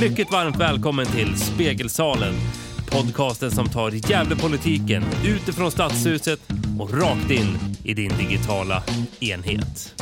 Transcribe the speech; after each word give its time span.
mycket 0.00 0.32
varmt 0.32 0.56
välkommen 0.56 1.06
till 1.06 1.36
Spegelsalen. 1.36 2.34
Podcasten 2.90 3.50
som 3.50 3.68
tar 3.68 4.10
Gävlepolitiken 4.10 5.04
utifrån 5.24 5.70
Stadshuset 5.70 6.40
och 6.80 7.00
rakt 7.00 7.30
in 7.30 7.58
i 7.84 7.94
din 7.94 8.12
digitala 8.18 8.82
enhet. 9.20 9.94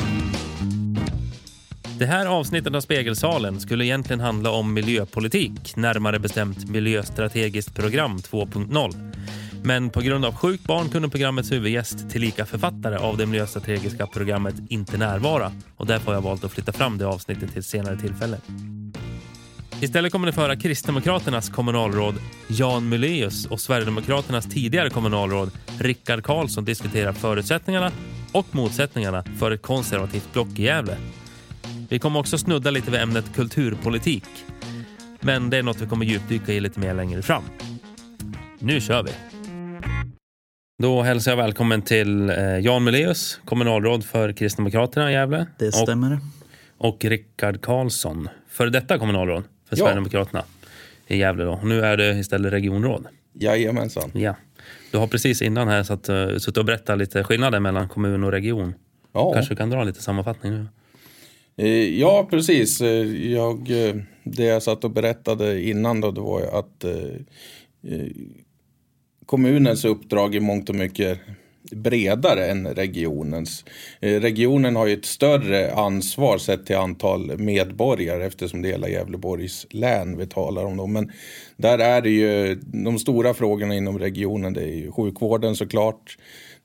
Det 1.99 2.05
här 2.05 2.25
avsnittet 2.25 2.75
av 2.75 2.81
Spegelsalen 2.81 3.59
skulle 3.59 3.85
egentligen 3.85 4.19
handla 4.19 4.51
om 4.51 4.73
miljöpolitik, 4.73 5.75
närmare 5.75 6.19
bestämt 6.19 6.69
Miljöstrategiskt 6.69 7.75
program 7.75 8.17
2.0. 8.17 9.11
Men 9.63 9.89
på 9.89 10.01
grund 10.01 10.25
av 10.25 10.35
sjukt 10.35 10.63
barn 10.63 10.89
kunde 10.89 11.09
programmets 11.09 11.51
huvudgäst, 11.51 12.09
tillika 12.09 12.45
författare 12.45 12.95
av 12.95 13.17
det 13.17 13.25
miljöstrategiska 13.25 14.07
programmet, 14.07 14.55
inte 14.69 14.97
närvara 14.97 15.51
och 15.77 15.85
därför 15.85 16.05
har 16.05 16.13
jag 16.13 16.21
valt 16.21 16.43
att 16.43 16.51
flytta 16.51 16.71
fram 16.71 16.97
det 16.97 17.07
avsnittet 17.07 17.49
till 17.49 17.59
ett 17.59 17.65
senare 17.65 17.97
tillfälle. 17.97 18.37
Istället 19.81 20.11
kommer 20.11 20.25
ni 20.25 20.31
föra 20.31 20.55
Kristdemokraternas 20.55 21.49
kommunalråd 21.49 22.15
Jan 22.47 22.89
Muleus 22.89 23.45
och 23.45 23.59
Sverigedemokraternas 23.59 24.45
tidigare 24.45 24.89
kommunalråd 24.89 25.51
Rickard 25.79 26.23
Karlsson 26.23 26.65
diskutera 26.65 27.13
förutsättningarna 27.13 27.91
och 28.31 28.45
motsättningarna 28.51 29.23
för 29.39 29.51
ett 29.51 29.61
konservativt 29.61 30.33
block 30.33 30.59
i 30.59 30.63
Gävle. 30.63 30.97
Vi 31.89 31.99
kommer 31.99 32.19
också 32.19 32.37
snudda 32.37 32.71
lite 32.71 32.91
vid 32.91 32.99
ämnet 32.99 33.35
kulturpolitik. 33.35 34.23
Men 35.19 35.49
det 35.49 35.57
är 35.57 35.63
något 35.63 35.81
vi 35.81 35.87
kommer 35.87 36.05
djupdyka 36.05 36.53
i 36.53 36.59
lite 36.59 36.79
mer 36.79 36.93
längre 36.93 37.21
fram. 37.21 37.43
Nu 38.59 38.81
kör 38.81 39.03
vi! 39.03 39.11
Då 40.83 41.01
hälsar 41.01 41.31
jag 41.31 41.37
välkommen 41.37 41.81
till 41.81 42.29
eh, 42.29 42.57
Jan 42.57 42.83
Muleus, 42.83 43.39
kommunalråd 43.45 44.05
för 44.05 44.33
Kristdemokraterna 44.33 45.11
i 45.11 45.13
Gävle. 45.13 45.47
Det 45.59 45.71
stämmer. 45.71 46.19
Och, 46.77 46.87
och 46.87 47.05
Rickard 47.05 47.61
Karlsson, 47.61 48.29
för 48.47 48.67
detta 48.67 48.99
kommunalråd 48.99 49.43
för 49.75 49.77
Ja. 49.77 49.85
Sverigedemokraterna 49.85 50.43
i 51.07 51.17
Gävle. 51.17 51.43
Då. 51.43 51.51
Och 51.51 51.67
nu 51.67 51.81
är 51.81 51.97
det 51.97 52.19
istället 52.19 52.53
regionråd. 52.53 53.07
Jajamensan. 53.33 54.11
Ja. 54.13 54.35
Du 54.91 54.97
har 54.97 55.07
precis 55.07 55.41
innan 55.41 55.67
här 55.67 55.83
satt, 55.83 56.09
uh, 56.09 56.37
suttit 56.37 56.57
och 56.57 56.65
berättat 56.65 56.97
lite 56.97 57.23
skillnader 57.23 57.59
mellan 57.59 57.89
kommun 57.89 58.23
och 58.23 58.31
region. 58.31 58.73
Ja, 59.13 59.33
Kanske 59.33 59.51
du 59.53 59.57
kan 59.57 59.69
dra 59.69 59.83
lite 59.83 60.01
sammanfattning 60.01 60.51
nu? 60.53 60.65
Eh, 61.57 61.99
ja 61.99 62.27
precis. 62.29 62.81
Eh, 62.81 63.31
Jag, 63.31 63.87
eh, 63.87 63.95
det 64.23 64.43
jag 64.43 64.63
satt 64.63 64.83
och 64.83 64.91
berättade 64.91 65.61
innan 65.61 66.01
då, 66.01 66.11
det 66.11 66.21
var 66.21 66.41
att 66.41 66.83
eh, 66.83 66.93
eh, 67.93 68.07
kommunens 69.25 69.85
uppdrag 69.85 70.35
i 70.35 70.39
mångt 70.39 70.69
och 70.69 70.75
mycket 70.75 71.19
bredare 71.71 72.45
än 72.45 72.67
regionens. 72.67 73.65
Eh, 73.99 74.19
regionen 74.19 74.75
har 74.75 74.87
ju 74.87 74.93
ett 74.93 75.05
större 75.05 75.73
ansvar 75.73 76.37
sett 76.37 76.65
till 76.65 76.75
antal 76.75 77.37
medborgare 77.37 78.25
eftersom 78.25 78.61
det 78.61 78.67
är 78.67 78.71
hela 78.71 78.89
Gävleborgs 78.89 79.67
län 79.69 80.17
vi 80.17 80.27
talar 80.27 80.65
om. 80.65 80.77
Då. 80.77 80.87
Men 80.87 81.11
där 81.57 81.79
är 81.79 82.01
det 82.01 82.09
ju 82.09 82.55
de 82.63 82.99
stora 82.99 83.33
frågorna 83.33 83.75
inom 83.75 83.99
regionen. 83.99 84.53
Det 84.53 84.63
är 84.63 84.75
ju 84.75 84.91
sjukvården 84.91 85.55
såklart. 85.55 86.17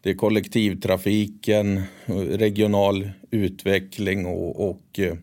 Det 0.03 0.11
är 0.11 0.15
kollektivtrafiken, 0.15 1.83
regional 2.31 3.11
utveckling 3.31 4.27
och, 4.27 4.71
och 4.71 4.99
eh, 4.99 5.15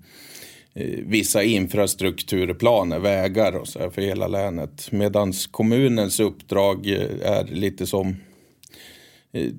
vissa 1.06 1.44
infrastrukturplaner, 1.44 3.00
vägar 3.00 3.56
och 3.56 3.68
så 3.68 3.80
här 3.80 3.90
för 3.90 4.02
hela 4.02 4.28
länet. 4.28 4.92
Medan 4.92 5.34
kommunens 5.52 6.20
uppdrag 6.20 6.88
eh, 6.88 7.32
är 7.32 7.44
lite 7.44 7.88
som 7.88 8.16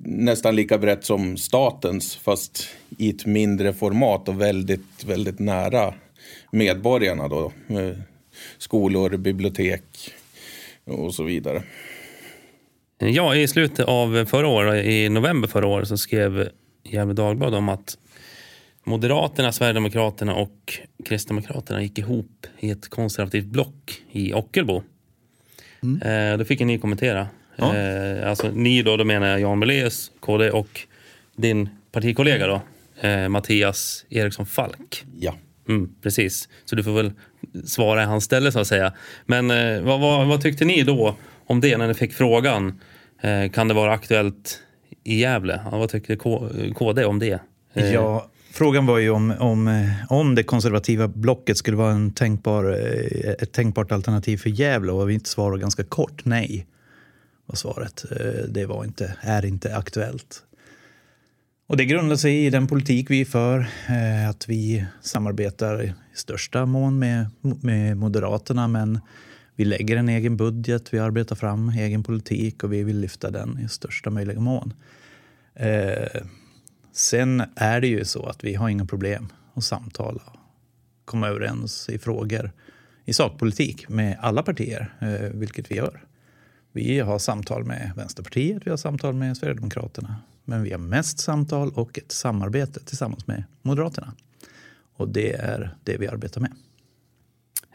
nästan 0.03 0.55
lika 0.55 0.77
brett 0.77 1.05
som 1.05 1.37
statens 1.37 2.15
fast 2.15 2.67
i 2.97 3.09
ett 3.09 3.25
mindre 3.25 3.73
format 3.73 4.29
och 4.29 4.41
väldigt, 4.41 5.03
väldigt 5.05 5.39
nära 5.39 5.93
medborgarna 6.51 7.27
då. 7.27 7.51
Eh, 7.69 7.97
Skolor, 8.57 9.17
bibliotek 9.17 9.83
och 10.83 11.15
så 11.15 11.23
vidare. 11.23 11.63
Ja, 12.97 13.35
i 13.35 13.47
slutet 13.47 13.85
av 13.85 14.25
förra 14.25 14.47
året, 14.47 14.85
i 14.85 15.09
november 15.09 15.47
förra 15.47 15.67
året, 15.67 15.87
så 15.87 15.97
skrev 15.97 16.49
Gefle 16.83 17.13
Dagblad 17.13 17.55
om 17.55 17.69
att 17.69 17.97
Moderaterna, 18.83 19.51
Sverigedemokraterna 19.51 20.35
och 20.35 20.79
Kristdemokraterna 21.05 21.83
gick 21.83 21.97
ihop 21.97 22.47
i 22.59 22.69
ett 22.69 22.89
konservativt 22.89 23.45
block 23.45 24.01
i 24.11 24.33
Ockelbo. 24.33 24.83
Eh, 26.03 26.37
då 26.37 26.45
fick 26.45 26.59
ni 26.59 26.79
kommentera. 26.79 27.27
Ja. 27.55 27.75
Eh, 27.75 28.29
alltså 28.29 28.51
ni 28.53 28.81
då, 28.81 28.97
då 28.97 29.03
menar 29.03 29.27
jag 29.27 29.39
Jan 29.41 29.59
Meleus, 29.59 30.11
KD 30.19 30.49
och 30.51 30.81
din 31.35 31.69
partikollega 31.91 32.47
då, 32.47 32.61
eh, 33.07 33.29
Mattias 33.29 34.05
Eriksson 34.09 34.45
Falk. 34.45 35.05
Ja. 35.19 35.35
Mm, 35.69 35.89
precis, 36.03 36.49
så 36.65 36.75
du 36.75 36.83
får 36.83 36.91
väl 36.93 37.11
svara 37.65 38.01
i 38.03 38.05
hans 38.05 38.23
ställe 38.23 38.51
så 38.51 38.59
att 38.59 38.67
säga. 38.67 38.93
Men 39.25 39.51
eh, 39.51 39.81
vad, 39.81 39.99
vad, 39.99 40.27
vad 40.27 40.41
tyckte 40.41 40.65
ni 40.65 40.83
då 40.83 41.15
om 41.45 41.61
det 41.61 41.77
när 41.77 41.87
ni 41.87 41.93
fick 41.93 42.13
frågan? 42.13 42.79
Eh, 43.21 43.49
kan 43.51 43.67
det 43.67 43.73
vara 43.73 43.93
aktuellt 43.93 44.59
i 45.03 45.19
Gävle? 45.19 45.61
Ja, 45.71 45.77
vad 45.77 45.89
tyckte 45.89 46.15
K- 46.15 46.49
KD 46.75 47.05
om 47.05 47.19
det? 47.19 47.39
Eh, 47.73 47.93
Ja, 47.93 48.29
frågan 48.51 48.85
var 48.85 48.97
ju 48.97 49.09
om, 49.09 49.33
om, 49.39 49.67
eh, 49.67 49.89
om 50.09 50.35
det 50.35 50.43
konservativa 50.43 51.07
blocket 51.07 51.57
skulle 51.57 51.77
vara 51.77 51.91
en 51.91 52.11
tänkbar, 52.11 52.63
eh, 52.71 53.29
ett 53.31 53.51
tänkbart 53.51 53.91
alternativ 53.91 54.37
för 54.37 54.49
Gävle 54.49 54.91
och 54.91 55.09
vi 55.09 55.19
svarade 55.19 55.61
ganska 55.61 55.83
kort 55.83 56.25
nej. 56.25 56.65
Var 57.45 57.55
svaret. 57.55 58.05
Eh, 58.11 58.49
det 58.49 58.65
var 58.65 58.85
inte, 58.85 59.17
är 59.21 59.45
inte 59.45 59.75
aktuellt. 59.75 60.43
Och 61.67 61.77
det 61.77 61.85
grundar 61.85 62.15
sig 62.15 62.45
i 62.45 62.49
den 62.49 62.67
politik 62.67 63.09
vi 63.09 63.25
för, 63.25 63.59
eh, 63.89 64.29
att 64.29 64.49
vi 64.49 64.85
samarbetar 65.01 65.83
i 65.83 65.93
största 66.13 66.65
mån 66.65 66.99
med, 66.99 67.27
med 67.61 67.97
Moderaterna 67.97 68.67
men 68.67 68.99
vi 69.55 69.65
lägger 69.65 69.97
en 69.97 70.09
egen 70.09 70.37
budget, 70.37 70.93
vi 70.93 70.99
arbetar 70.99 71.35
fram 71.35 71.69
egen 71.69 72.03
politik 72.03 72.63
och 72.63 72.73
vi 72.73 72.83
vill 72.83 72.99
lyfta 72.99 73.31
den 73.31 73.59
i 73.59 73.69
största 73.69 74.09
möjliga 74.09 74.39
mån. 74.39 74.73
Eh, 75.55 76.21
Sen 76.95 77.43
är 77.55 77.81
det 77.81 77.87
ju 77.87 78.05
så 78.05 78.25
att 78.25 78.43
vi 78.43 78.55
har 78.55 78.69
inga 78.69 78.85
problem 78.85 79.27
att 79.53 79.63
samtala 79.63 80.21
och 80.25 81.05
komma 81.05 81.27
överens 81.27 81.89
i 81.89 81.99
frågor 81.99 82.51
i 83.05 83.13
sakpolitik 83.13 83.89
med 83.89 84.17
alla 84.21 84.43
partier, 84.43 84.93
eh, 85.01 85.29
vilket 85.33 85.71
vi 85.71 85.75
gör. 85.75 86.03
Vi 86.75 86.99
har 86.99 87.19
samtal 87.19 87.63
med 87.63 87.91
Vänsterpartiet, 87.95 88.61
vi 88.65 88.69
har 88.69 88.77
samtal 88.77 89.13
med 89.13 89.37
Sverigedemokraterna. 89.37 90.15
Men 90.45 90.63
vi 90.63 90.71
har 90.71 90.79
mest 90.79 91.19
samtal 91.19 91.71
och 91.75 91.97
ett 91.97 92.11
samarbete 92.11 92.79
tillsammans 92.79 93.27
med 93.27 93.43
Moderaterna. 93.61 94.13
Och 94.95 95.09
det 95.09 95.33
är 95.33 95.75
det 95.83 95.97
vi 95.97 96.07
arbetar 96.07 96.41
med. 96.41 96.51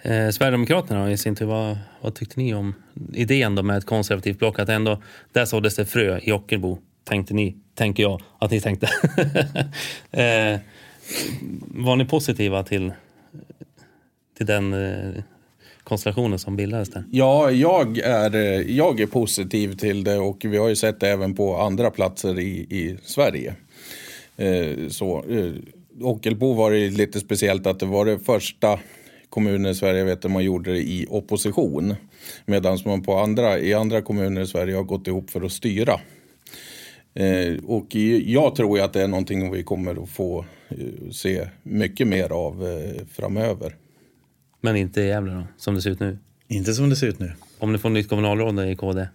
Eh, 0.03 0.31
Sverigedemokraterna 0.31 1.13
i 1.13 1.17
sin 1.17 1.37
tur, 1.37 1.47
vad, 1.47 1.79
vad 2.01 2.15
tyckte 2.15 2.41
ni 2.41 2.55
om 2.55 2.75
idén 3.13 3.55
då 3.55 3.63
med 3.63 3.77
ett 3.77 3.87
konservativt 3.87 4.39
block? 4.39 4.59
Att 4.59 4.69
ändå, 4.69 5.03
där 5.33 5.45
såddes 5.45 5.77
det 5.77 5.87
frö 5.87 6.21
i 6.23 6.33
Ockelbo, 6.33 6.79
tänkte 7.05 7.35
ni, 7.35 7.57
tänker 7.75 8.03
jag 8.03 8.23
att 8.39 8.51
ni 8.51 8.61
tänkte. 8.61 8.87
eh, 10.11 10.61
var 11.61 11.97
ni 11.97 12.05
positiva 12.05 12.63
till, 12.63 12.93
till 14.37 14.47
den 14.47 14.73
eh, 14.73 15.23
konstellationen 15.91 16.39
som 16.39 16.57
bildades 16.57 16.91
där? 16.91 17.05
Ja, 17.11 17.51
jag 17.51 17.99
är, 17.99 18.65
jag 18.71 19.01
är 19.01 19.07
positiv 19.07 19.77
till 19.77 20.05
det 20.05 20.19
och 20.19 20.45
vi 20.45 20.57
har 20.57 20.69
ju 20.69 20.77
sett 20.77 21.01
det 21.01 21.09
även 21.09 21.35
på 21.35 21.57
andra 21.57 21.91
platser 21.91 22.39
i, 22.41 22.51
i 22.61 22.97
Sverige. 23.03 23.55
Eh, 24.37 24.89
så, 24.89 25.25
eh, 25.31 25.53
Ockelbo 26.03 26.53
var 26.55 26.71
det 26.71 26.91
lite 26.91 27.21
speciellt 27.21 27.67
att 27.67 27.81
det 27.81 27.87
var 27.87 28.05
det 28.05 28.19
första 28.19 28.79
kommuner 29.31 29.71
i 29.71 29.75
Sverige 29.75 29.99
jag 29.99 30.07
vet 30.07 30.25
att 30.25 30.31
man 30.31 30.45
gjorde 30.45 30.73
det 30.73 30.79
i 30.83 31.07
opposition. 31.11 31.95
Medan 32.47 32.79
man 32.87 33.03
på 33.03 33.15
andra, 33.19 33.59
i 33.59 33.75
andra 33.75 34.03
kommuner 34.03 34.41
i 34.41 34.47
Sverige 34.47 34.77
har 34.77 34.83
gått 34.83 35.07
ihop 35.07 35.31
för 35.31 35.41
att 35.45 35.53
styra. 35.53 36.01
Eh, 37.15 37.55
och 37.67 37.97
i- 37.97 38.33
jag 38.33 38.55
tror 38.55 38.79
ju 38.79 38.85
att 38.85 38.93
det 38.93 39.03
är 39.03 39.09
någonting 39.09 39.53
vi 39.53 39.63
kommer 39.63 40.03
att 40.03 40.11
få 40.11 40.45
eh, 40.69 41.11
se 41.13 41.49
mycket 41.63 42.07
mer 42.09 42.33
av 42.33 42.67
eh, 42.67 43.03
framöver. 43.13 43.75
Men 44.61 44.77
inte 44.77 45.01
i 45.01 45.07
Gävle 45.09 45.33
då, 45.33 45.47
som 45.57 45.75
det 45.75 45.83
ser 45.83 45.91
ut 45.91 46.01
nu? 46.01 46.19
Inte 46.49 46.73
som 46.73 46.91
det 46.91 46.97
ser 46.97 47.07
ut 47.07 47.19
nu. 47.19 47.33
Om 47.59 47.73
ni 47.73 47.79
får 47.79 47.91
nytt 47.91 48.09
kommunalråd 48.09 48.69
i 48.69 48.77
KD, 48.77 49.07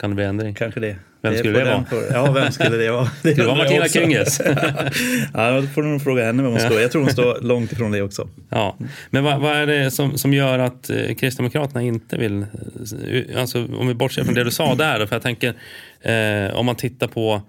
kan 0.00 0.10
det 0.10 0.16
bli 0.16 0.24
ändring? 0.24 0.54
Kanske 0.54 0.80
det. 0.80 0.96
Vem 1.22 1.32
Det 1.32 1.38
skulle 1.38 1.58
det 1.58 1.64
vara? 1.64 1.84
för- 1.84 2.12
Ja, 2.12 2.32
vem 2.32 2.52
skulle 2.52 2.76
det 2.76 2.90
vara? 2.90 3.04
Det 3.22 3.34
det 3.34 3.42
jag 3.42 3.56
Martina. 3.56 3.88
Kynges? 3.88 4.40
ja, 5.34 5.60
då 5.60 5.66
får 5.66 5.82
du 5.82 5.88
nog 5.88 6.02
fråga 6.02 6.24
henne 6.24 6.42
vem 6.42 6.52
hon 6.52 6.60
står. 6.60 6.80
Jag 6.80 6.92
tror 6.92 7.02
hon 7.02 7.10
står 7.12 7.40
långt 7.40 7.72
ifrån 7.72 7.90
det 7.92 8.02
också. 8.02 8.28
Ja, 8.48 8.76
men 9.10 9.24
vad, 9.24 9.40
vad 9.40 9.56
är 9.56 9.66
det 9.66 9.90
som, 9.90 10.18
som 10.18 10.32
gör 10.34 10.58
att 10.58 10.90
eh, 10.90 11.14
Kristdemokraterna 11.14 11.82
inte 11.82 12.16
vill... 12.16 12.42
eh, 12.42 13.40
Alltså, 13.40 13.66
om 13.78 13.88
vi 13.88 13.94
bortser 13.94 14.24
från 14.24 14.34
det 14.34 14.44
du 14.44 14.50
sa 14.50 14.74
där. 14.74 15.06
För 15.06 15.14
jag 15.14 15.22
tänker, 15.22 15.54
eh, 16.00 16.54
om 16.56 16.66
man 16.66 16.76
tittar 16.76 17.08
på 17.08 17.42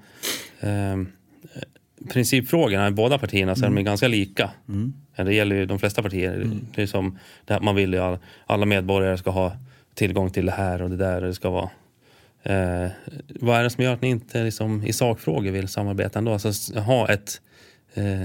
eh, 0.60 0.98
principfrågorna 2.13 2.88
i 2.88 2.92
båda 2.92 3.18
partierna 3.18 3.56
så 3.56 3.62
är 3.62 3.69
de 3.69 3.78
ju 3.78 3.84
ganska 3.84 4.07
lika. 4.07 4.50
Ja, 4.66 4.74
Det 5.25 5.33
gäller 5.33 5.56
ju 5.56 5.66
de 5.66 5.80
flesta 5.80 6.01
partier. 6.01 6.48
Det 6.75 6.81
är 6.81 6.88
som 6.88 7.19
det 7.45 7.54
här, 7.54 7.62
man 7.62 7.75
vill 7.75 7.94
ju 7.94 8.00
all, 8.00 8.18
alla 8.45 8.66
medborgare 8.66 9.18
ska 9.18 9.30
ha 9.30 9.57
tillgång 9.94 10.30
till 10.30 10.45
det 10.45 10.51
här 10.51 10.81
och 10.81 10.89
det 10.89 10.98
där. 10.98 11.21
Det 11.21 11.33
ska 11.33 11.50
vara. 11.50 11.69
Eh, 12.44 12.89
vad 13.27 13.60
är 13.60 13.63
det 13.63 13.69
som 13.69 13.83
gör 13.83 13.94
att 13.94 14.01
ni 14.01 14.10
inte 14.10 14.44
liksom, 14.44 14.83
i 14.83 14.94
sakfrågor 14.94 15.51
vill 15.51 15.68
samarbeta 15.68 16.19
ändå? 16.19 16.33
Alltså 16.33 16.80
ha 16.80 17.10
ett 17.10 17.42
eh, 17.94 18.24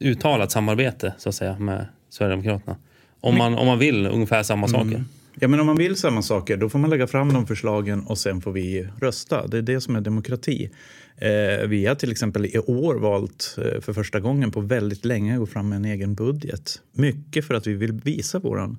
uttalat 0.00 0.52
samarbete 0.52 1.14
så 1.18 1.28
att 1.28 1.34
säga 1.34 1.58
med 1.58 1.86
Sverigedemokraterna. 2.10 2.76
Om 3.20 3.38
man, 3.38 3.54
om 3.54 3.66
man 3.66 3.78
vill 3.78 4.06
ungefär 4.06 4.42
samma 4.42 4.68
saker. 4.68 5.04
Ja, 5.40 5.48
men 5.48 5.60
om 5.60 5.66
man 5.66 5.76
vill 5.76 5.96
samma 5.96 6.22
saker, 6.22 6.56
då 6.56 6.68
får 6.68 6.78
man 6.78 6.90
lägga 6.90 7.06
fram 7.06 7.32
de 7.32 7.46
förslagen 7.46 8.00
och 8.06 8.18
sen 8.18 8.40
får 8.40 8.52
vi 8.52 8.88
rösta. 9.00 9.46
Det 9.46 9.58
är 9.58 9.62
det 9.62 9.80
som 9.80 9.96
är 9.96 10.00
demokrati. 10.00 10.70
Eh, 11.18 11.66
vi 11.66 11.86
har 11.86 11.94
till 11.94 12.10
exempel 12.10 12.46
i 12.46 12.58
år 12.58 12.94
valt 12.94 13.58
eh, 13.58 13.80
för 13.80 13.92
första 13.92 14.20
gången 14.20 14.50
på 14.50 14.60
väldigt 14.60 15.04
länge 15.04 15.32
att 15.32 15.38
gå 15.38 15.46
fram 15.46 15.68
med 15.68 15.76
en 15.76 15.84
egen 15.84 16.14
budget. 16.14 16.82
Mycket 16.92 17.44
för 17.46 17.54
att 17.54 17.66
vi 17.66 17.74
vill 17.74 17.92
visa 17.92 18.38
vår 18.38 18.76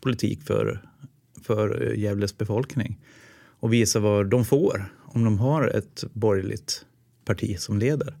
politik 0.00 0.42
för, 0.42 0.80
för 1.42 1.88
eh, 1.88 1.98
Gävles 1.98 2.38
befolkning 2.38 2.98
och 3.60 3.72
visa 3.72 4.00
vad 4.00 4.26
de 4.26 4.44
får 4.44 4.84
om 4.98 5.24
de 5.24 5.38
har 5.38 5.68
ett 5.68 6.04
borgerligt 6.12 6.84
parti 7.24 7.58
som 7.58 7.78
leder. 7.78 8.14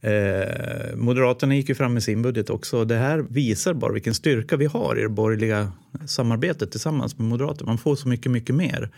Eh, 0.00 0.96
Moderaterna 0.96 1.56
gick 1.56 1.68
ju 1.68 1.74
fram 1.74 1.94
med 1.94 2.02
sin 2.02 2.22
budget 2.22 2.50
också. 2.50 2.84
Det 2.84 2.96
här 2.96 3.18
visar 3.18 3.74
bara 3.74 3.92
vilken 3.92 4.14
styrka 4.14 4.56
vi 4.56 4.66
har 4.66 4.98
i 4.98 5.02
det 5.02 5.08
borgerliga 5.08 5.72
samarbetet 6.06 6.70
tillsammans 6.70 7.18
med 7.18 7.28
Moderaterna. 7.28 7.66
Man 7.66 7.78
får 7.78 7.96
så 7.96 8.08
mycket, 8.08 8.32
mycket 8.32 8.54
mer. 8.54 8.90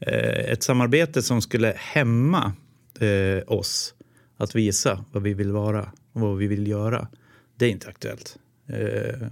Eh, 0.00 0.52
ett 0.52 0.62
samarbete 0.62 1.22
som 1.22 1.42
skulle 1.42 1.74
hämma 1.76 2.52
eh, 3.00 3.42
oss 3.46 3.94
att 4.36 4.54
visa 4.54 5.04
vad 5.12 5.22
vi 5.22 5.34
vill 5.34 5.52
vara 5.52 5.92
och 6.12 6.20
vad 6.20 6.36
vi 6.36 6.46
vill 6.46 6.68
göra. 6.68 7.08
Det 7.56 7.64
är 7.64 7.70
inte 7.70 7.88
aktuellt. 7.88 8.38
Eh, 8.66 9.28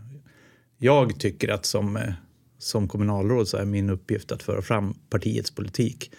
jag 0.79 1.21
tycker 1.21 1.49
att 1.49 1.67
som, 1.67 1.97
eh, 1.97 2.13
som 2.59 2.89
kommunalråd 2.89 3.49
så 3.49 3.57
är 3.57 3.65
min 3.65 3.91
uppgift 3.91 4.33
att 4.33 4.43
föra 4.43 4.63
fram 4.63 4.95
partiets 5.11 5.51
politik 5.51 6.11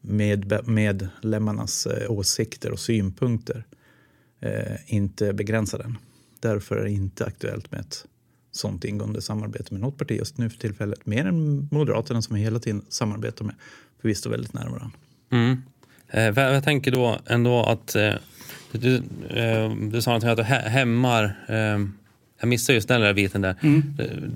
med 0.00 0.68
medlemmarnas 0.68 1.86
eh, 1.86 2.10
åsikter 2.10 2.72
och 2.72 2.80
synpunkter 2.80 3.66
eh, 4.40 4.94
inte 4.94 5.32
begränsa 5.32 5.78
den. 5.78 5.98
Därför 6.40 6.76
är 6.76 6.84
det 6.84 6.90
inte 6.90 7.24
aktuellt 7.24 7.70
med 7.70 7.80
ett 7.80 8.06
sånt 8.50 8.84
ingående 8.84 9.22
samarbete 9.22 9.74
med 9.74 9.80
något 9.80 9.98
parti 9.98 10.10
just 10.18 10.38
nu 10.38 10.50
för 10.50 10.58
tillfället. 10.58 11.06
Mer 11.06 11.26
än 11.26 11.68
Moderaterna 11.70 12.22
som 12.22 12.36
vi 12.36 12.42
hela 12.42 12.58
tiden 12.58 12.84
samarbetar 12.88 13.44
med. 13.44 13.54
För 14.00 14.08
vi 14.08 14.14
står 14.14 14.30
väldigt 14.30 14.52
nära 14.52 14.70
varandra. 14.70 14.98
Mm. 15.30 15.62
Eh, 16.12 16.22
jag 16.22 16.64
tänker 16.64 16.90
då 16.90 17.18
ändå 17.26 17.62
att 17.62 17.94
eh, 17.94 18.12
du, 18.72 18.96
eh, 19.30 19.70
du 19.90 20.02
sa 20.02 20.10
någonting 20.10 20.30
att 20.30 20.36
du 20.36 20.42
hämmar 20.42 21.24
eh, 21.48 21.78
jag 22.40 22.48
missade 22.48 22.74
just 22.74 22.88
den 22.88 23.00
där 23.00 23.14
biten 23.14 23.40
där. 23.40 23.56
Mm. 23.62 23.82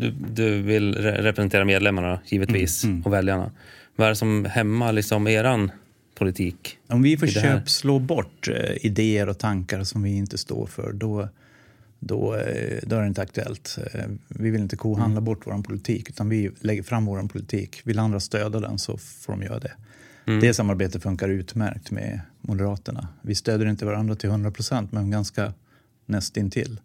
Du, 0.01 0.15
du, 0.35 0.63
vill 0.63 0.95
representera 0.95 1.65
medlemmarna 1.65 2.21
givetvis 2.27 2.85
mm. 2.85 2.95
Mm. 2.95 3.07
och 3.07 3.13
väljarna. 3.13 3.51
Vad 3.97 4.07
är 4.07 4.11
det 4.11 4.17
som 4.17 4.45
hämmar 4.45 4.93
liksom 4.93 5.27
eran 5.27 5.71
politik. 6.17 6.79
Om 6.89 7.03
vi 7.03 7.17
försöker 7.17 7.63
slå 7.67 7.99
bort 7.99 8.49
eh, 8.49 8.87
idéer 8.87 9.29
och 9.29 9.39
tankar 9.39 9.85
som 9.85 10.03
vi 10.03 10.17
inte 10.17 10.39
står 10.39 10.67
för, 10.67 10.93
då, 10.93 11.29
då, 11.99 12.35
eh, 12.35 12.79
då 12.83 12.97
är 12.97 13.01
det 13.01 13.07
inte 13.07 13.23
aktuellt. 13.23 13.79
Eh, 13.93 14.05
vi 14.29 14.51
vill 14.51 14.61
inte 14.61 14.77
kohandla 14.77 15.19
mm. 15.19 15.25
bort 15.25 15.47
vår 15.47 15.63
politik, 15.63 16.09
utan 16.09 16.29
vi 16.29 16.51
lägger 16.61 16.83
fram 16.83 17.07
vår 17.07 17.29
politik. 17.29 17.81
Vill 17.85 17.99
andra 17.99 18.21
stödja 18.21 18.61
den 18.61 18.79
så 18.79 18.97
får 18.97 19.33
de 19.33 19.43
göra 19.43 19.59
det. 19.59 19.73
Mm. 20.27 20.41
Det 20.41 20.55
samarbetet 20.55 21.03
funkar 21.03 21.29
utmärkt 21.29 21.91
med 21.91 22.21
Moderaterna. 22.41 23.09
Vi 23.23 23.35
stöder 23.35 23.67
inte 23.67 23.87
varandra 23.87 24.15
till 24.15 24.31
100 24.31 24.51
procent, 24.51 24.93
men 24.93 25.11
ganska 25.11 25.53
nästintill. 26.07 26.81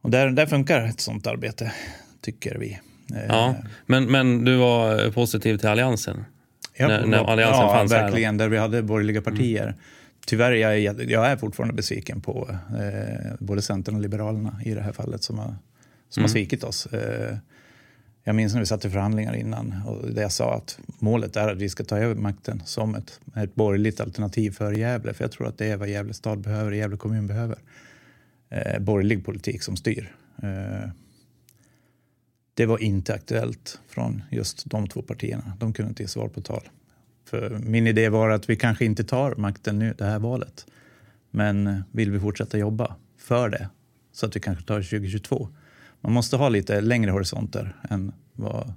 Och 0.00 0.10
där, 0.10 0.30
där 0.30 0.46
funkar 0.46 0.80
ett 0.80 1.00
sånt 1.00 1.26
arbete, 1.26 1.72
tycker 2.20 2.58
vi. 2.58 2.80
Ja, 3.28 3.54
men, 3.86 4.04
men 4.12 4.44
du 4.44 4.56
var 4.56 5.10
positiv 5.10 5.58
till 5.58 5.68
Alliansen? 5.68 6.24
Ja, 6.76 6.88
när, 6.88 7.06
när 7.06 7.18
Alliansen 7.18 7.66
ja, 7.66 7.72
fanns 7.74 7.92
verkligen, 7.92 8.34
här. 8.34 8.38
där 8.38 8.48
vi 8.48 8.58
hade 8.58 8.82
borgerliga 8.82 9.22
partier. 9.22 9.62
Mm. 9.62 9.74
Tyvärr 10.26 10.52
jag, 10.52 11.10
jag 11.10 11.26
är 11.26 11.36
fortfarande 11.36 11.74
besviken 11.74 12.20
på 12.20 12.48
eh, 12.70 13.34
både 13.38 13.62
Centern 13.62 13.94
och 13.94 14.00
Liberalerna 14.00 14.60
i 14.64 14.74
det 14.74 14.80
här 14.80 14.92
fallet 14.92 15.22
som 15.22 15.38
har, 15.38 15.54
som 16.08 16.20
mm. 16.20 16.24
har 16.24 16.28
svikit 16.28 16.64
oss. 16.64 16.86
Eh, 16.86 17.36
jag 18.26 18.34
minns 18.36 18.52
när 18.52 18.60
vi 18.60 18.66
satt 18.66 18.84
i 18.84 18.90
förhandlingar 18.90 19.36
innan 19.36 19.82
och 19.86 20.10
jag 20.16 20.32
sa 20.32 20.54
att 20.54 20.78
målet 20.98 21.36
är 21.36 21.48
att 21.48 21.58
vi 21.58 21.68
ska 21.68 21.84
ta 21.84 21.98
över 21.98 22.14
makten 22.14 22.62
som 22.64 22.94
ett, 22.94 23.20
ett 23.36 23.54
borgerligt 23.54 24.00
alternativ 24.00 24.50
för 24.50 24.72
Gävle. 24.72 25.14
För 25.14 25.24
jag 25.24 25.32
tror 25.32 25.48
att 25.48 25.58
det 25.58 25.66
är 25.66 25.76
vad 25.76 25.88
Gävle 25.88 26.14
stad 26.14 26.38
behöver, 26.38 26.72
Gävle 26.72 26.96
kommun 26.96 27.26
behöver. 27.26 27.58
Eh, 28.50 28.78
borgerlig 28.78 29.24
politik 29.24 29.62
som 29.62 29.76
styr. 29.76 30.14
Eh, 30.42 30.90
det 32.54 32.66
var 32.66 32.82
inte 32.82 33.14
aktuellt 33.14 33.80
från 33.88 34.22
just 34.30 34.70
de 34.70 34.88
två 34.88 35.02
partierna. 35.02 35.52
De 35.58 35.72
kunde 35.72 35.88
inte 35.88 36.02
ge 36.02 36.08
svar 36.08 36.28
på 36.28 36.40
tal. 36.40 36.68
För 37.24 37.58
min 37.58 37.86
idé 37.86 38.08
var 38.08 38.30
att 38.30 38.50
vi 38.50 38.56
kanske 38.56 38.84
inte 38.84 39.04
tar 39.04 39.34
makten 39.34 39.78
nu, 39.78 39.94
det 39.98 40.04
här 40.04 40.18
valet. 40.18 40.66
Men 41.30 41.66
eh, 41.66 41.78
vill 41.92 42.10
vi 42.10 42.20
fortsätta 42.20 42.58
jobba 42.58 42.96
för 43.18 43.48
det 43.48 43.68
så 44.12 44.26
att 44.26 44.36
vi 44.36 44.40
kanske 44.40 44.64
tar 44.64 44.82
2022. 44.82 45.48
Man 46.06 46.12
måste 46.12 46.36
ha 46.36 46.48
lite 46.48 46.80
längre 46.80 47.10
horisonter 47.10 47.76
än 47.90 48.12
vad 48.32 48.72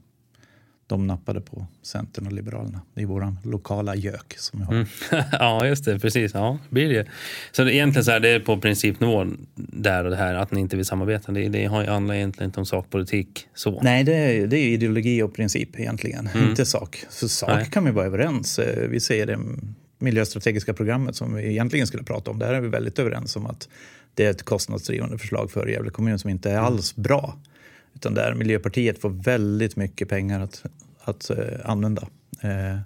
de 0.87 1.07
nappade 1.07 1.41
på 1.41 1.67
Centern 1.81 2.27
och 2.27 2.33
Liberalerna. 2.33 2.81
Det 2.93 3.01
är 3.01 3.05
vår 3.05 3.35
lokala 3.43 3.95
gök 3.95 4.33
som 4.37 4.59
vi 4.59 4.65
har. 4.65 4.73
Mm. 4.73 4.87
ja, 5.31 5.65
just 5.65 5.85
det. 5.85 5.99
Precis. 5.99 6.33
Ja, 6.33 6.57
blir 6.69 6.89
det. 6.89 7.07
Så 7.51 7.63
det, 7.63 7.75
egentligen 7.75 8.05
så 8.05 8.11
är 8.11 8.19
det 8.19 8.39
på 8.39 8.57
principnivå 8.57 9.25
där 9.55 10.03
och 10.03 10.09
det 10.09 10.17
här 10.17 10.35
att 10.35 10.51
ni 10.51 10.59
inte 10.59 10.75
vill 10.75 10.85
samarbeta. 10.85 11.31
Det, 11.31 11.47
det 11.47 11.65
handlar 11.65 12.15
egentligen 12.15 12.49
inte 12.49 12.59
om 12.59 12.65
sakpolitik 12.65 13.47
så. 13.53 13.81
Nej, 13.81 14.03
det 14.03 14.15
är, 14.15 14.47
det 14.47 14.57
är 14.57 14.67
ideologi 14.67 15.21
och 15.21 15.35
princip 15.35 15.79
egentligen, 15.79 16.27
mm. 16.27 16.49
inte 16.49 16.65
sak. 16.65 17.03
Så 17.09 17.29
sak 17.29 17.49
Nej. 17.49 17.69
kan 17.71 17.85
vi 17.85 17.91
vara 17.91 18.05
överens. 18.05 18.59
Eh, 18.59 18.89
vi 18.89 18.99
säger 18.99 19.25
det 19.25 19.39
miljöstrategiska 19.99 20.73
programmet 20.73 21.15
som 21.15 21.35
vi 21.35 21.49
egentligen 21.49 21.87
skulle 21.87 22.03
prata 22.03 22.31
om. 22.31 22.39
Där 22.39 22.53
är 22.53 22.61
vi 22.61 22.67
väldigt 22.67 22.99
överens 22.99 23.35
om 23.35 23.45
att 23.45 23.69
det 24.19 24.25
är 24.25 24.29
ett 24.29 24.43
kostnadsdrivande 24.43 25.17
förslag 25.17 25.51
för 25.51 25.67
Gävle 25.67 25.89
kommun 25.89 26.19
som 26.19 26.29
inte 26.29 26.51
är 26.51 26.57
alls 26.57 26.95
bra. 26.95 27.37
Utan 27.95 28.13
där 28.13 28.33
Miljöpartiet 28.33 29.01
får 29.01 29.09
väldigt 29.09 29.75
mycket 29.75 30.09
pengar 30.09 30.39
att, 30.39 30.63
att 30.99 31.31
uh, 31.31 31.37
använda. 31.63 32.01
Uh, 32.43 32.79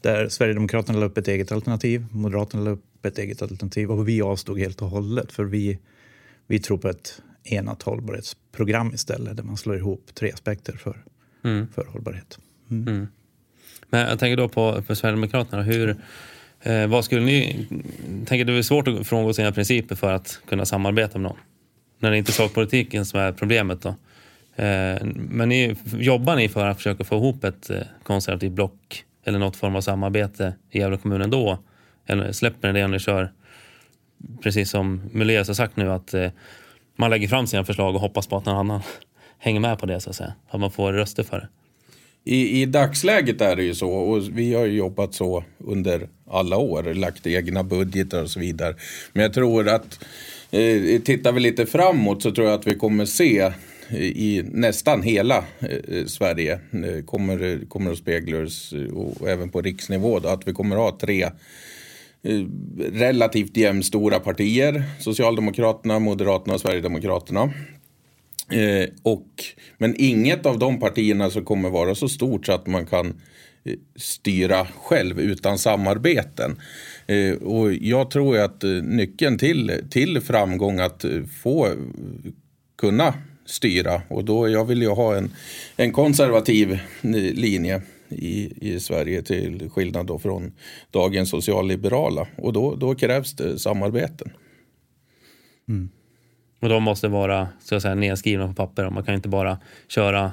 där 0.00 0.28
Sverigedemokraterna 0.28 0.98
la 0.98 1.06
upp 1.06 1.18
ett 1.18 1.28
eget 1.28 1.52
alternativ, 1.52 2.06
Moderaterna 2.10 2.62
la 2.62 2.70
upp 2.70 3.06
ett 3.06 3.18
eget 3.18 3.42
alternativ 3.42 3.90
och 3.90 4.08
vi 4.08 4.22
avstod 4.22 4.58
helt 4.58 4.82
och 4.82 4.88
hållet 4.88 5.32
för 5.32 5.44
vi, 5.44 5.78
vi 6.46 6.58
tror 6.58 6.78
på 6.78 6.88
ett 6.88 7.22
enat 7.44 7.82
hållbarhetsprogram 7.82 8.94
istället 8.94 9.36
där 9.36 9.44
man 9.44 9.56
slår 9.56 9.76
ihop 9.76 10.10
tre 10.14 10.32
aspekter 10.32 10.72
för, 10.72 11.04
mm. 11.44 11.68
för 11.74 11.84
hållbarhet. 11.84 12.38
Mm. 12.70 12.88
Mm. 12.88 13.06
Men 13.90 14.00
jag 14.00 14.18
tänker 14.18 14.36
då 14.36 14.48
på 14.48 14.82
för 14.86 14.94
Sverigedemokraterna. 14.94 15.62
Hur, 15.62 15.96
eh, 16.66 16.86
vad 16.86 17.04
skulle 17.04 17.20
ni, 17.20 17.66
tänker 18.26 18.44
det 18.44 18.52
är 18.52 18.62
svårt 18.62 18.88
att 18.88 19.06
frångå 19.06 19.32
sina 19.32 19.52
principer 19.52 19.94
för 19.94 20.12
att 20.12 20.40
kunna 20.48 20.66
samarbeta 20.66 21.18
med 21.18 21.30
någon? 21.30 21.40
När 21.98 22.10
det 22.10 22.18
inte 22.18 22.30
är 22.30 22.32
sakpolitiken 22.32 23.06
som 23.06 23.20
är 23.20 23.32
problemet 23.32 23.82
då? 23.82 23.88
Eh, 24.56 25.04
men 25.14 25.48
ni, 25.48 25.76
jobbar 25.98 26.36
ni 26.36 26.48
för 26.48 26.66
att 26.66 26.76
försöka 26.76 27.04
få 27.04 27.16
ihop 27.16 27.44
ett 27.44 27.70
eh, 27.70 27.80
konservativt 28.02 28.52
block 28.52 29.04
eller 29.24 29.38
något 29.38 29.56
form 29.56 29.76
av 29.76 29.80
samarbete 29.80 30.54
i 30.70 30.78
Gävle 30.78 30.96
kommun 30.96 31.22
ändå? 31.22 31.58
Eller 32.06 32.32
släpper 32.32 32.72
ni 32.72 32.78
det 32.78 32.84
om 32.84 32.90
ni 32.90 32.98
kör, 32.98 33.32
precis 34.42 34.70
som 34.70 35.02
Muleus 35.12 35.48
har 35.48 35.54
sagt 35.54 35.76
nu, 35.76 35.92
att 35.92 36.14
eh, 36.14 36.30
man 36.96 37.10
lägger 37.10 37.28
fram 37.28 37.46
sina 37.46 37.64
förslag 37.64 37.94
och 37.94 38.00
hoppas 38.00 38.26
på 38.26 38.36
att 38.36 38.44
någon 38.44 38.56
annan 38.56 38.80
hänger 39.38 39.60
med 39.60 39.78
på 39.78 39.86
det 39.86 40.00
så 40.00 40.10
att 40.10 40.16
säga. 40.16 40.34
Att 40.48 40.60
man 40.60 40.70
får 40.70 40.92
röster 40.92 41.22
för 41.22 41.38
det. 41.40 41.48
I, 42.28 42.62
I 42.62 42.66
dagsläget 42.66 43.40
är 43.40 43.56
det 43.56 43.62
ju 43.62 43.74
så 43.74 43.90
och 43.90 44.38
vi 44.38 44.54
har 44.54 44.66
jobbat 44.66 45.14
så 45.14 45.44
under 45.58 46.08
alla 46.30 46.56
år, 46.56 46.94
lagt 46.94 47.26
egna 47.26 47.64
budgetar 47.64 48.22
och 48.22 48.30
så 48.30 48.40
vidare. 48.40 48.74
Men 49.12 49.22
jag 49.22 49.34
tror 49.34 49.68
att 49.68 50.04
eh, 50.50 51.00
tittar 51.02 51.32
vi 51.32 51.40
lite 51.40 51.66
framåt 51.66 52.22
så 52.22 52.32
tror 52.32 52.46
jag 52.46 52.60
att 52.60 52.66
vi 52.66 52.74
kommer 52.74 53.04
se 53.04 53.38
eh, 53.88 54.00
i 54.00 54.44
nästan 54.52 55.02
hela 55.02 55.44
eh, 55.60 56.04
Sverige 56.06 56.52
eh, 56.52 57.04
kommer, 57.04 57.68
kommer 57.68 57.92
att 57.92 57.98
speglas 57.98 58.72
eh, 58.72 58.96
och 58.96 59.28
även 59.28 59.48
på 59.48 59.62
riksnivå 59.62 60.18
då, 60.18 60.28
att 60.28 60.48
vi 60.48 60.52
kommer 60.52 60.76
att 60.76 60.92
ha 60.92 60.98
tre 61.00 61.22
eh, 61.22 62.42
relativt 62.92 63.56
jämnstora 63.56 64.20
partier. 64.20 64.82
Socialdemokraterna, 65.00 65.98
Moderaterna 65.98 66.54
och 66.54 66.60
Sverigedemokraterna. 66.60 67.52
Eh, 68.50 68.88
och, 69.02 69.44
men 69.78 69.94
inget 69.98 70.46
av 70.46 70.58
de 70.58 70.80
partierna 70.80 71.30
som 71.30 71.44
kommer 71.44 71.70
vara 71.70 71.94
så 71.94 72.08
stort 72.08 72.46
så 72.46 72.52
att 72.52 72.66
man 72.66 72.86
kan 72.86 73.06
eh, 73.64 73.74
styra 73.96 74.66
själv 74.66 75.20
utan 75.20 75.58
samarbeten. 75.58 76.60
Eh, 77.06 77.32
och 77.32 77.72
jag 77.72 78.10
tror 78.10 78.38
att 78.38 78.64
eh, 78.64 78.70
nyckeln 78.70 79.38
till, 79.38 79.72
till 79.90 80.20
framgång 80.20 80.78
att 80.78 81.04
eh, 81.04 81.22
få 81.42 81.68
kunna 82.78 83.14
styra. 83.46 84.02
Och 84.08 84.24
då 84.24 84.48
jag 84.48 84.64
vill 84.64 84.82
ju 84.82 84.88
ha 84.88 85.16
en, 85.16 85.30
en 85.76 85.92
konservativ 85.92 86.78
linje 87.02 87.82
i, 88.08 88.52
i 88.70 88.80
Sverige 88.80 89.22
till 89.22 89.70
skillnad 89.70 90.06
då 90.06 90.18
från 90.18 90.52
dagens 90.90 91.30
socialliberala. 91.30 92.26
Och 92.36 92.52
då, 92.52 92.74
då 92.74 92.94
krävs 92.94 93.32
det 93.36 93.58
samarbeten. 93.58 94.30
Mm. 95.68 95.88
Och 96.66 96.70
de 96.70 96.82
måste 96.82 97.08
vara 97.08 97.48
så 97.60 97.76
att 97.76 97.82
säga, 97.82 97.94
nedskrivna 97.94 98.46
på 98.46 98.54
papper. 98.54 98.90
Man 98.90 99.04
kan 99.04 99.14
inte 99.14 99.28
bara 99.28 99.58
köra 99.88 100.32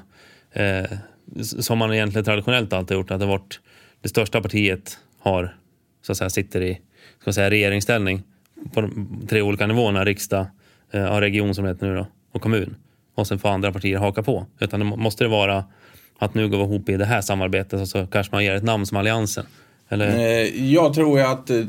eh, 0.52 0.86
som 1.42 1.78
man 1.78 1.94
egentligen 1.94 2.26
traditionellt 2.26 2.74
alltid 2.74 2.98
gjort. 2.98 3.12
Att 3.12 3.20
det, 3.20 3.26
varit, 3.26 3.60
det 4.02 4.10
största 4.10 4.42
partiet 4.42 4.98
har, 5.20 5.56
så 6.02 6.12
att 6.12 6.18
säga, 6.18 6.30
sitter 6.30 6.62
i 6.62 6.82
ska 7.22 7.34
säga, 7.34 7.50
regeringsställning 7.50 8.24
på 8.74 8.82
de 8.82 9.22
tre 9.30 9.42
olika 9.42 9.68
nivåerna. 9.68 10.06
Riksdag, 10.06 10.46
eh, 10.92 11.20
region 11.20 11.56
som 11.56 11.64
det 11.64 11.72
heter 11.72 11.88
nu 11.88 11.96
då, 11.96 12.08
och 12.32 12.42
kommun. 12.42 12.76
och 13.16 13.28
sen 13.28 13.40
får 13.40 13.50
andra 13.50 13.72
partier 13.72 13.98
haka 13.98 14.24
på. 14.24 14.46
Utan 14.60 14.80
det 14.80 14.86
måste 14.86 15.24
det 15.24 15.28
vara 15.28 15.66
att 16.20 16.34
nu 16.34 16.50
går 16.50 16.58
vi 16.58 16.64
ihop 16.64 16.90
i 16.90 16.98
det 16.98 17.06
här 17.06 17.22
samarbetet 17.22 17.82
och 17.82 17.88
så 17.88 18.08
kanske 18.08 18.36
man 18.36 18.44
ger 18.44 18.56
ett 18.56 18.64
namn 18.64 18.86
som 18.86 18.98
Alliansen. 18.98 19.46
Eller? 19.90 20.18
Eh, 20.18 20.72
jag 20.74 20.94
tror 20.94 21.20
ju 21.20 21.26
att 21.26 21.50
eh, 21.50 21.66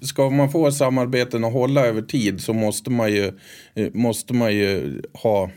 ska 0.00 0.30
man 0.30 0.52
få 0.52 0.72
samarbeten 0.72 1.44
att 1.44 1.52
hålla 1.52 1.86
över 1.86 2.02
tid 2.02 2.40
så 2.40 2.52
måste 2.52 2.90
man 2.90 3.12
ju, 3.12 3.32
eh, 3.74 3.88
måste 3.92 4.34
man 4.34 4.54
ju 4.54 5.02
ha, 5.12 5.50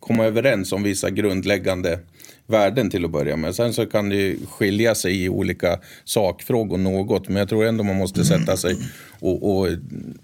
komma 0.00 0.24
överens 0.24 0.72
om 0.72 0.82
vissa 0.82 1.10
grundläggande 1.10 1.98
värden 2.46 2.90
till 2.90 3.04
att 3.04 3.10
börja 3.10 3.36
med. 3.36 3.54
Sen 3.54 3.72
så 3.72 3.86
kan 3.86 4.08
det 4.08 4.16
ju 4.16 4.38
skilja 4.46 4.94
sig 4.94 5.24
i 5.24 5.28
olika 5.28 5.78
sakfrågor 6.04 6.78
något. 6.78 7.28
Men 7.28 7.36
jag 7.36 7.48
tror 7.48 7.64
ändå 7.64 7.84
man 7.84 7.96
måste 7.96 8.24
sätta 8.24 8.56
sig 8.56 8.76
och, 9.20 9.58
och 9.58 9.68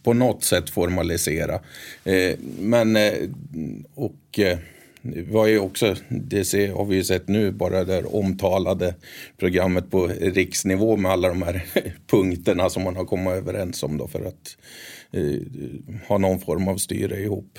på 0.03 0.13
något 0.13 0.45
sätt 0.45 0.71
formalisera. 0.71 1.61
Men, 2.59 2.99
och 3.95 4.41
var 5.03 5.47
ju 5.47 5.59
också, 5.59 5.95
det 6.09 6.71
har 6.71 6.85
vi 6.85 6.97
ju 6.97 7.05
sett 7.05 7.29
nu, 7.29 7.51
bara 7.51 7.85
det 7.85 8.05
omtalade 8.05 8.95
programmet 9.37 9.91
på 9.91 10.07
riksnivå 10.21 10.97
med 10.97 11.13
alla 11.13 11.29
de 11.29 11.43
här 11.43 11.65
punkterna 12.07 12.71
som 12.71 12.83
man 12.83 12.97
har 12.97 13.05
kommit 13.05 13.33
överens 13.33 13.83
om 13.83 13.97
då 13.97 14.09
för 14.09 14.25
att 14.25 14.57
eh, 15.13 15.41
ha 16.09 16.19
någon 16.19 16.41
form 16.41 16.69
av 16.69 16.77
styre 16.77 17.21
ihop. 17.21 17.59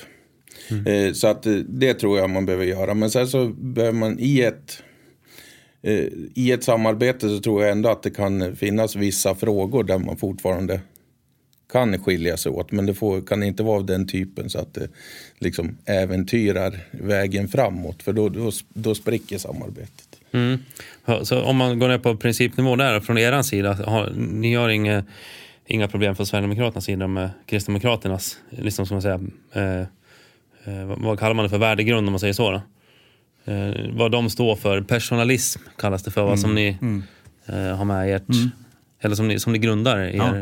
Mm. 0.72 0.88
Eh, 0.88 1.14
så 1.14 1.28
att 1.28 1.46
eh, 1.46 1.54
det 1.54 1.94
tror 1.94 2.18
jag 2.20 2.30
man 2.30 2.46
behöver 2.46 2.66
göra. 2.66 2.94
Men 2.94 3.12
sen 3.12 3.28
så 3.28 3.48
behöver 3.48 4.00
man 4.00 4.20
i 4.20 4.42
ett 4.42 4.84
eh, 5.82 6.08
i 6.36 6.52
ett 6.52 6.64
samarbete 6.64 7.30
så 7.30 7.40
tror 7.40 7.64
jag 7.64 7.72
ändå 7.72 7.90
att 7.90 8.04
det 8.04 8.12
kan 8.12 8.56
finnas 8.56 8.96
vissa 8.96 9.36
frågor 9.36 9.84
där 9.84 9.98
man 9.98 10.18
fortfarande 10.18 10.82
kan 11.72 12.00
skilja 12.00 12.38
sig 12.38 12.52
åt. 12.52 12.72
Men 12.72 12.86
det 12.86 12.94
får, 12.94 13.22
kan 13.22 13.44
inte 13.44 13.64
vara 13.64 13.78
av 13.78 13.86
den 13.86 14.08
typen 14.08 14.50
så 14.50 14.60
att 14.60 14.74
det 14.74 14.88
liksom 15.40 15.78
äventyrar 15.86 16.80
vägen 16.92 17.48
framåt. 17.48 18.04
För 18.04 18.14
då, 18.14 18.30
då, 18.30 18.52
då 18.74 18.96
spricker 18.96 19.38
samarbetet. 19.38 20.20
Mm. 20.32 20.60
Så 21.24 21.42
om 21.42 21.58
man 21.58 21.80
går 21.80 21.88
ner 21.88 21.98
på 21.98 22.16
principnivå 22.18 22.76
där 22.76 23.00
från 23.00 23.18
er 23.18 23.42
sida. 23.42 23.74
Har, 23.74 24.14
ni 24.16 24.54
har 24.54 24.70
inga, 24.70 25.04
inga 25.66 25.88
problem 25.88 26.16
från 26.16 26.26
Sverigedemokraternas 26.26 26.86
sida 26.86 27.08
med 27.08 27.30
Kristdemokraternas, 27.46 28.38
liksom 28.50 28.86
som 28.86 28.96
man 28.96 29.02
säger, 29.02 29.20
eh, 29.54 29.80
eh, 30.64 30.86
vad 30.98 31.20
kallar 31.20 31.34
man 31.34 31.44
det 31.44 31.50
för 31.50 31.58
värdegrund 31.58 32.08
om 32.08 32.12
man 32.12 32.20
säger 32.20 32.34
så? 32.34 32.52
Då? 32.52 32.62
Eh, 33.54 33.74
vad 33.94 34.12
de 34.12 34.30
står 34.30 34.56
för, 34.56 34.82
personalism 34.82 35.62
kallas 35.78 36.04
det 36.04 36.12
för, 36.12 36.24
vad 36.24 36.40
som 36.40 36.52
mm. 36.52 36.64
ni 36.64 36.78
mm. 36.82 37.04
Eh, 37.46 37.78
har 37.78 37.86
med 37.86 38.16
ert, 38.16 38.30
mm. 38.30 38.50
eller 39.00 39.16
som 39.16 39.28
ni, 39.28 39.40
som 39.40 39.54
ni 39.54 39.60
grundar 39.60 39.98
er 39.98 40.16
ja 40.16 40.34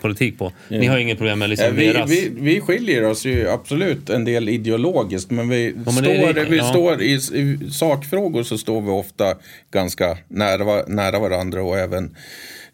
politik 0.00 0.38
på. 0.38 0.52
Ni 0.68 0.76
mm. 0.76 0.88
har 0.88 0.98
inget 0.98 1.18
problem 1.18 1.38
med 1.38 1.50
liksom 1.50 1.76
vi, 1.76 1.86
deras... 1.86 2.10
Vi, 2.10 2.32
vi 2.34 2.60
skiljer 2.60 3.04
oss 3.04 3.26
ju 3.26 3.48
absolut 3.48 4.10
en 4.10 4.24
del 4.24 4.48
ideologiskt 4.48 5.30
men 5.30 5.48
vi, 5.48 5.66
ja, 5.66 5.72
men 5.84 5.94
står, 5.94 6.32
det, 6.32 6.44
vi 6.44 6.56
ja. 6.56 6.70
står 6.70 7.02
i, 7.02 7.12
i, 7.14 7.70
sakfrågor 7.70 8.42
så 8.42 8.58
står 8.58 8.80
vi 8.80 8.90
ofta 8.90 9.34
ganska 9.70 10.18
nära, 10.28 10.84
nära 10.86 11.18
varandra 11.18 11.62
och 11.62 11.78
även, 11.78 12.16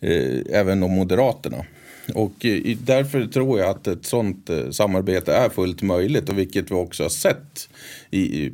eh, 0.01 0.59
även 0.61 0.81
de 0.81 0.93
Moderaterna. 0.93 1.65
Och 2.15 2.45
eh, 2.45 2.77
därför 2.79 3.27
tror 3.27 3.59
jag 3.59 3.69
att 3.69 3.87
ett 3.87 4.07
sånt 4.07 4.51
eh, 4.51 4.71
samarbete 4.71 5.35
är 5.35 5.49
fullt 5.49 5.83
möjligt 5.83 6.29
och 6.29 6.39
vilket 6.39 6.71
vi 6.71 6.75
också 6.75 7.03
har 7.03 7.11
sett 7.11 7.69
i, 8.11 8.51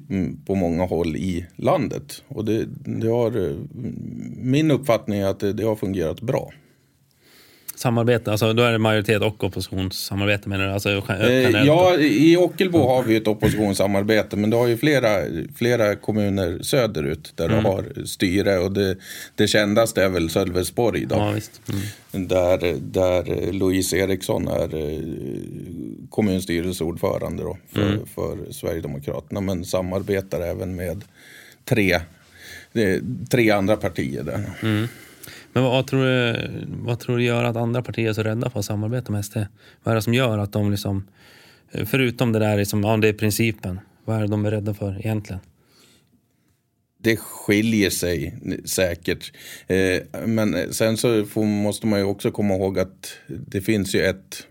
på 0.47 0.55
många 0.55 0.85
håll 0.85 1.17
i 1.17 1.47
landet. 1.57 2.23
Och 2.29 2.45
det, 2.45 2.65
det 2.85 3.09
har, 3.09 3.51
eh, 3.51 3.57
min 4.37 4.71
uppfattning 4.71 5.21
är 5.21 5.27
att 5.27 5.41
det, 5.41 5.53
det 5.53 5.65
har 5.65 5.77
fungerat 5.77 6.21
bra 6.21 6.53
samarbete? 7.79 8.31
Alltså, 8.31 8.53
då 8.53 8.63
är 8.63 8.73
det 8.73 8.79
majoritet 8.79 9.23
och 9.23 9.45
oppositionssamarbete 9.45 10.49
menar 10.49 10.67
du? 10.67 10.73
Alltså, 10.73 10.89
eh, 10.91 11.51
ja, 11.51 11.97
i 11.99 12.37
Ockelbo 12.37 12.79
har 12.79 13.03
vi 13.03 13.17
ett 13.17 13.29
oppositionssamarbete 13.29 14.37
men 14.37 14.51
det 14.51 14.57
har 14.57 14.67
ju 14.67 14.77
flera, 14.77 15.09
flera 15.57 15.97
kommuner 15.97 16.59
söderut 16.63 17.33
där 17.35 17.45
mm. 17.45 17.63
det 17.63 17.69
har 17.69 18.05
styre 18.05 18.59
och 18.59 18.73
det, 18.73 18.97
det 19.35 19.49
kändaste 19.49 20.03
är 20.03 20.09
väl 20.09 20.31
Sölvesborg 20.31 21.07
då. 21.07 21.17
Ja, 21.17 21.29
mm. 21.29 22.29
Där, 22.29 22.77
där 22.81 23.53
Louise 23.53 23.97
Eriksson 23.97 24.49
är 24.49 24.75
eh, 24.75 24.99
kommunstyrelseordförande 26.11 27.43
då 27.43 27.59
för, 27.73 27.83
mm. 27.83 28.07
för 28.15 28.53
Sverigedemokraterna 28.53 29.41
men 29.41 29.65
samarbetar 29.65 30.41
även 30.41 30.77
med 30.77 31.05
tre, 31.65 32.01
tre 33.31 33.51
andra 33.51 33.77
partier 33.77 34.23
där. 34.23 34.45
Men 35.53 35.63
vad, 35.63 35.87
tror 35.87 36.05
du, 36.05 36.49
vad 36.69 36.99
tror 36.99 37.17
du 37.17 37.25
gör 37.25 37.45
att 37.45 37.57
andra 37.57 37.83
partier 37.83 38.09
är 38.09 38.13
så 38.13 38.23
rädda 38.23 38.51
för 38.51 38.59
att 38.59 38.65
samarbeta 38.65 39.13
med 39.13 39.25
SD? 39.25 39.37
Vad 39.83 39.93
är 39.93 39.95
det 39.95 40.03
som 40.03 40.15
gör 40.15 40.39
att 40.39 40.53
de 40.53 40.71
liksom, 40.71 41.09
förutom 41.87 42.33
det 42.33 42.39
där, 42.39 42.57
liksom, 42.57 42.85
ja, 42.85 42.97
det 42.97 43.09
är 43.09 43.13
principen, 43.13 43.81
vad 44.05 44.17
är 44.17 44.21
det 44.21 44.27
de 44.27 44.47
är 44.47 44.51
rädda 44.51 44.75
för 44.75 44.99
egentligen? 44.99 45.41
Det 47.01 47.17
skiljer 47.17 47.91
sig 47.91 48.39
säkert. 48.65 49.33
Eh, 49.67 50.27
men 50.27 50.75
sen 50.75 50.97
så 50.97 51.25
får, 51.25 51.45
måste 51.45 51.87
man 51.87 51.99
ju 51.99 52.05
också 52.05 52.31
komma 52.31 52.55
ihåg 52.55 52.79
att 52.79 53.19
det 53.27 53.61
finns 53.61 53.95
ju 53.95 54.01
ett 54.01 54.48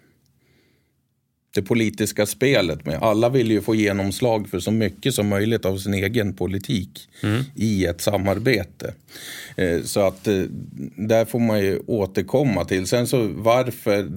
det 1.58 1.64
politiska 1.64 2.26
spelet 2.26 2.86
med. 2.86 3.00
Alla 3.02 3.30
vill 3.30 3.52
ju 3.52 3.62
få 3.62 3.76
genomslag 3.76 4.50
för 4.50 4.60
så 4.60 4.72
mycket 4.72 5.14
som 5.14 5.28
möjligt 5.28 5.66
av 5.66 5.78
sin 5.78 5.94
egen 5.94 6.34
politik 6.34 7.10
mm. 7.24 7.44
i 7.56 7.86
ett 7.86 8.02
samarbete. 8.02 8.94
Eh, 9.56 9.82
så 9.82 10.08
att 10.08 10.28
eh, 10.28 10.42
där 10.96 11.26
får 11.26 11.40
man 11.40 11.60
ju 11.60 11.80
återkomma 11.88 12.66
till. 12.66 12.88
Sen 12.88 13.08
så 13.08 13.28
varför 13.28 14.08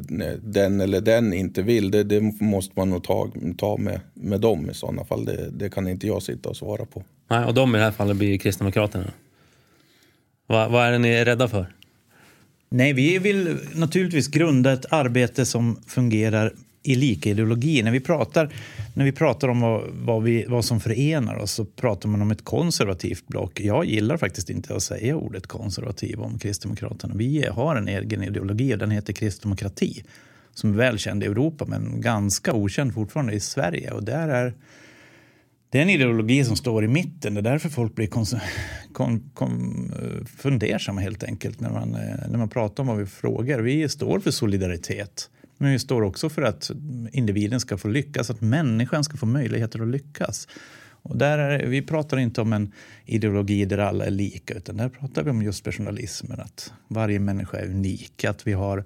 den 0.43 0.81
eller 0.81 1.01
den 1.01 1.33
inte 1.33 1.63
vill, 1.63 1.91
det, 1.91 2.05
det 2.05 2.21
måste 2.41 2.73
man 2.77 2.91
nog 2.91 3.05
ta, 3.05 3.31
ta 3.59 3.77
med, 3.77 4.01
med 4.15 4.41
dem 4.41 4.71
i 4.71 4.75
sådana 4.75 5.05
fall. 5.05 5.25
Det, 5.25 5.51
det, 5.51 5.71
kan 5.71 5.89
inte 5.89 6.07
jag 6.07 6.23
sitta 6.23 6.49
och 6.49 6.57
svara 6.57 6.85
på. 6.85 7.05
Nej, 7.31 7.45
och 7.45 7.55
de 7.55 7.75
i 7.75 7.79
det 7.79 7.85
här 7.85 7.93
fallet 7.93 8.17
blir 8.17 8.39
Kristdemokraterna. 8.39 9.11
Vad, 10.47 10.71
vad 10.71 10.87
är 10.87 10.93
det 10.93 10.99
ni 10.99 11.09
är 11.09 11.25
rädda 11.25 11.49
för? 11.49 11.67
Nej, 12.69 12.93
vi 12.93 13.19
vill 13.19 13.59
naturligtvis 13.75 14.29
grunda 14.29 14.73
ett 14.73 14.93
arbete 14.93 15.47
som 15.47 15.83
fungerar 15.87 16.53
i 16.83 16.95
lika 16.95 17.31
ideologi. 17.31 17.83
När 17.83 17.91
vi 17.91 18.01
pratar, 18.01 18.55
när 18.95 19.05
vi 19.05 19.13
pratar 19.13 19.49
om 19.49 19.61
vad, 19.61 19.83
vad, 19.93 20.23
vi, 20.23 20.45
vad 20.49 20.65
som 20.65 20.81
förenar 20.81 21.37
oss 21.37 21.53
så 21.53 21.65
pratar 21.65 22.09
man 22.09 22.23
om 22.23 22.31
ett 22.31 22.45
konservativt 22.45 23.27
block. 23.27 23.61
Jag 23.61 23.85
gillar 23.85 24.17
faktiskt 24.17 24.51
inte 24.51 24.75
att 24.75 24.83
säga 24.83 25.17
ordet 25.17 25.47
konservativ 25.47 26.21
om 26.21 26.39
Kristdemokraterna. 26.39 27.15
Vi 27.15 27.47
har 27.47 27.77
en 27.77 27.89
egen 27.89 28.23
ideologi 28.23 28.75
och 28.75 28.79
den 28.79 28.91
heter 28.91 29.13
kristdemokrati 29.13 30.03
som 30.55 30.73
är 30.73 30.77
välkänd 30.77 31.23
i 31.23 31.27
Europa 31.27 31.65
men 31.69 32.01
ganska 32.01 32.53
okänd 32.53 32.95
fortfarande 32.95 33.33
i 33.33 33.41
Sverige. 33.41 33.91
Och 33.91 34.05
där 34.05 34.29
är, 34.29 34.55
det 35.71 35.79
är 35.79 35.83
en 35.83 35.91
ideologi 35.91 36.45
som 36.45 36.57
står 36.57 36.85
i 36.85 36.89
mitten. 36.89 37.35
Det 37.35 37.41
är 37.41 37.43
därför 37.43 37.69
folk 37.69 37.95
blir 37.95 38.07
kon, 38.07 38.27
kon, 38.93 39.31
kon, 39.35 39.93
fundersamma 40.39 41.01
helt 41.01 41.25
enkelt 41.25 41.61
när 41.61 41.71
man, 41.71 41.91
när 42.29 42.39
man 42.39 42.49
pratar 42.49 42.83
om 42.83 42.87
vad 42.87 42.99
vi 42.99 43.07
frågar. 43.07 43.61
Vi 43.61 43.89
står 43.89 44.21
för 44.21 44.31
solidaritet. 44.31 45.31
Men 45.61 45.73
vi 45.73 45.79
står 45.79 46.03
också 46.03 46.29
för 46.29 46.43
att 46.43 46.71
individen 47.13 47.61
ska 47.61 47.79
få 47.79 47.89
lyckas, 47.89 48.31
att 48.31 48.41
människan 48.41 49.05
ska 49.05 49.17
få 49.17 49.27
möjligheter 49.27 49.83
att 49.83 49.89
lyckas. 49.89 50.49
Och 51.03 51.17
där 51.17 51.39
är, 51.39 51.67
vi 51.67 51.83
pratar 51.83 52.17
inte 52.17 52.41
om 52.41 52.53
en 52.53 52.73
ideologi 53.05 53.65
där 53.65 53.79
alla 53.79 54.07
är 54.07 54.11
lika, 54.11 54.55
utan 54.55 54.77
där 54.77 54.89
pratar 54.89 55.23
vi 55.23 55.31
om 55.31 55.43
just 55.43 55.65
personalismen, 55.65 56.41
att 56.41 56.73
varje 56.89 57.19
människa 57.19 57.59
är 57.59 57.67
unik, 57.67 58.25
att 58.25 58.47
vi 58.47 58.53
har 58.53 58.85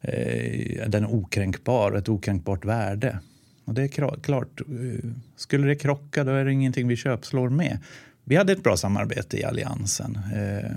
eh, 0.00 0.88
den 0.88 1.06
okränkbar, 1.06 1.92
ett 1.92 2.08
okränkbart 2.08 2.64
värde. 2.64 3.18
Och 3.64 3.74
det 3.74 3.82
är 3.82 4.18
klart, 4.22 4.60
eh, 4.60 5.10
skulle 5.36 5.66
det 5.66 5.76
krocka 5.76 6.24
då 6.24 6.32
är 6.32 6.44
det 6.44 6.52
ingenting 6.52 6.88
vi 6.88 6.96
köpslår 6.96 7.48
med. 7.48 7.78
Vi 8.24 8.36
hade 8.36 8.52
ett 8.52 8.62
bra 8.62 8.76
samarbete 8.76 9.40
i 9.40 9.44
Alliansen 9.44 10.18
eh, 10.34 10.70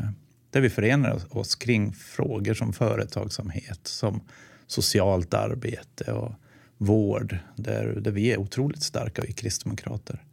där 0.52 0.62
vi 0.62 0.70
förenade 0.70 1.22
oss 1.30 1.56
kring 1.56 1.94
frågor 1.94 2.54
som 2.54 2.74
företagsamhet, 2.74 3.80
som 3.84 4.22
socialt 4.68 5.34
arbete 5.34 6.12
och 6.12 6.32
vård 6.78 7.38
där, 7.56 7.86
där 7.86 8.12
vi 8.12 8.34
är 8.34 8.38
otroligt 8.38 8.84
starka, 8.84 9.22
vi 9.22 9.34
kristdemokrater. 9.34 10.24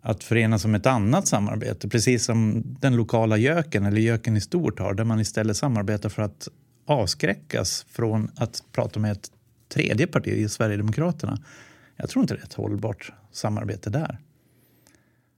Att 0.00 0.24
förenas 0.24 0.64
om 0.64 0.74
ett 0.74 0.86
annat 0.86 1.28
samarbete, 1.28 1.88
precis 1.88 2.24
som 2.24 2.62
den 2.80 2.96
lokala 2.96 3.36
göken 3.36 3.86
eller 3.86 4.00
göken 4.00 4.36
i 4.36 4.40
stort 4.40 4.78
har, 4.78 4.94
där 4.94 5.04
man 5.04 5.20
istället 5.20 5.56
samarbetar 5.56 6.08
för 6.08 6.22
att 6.22 6.48
avskräckas 6.86 7.86
från 7.88 8.30
att 8.36 8.62
prata 8.72 9.00
med 9.00 9.12
ett 9.12 9.30
tredje 9.68 10.06
parti, 10.06 10.50
Sverigedemokraterna. 10.50 11.38
Jag 11.96 12.10
tror 12.10 12.22
inte 12.22 12.34
det 12.34 12.40
är 12.40 12.44
ett 12.44 12.54
hållbart 12.54 13.12
samarbete 13.32 13.90
där. 13.90 14.18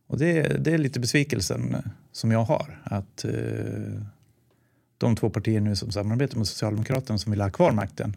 Och 0.07 0.19
det, 0.19 0.65
det 0.65 0.73
är 0.73 0.79
lite 0.79 1.01
besvikelsen 1.01 1.77
som 2.13 2.31
jag 2.31 2.45
har. 2.45 2.81
Att 2.85 3.25
eh, 3.25 4.03
de 4.99 5.17
två 5.17 5.31
partier 5.31 5.61
nu 5.61 5.77
som 5.77 5.91
samarbetar 5.91 6.39
med 6.39 6.47
Socialdemokraterna 6.47 7.19
som 7.19 7.31
vill 7.31 7.41
ha 7.41 7.51
kvar 7.51 7.73
makten 7.73 8.17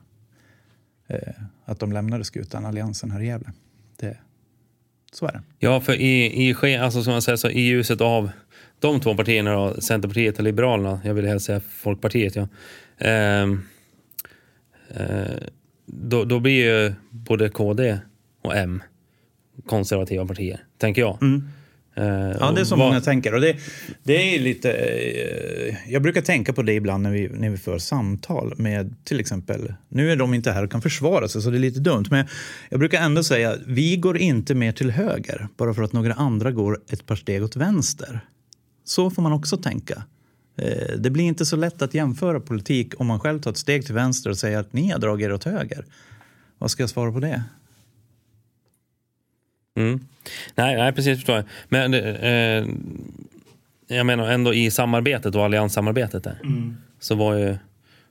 att 1.65 1.79
de 1.79 1.91
lämnade 1.91 2.23
skutan, 2.23 2.65
Alliansen 2.65 3.11
här 3.11 3.21
i 3.21 3.25
Gävle. 3.25 3.51
Det, 3.99 4.17
så 5.11 5.25
är 5.25 5.31
det. 5.31 5.41
Ja, 5.59 5.81
för 5.81 5.93
i, 5.93 6.49
i, 6.49 6.75
alltså, 6.77 7.03
som 7.03 7.13
man 7.13 7.21
säger, 7.21 7.35
så 7.35 7.49
i 7.49 7.61
ljuset 7.61 8.01
av 8.01 8.29
de 8.79 8.99
två 8.99 9.15
partierna, 9.15 9.53
då, 9.53 9.81
Centerpartiet 9.81 10.37
och 10.37 10.43
Liberalerna, 10.43 11.01
jag 11.03 11.13
vill 11.13 11.25
helst 11.25 11.45
säga 11.45 11.59
Folkpartiet, 11.59 12.35
ja. 12.35 12.47
Eh, 12.97 13.43
eh, 14.89 15.37
då, 15.85 16.23
då 16.23 16.39
blir 16.39 16.65
ju 16.65 16.93
både 17.09 17.49
KD 17.49 17.99
och 18.41 18.55
M 18.55 18.83
konservativa 19.65 20.25
partier, 20.25 20.63
tänker 20.77 21.01
jag. 21.01 21.23
Eh, 21.23 21.39
Ja, 22.39 22.51
det 22.55 22.61
är 22.61 22.65
som 22.65 22.79
vad- 22.79 22.87
många 22.87 23.01
tänker. 23.01 23.33
Och 23.33 23.41
det, 23.41 23.55
det 24.03 24.35
är 24.35 24.39
lite, 24.39 24.71
eh, 24.71 25.75
jag 25.87 26.01
brukar 26.01 26.21
tänka 26.21 26.53
på 26.53 26.61
det 26.61 26.73
ibland 26.73 27.03
när 27.03 27.11
vi, 27.11 27.29
när 27.29 27.49
vi 27.49 27.57
för 27.57 27.77
samtal 27.77 28.53
med 28.57 28.95
till 29.03 29.19
exempel, 29.19 29.73
nu 29.89 30.11
är 30.11 30.15
de 30.15 30.33
inte 30.33 30.51
här 30.51 30.63
och 30.63 30.71
kan 30.71 30.81
försvara 30.81 31.27
sig 31.27 31.41
så 31.41 31.49
det 31.49 31.57
är 31.57 31.59
lite 31.59 31.79
dumt, 31.79 32.05
men 32.11 32.25
jag 32.69 32.79
brukar 32.79 33.01
ändå 33.01 33.23
säga 33.23 33.55
vi 33.67 33.97
går 33.97 34.17
inte 34.17 34.55
mer 34.55 34.71
till 34.71 34.91
höger 34.91 35.47
bara 35.57 35.73
för 35.73 35.83
att 35.83 35.93
några 35.93 36.13
andra 36.13 36.51
går 36.51 36.79
ett 36.89 37.05
par 37.05 37.15
steg 37.15 37.43
åt 37.43 37.55
vänster. 37.55 38.19
Så 38.85 39.09
får 39.09 39.21
man 39.21 39.33
också 39.33 39.57
tänka. 39.57 40.03
Eh, 40.57 40.97
Det 40.99 41.09
blir 41.09 41.23
inte 41.23 41.45
så 41.45 41.55
lätt 41.55 41.81
att 41.81 41.93
jämföra 41.93 42.39
politik 42.39 42.93
om 42.97 43.07
man 43.07 43.19
själv 43.19 43.41
tar 43.41 43.51
ett 43.51 43.57
steg 43.57 43.85
till 43.85 43.95
vänster 43.95 44.29
och 44.29 44.37
säger 44.37 44.57
att 44.59 44.73
ni 44.73 44.89
har 44.91 44.99
dragit 44.99 45.25
er 45.25 45.33
åt 45.33 45.43
höger. 45.43 45.85
Vad 46.57 46.71
ska 46.71 46.83
jag 46.83 46.89
svara 46.89 47.11
på 47.11 47.19
det? 47.19 47.43
Mm. 49.79 49.99
Nej, 50.55 50.75
nej, 50.75 50.93
precis 50.93 51.17
förstår 51.17 51.35
jag. 51.35 51.45
Men 51.69 51.93
eh, 51.93 52.65
jag 53.97 54.05
menar 54.05 54.31
ändå 54.31 54.53
i 54.53 54.71
samarbetet 54.71 55.35
och 55.35 55.45
allianssamarbetet 55.45 56.23
där. 56.23 56.39
Så 56.99 57.15
var 57.15 57.33
ju 57.33 57.57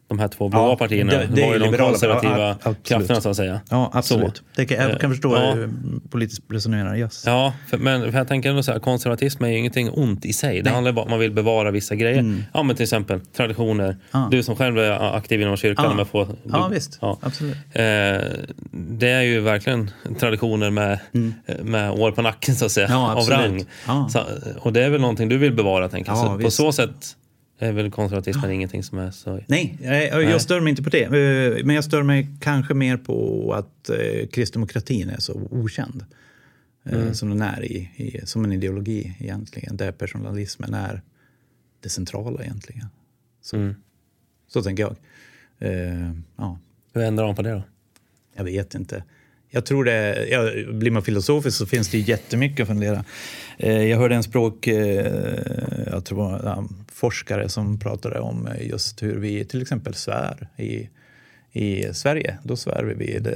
de 0.08 0.18
här 0.18 0.28
två 0.28 0.48
blåa 0.48 0.60
Mm. 0.60 0.70
Ja, 0.70 0.76
partierna 0.76 1.12
det- 1.12 1.28
det 1.34 1.46
var 1.46 1.52
ju 1.52 1.58
de 1.58 1.76
konservativa 1.76 2.56
ja, 2.64 2.74
krafterna 2.82 3.20
så 3.20 3.28
att 3.30 3.36
säga. 3.36 3.60
Ja, 3.70 3.90
absolut. 3.94 4.36
Så. 4.36 4.42
Det 4.56 4.66
kan, 4.66 4.88
jag 4.90 5.00
kan 5.00 5.10
förstå 5.10 5.36
Ja. 5.36 5.56
ja. 5.58 5.66
politiskt 6.10 6.42
resonerar. 6.50 6.96
Yes. 6.96 7.22
Ja, 7.26 7.52
för, 7.70 7.78
men 7.78 8.12
för 8.12 8.18
jag 8.18 8.28
tänker 8.28 8.50
ändå 8.50 8.62
så 8.62 8.72
här, 8.72 8.78
konservatism 8.78 9.44
är 9.44 9.48
ju 9.48 9.58
ingenting 9.58 9.90
ont 9.90 10.24
i 10.24 10.32
sig. 10.32 10.62
Det 10.62 10.70
handlar 10.70 10.92
bara 10.92 11.00
om 11.02 11.06
att 11.06 11.10
man 11.10 11.18
vill 11.20 11.32
bevara 11.32 11.70
vissa 11.70 11.94
grejer. 11.94 12.34
Ja, 12.54 12.62
men 12.62 12.76
till 12.76 12.82
exempel 12.82 13.20
traditioner. 13.20 13.96
Ja. 14.10 14.28
Du 14.30 14.42
som 14.42 14.56
själv 14.56 14.78
är 14.78 15.16
aktiv 15.16 15.40
inom 15.42 15.56
kyrkan. 15.56 15.84
Ja. 15.84 15.90
om 15.92 15.98
jag 15.98 16.08
får, 16.08 16.28
Ja, 16.52 16.68
visst. 16.72 16.98
Ja. 17.00 17.18
Absolut. 17.22 17.56
Eh, 17.72 17.82
det 18.72 19.08
är 19.10 19.22
ju 19.22 19.40
verkligen 19.40 19.90
traditioner 20.20 20.70
med, 20.70 20.98
med 21.62 21.90
år 21.90 22.10
på 22.12 22.22
nacken 22.22 22.54
så 22.56 22.64
att 22.64 22.72
säga, 22.72 22.86
Mm. 22.86 22.98
Ja, 23.00 23.14
av 23.14 23.24
rang. 23.28 23.64
Ja. 23.86 24.08
Så, 24.12 24.20
och 24.58 24.72
det 24.72 24.84
är 24.84 24.90
väl 24.90 25.00
någonting 25.00 25.28
du 25.28 25.38
vill 25.38 25.52
bevara 25.52 25.88
tänker 25.88 26.10
jag. 26.10 26.18
Ja, 26.18 26.22
så 26.22 26.28
på 26.30 26.36
visst. 26.36 26.56
så 26.56 26.72
sätt 26.72 27.16
är 27.66 27.72
väl 27.72 27.90
konservatismen 27.90 28.50
ingenting 28.50 28.82
som 28.82 28.98
är 28.98 29.10
så... 29.10 29.40
Nej, 29.46 29.78
jag, 29.82 30.22
jag 30.24 30.40
stör 30.40 30.60
mig 30.60 30.70
inte 30.70 30.82
på 30.82 30.90
det. 30.90 31.02
Eh, 31.04 31.64
Men 31.64 31.74
jag 31.74 31.84
stör 31.84 32.02
mig 32.02 32.28
kanske 32.40 32.74
mer 32.74 32.96
på 32.96 33.52
att 33.54 33.90
eh, 33.90 34.26
kristdemokratin 34.28 35.08
är 35.10 35.18
så 35.18 35.48
okänd. 35.50 36.04
eh, 36.84 37.12
Som 37.12 37.28
den 37.30 37.42
är 37.42 37.64
i, 37.64 37.90
i, 37.96 38.20
som 38.26 38.44
en 38.44 38.52
ideologi 38.52 39.16
egentligen. 39.18 39.76
Där 39.76 39.92
personalismen 39.92 40.74
är 40.74 41.02
det 41.80 41.88
centrala 41.88 42.42
egentligen. 42.44 42.86
Så, 43.42 43.56
Mm. 43.56 43.74
så 44.48 44.62
tänker 44.62 44.82
jag. 44.82 44.96
Eh, 45.58 46.10
ja. 46.36 46.58
Hur 46.92 47.02
ändrar 47.02 47.26
de 47.26 47.36
på 47.36 47.42
det 47.42 47.50
då? 47.52 47.62
Jag 48.34 48.44
vet 48.44 48.74
inte. 48.74 49.04
Jag 49.50 49.66
tror 49.66 49.84
det, 49.84 50.26
ja, 50.28 50.50
blir 50.72 50.90
man 50.90 51.02
filosofisk 51.02 51.56
så 51.56 51.66
finns 51.66 51.88
det 51.88 51.98
jättemycket 51.98 52.60
att 52.60 52.68
fundera. 52.68 53.04
Eh, 53.58 53.82
jag 53.82 53.98
hörde 53.98 54.14
en 54.14 54.22
språk, 54.22 54.66
eh, 54.66 55.38
jag 55.86 56.04
tror 56.04 56.68
forskare 56.92 57.48
som 57.48 57.78
pratade 57.78 58.20
om 58.20 58.46
eh, 58.46 58.68
just 58.68 59.02
hur 59.02 59.16
vi 59.16 59.44
till 59.44 59.62
exempel 59.62 59.94
svär 59.94 60.48
i, 60.56 60.88
i 61.52 61.94
Sverige. 61.94 62.38
Då 62.42 62.56
svär 62.56 62.84
vi 62.84 62.94
vid 62.94 63.28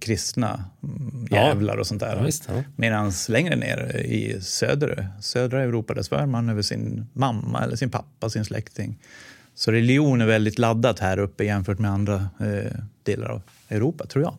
kristna 0.00 0.64
mm, 0.82 1.26
jävlar 1.30 1.76
och 1.76 1.86
sånt 1.86 2.00
där. 2.00 2.30
Ja, 2.48 2.54
ja. 2.54 2.62
Medan 2.76 3.12
längre 3.28 3.56
ner 3.56 3.96
i 3.96 4.40
söder, 4.40 5.08
södra 5.20 5.62
Europa 5.62 5.94
där 5.94 6.02
svär 6.02 6.26
man 6.26 6.48
över 6.48 6.62
sin 6.62 7.06
mamma 7.12 7.64
eller 7.64 7.76
sin 7.76 7.90
pappa, 7.90 8.30
sin 8.30 8.44
släkting. 8.44 8.98
Så 9.54 9.72
religion 9.72 10.20
är 10.20 10.26
väldigt 10.26 10.58
laddat 10.58 10.98
här 10.98 11.18
uppe 11.18 11.44
jämfört 11.44 11.78
med 11.78 11.90
andra 11.90 12.28
eh, 12.40 12.72
delar 13.02 13.28
av 13.28 13.42
Europa, 13.68 14.06
tror 14.06 14.24
jag. 14.24 14.34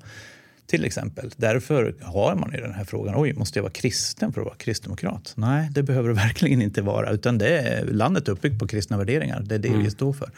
Till 0.69 0.85
exempel. 0.85 1.31
Därför 1.37 1.95
har 2.01 2.35
man 2.35 2.51
ju 2.51 2.61
den 2.61 2.73
här 2.73 2.83
frågan, 2.83 3.13
oj, 3.17 3.33
måste 3.33 3.59
jag 3.59 3.63
vara 3.63 3.73
kristen 3.73 4.33
för 4.33 4.41
att 4.41 4.45
vara 4.45 4.55
kristdemokrat? 4.55 5.33
Nej, 5.35 5.69
det 5.71 5.83
behöver 5.83 6.09
det 6.09 6.15
verkligen 6.27 6.61
inte 6.61 6.81
vara, 6.81 7.11
utan 7.11 7.37
det 7.37 7.59
är, 7.59 7.85
landet 7.85 8.27
är 8.27 8.31
uppbyggt 8.31 8.59
på 8.59 8.67
kristna 8.67 8.97
värderingar. 8.97 9.41
Det 9.45 9.55
är 9.55 9.59
det 9.59 9.77
vi 9.77 9.89
står 9.89 10.13
för. 10.13 10.31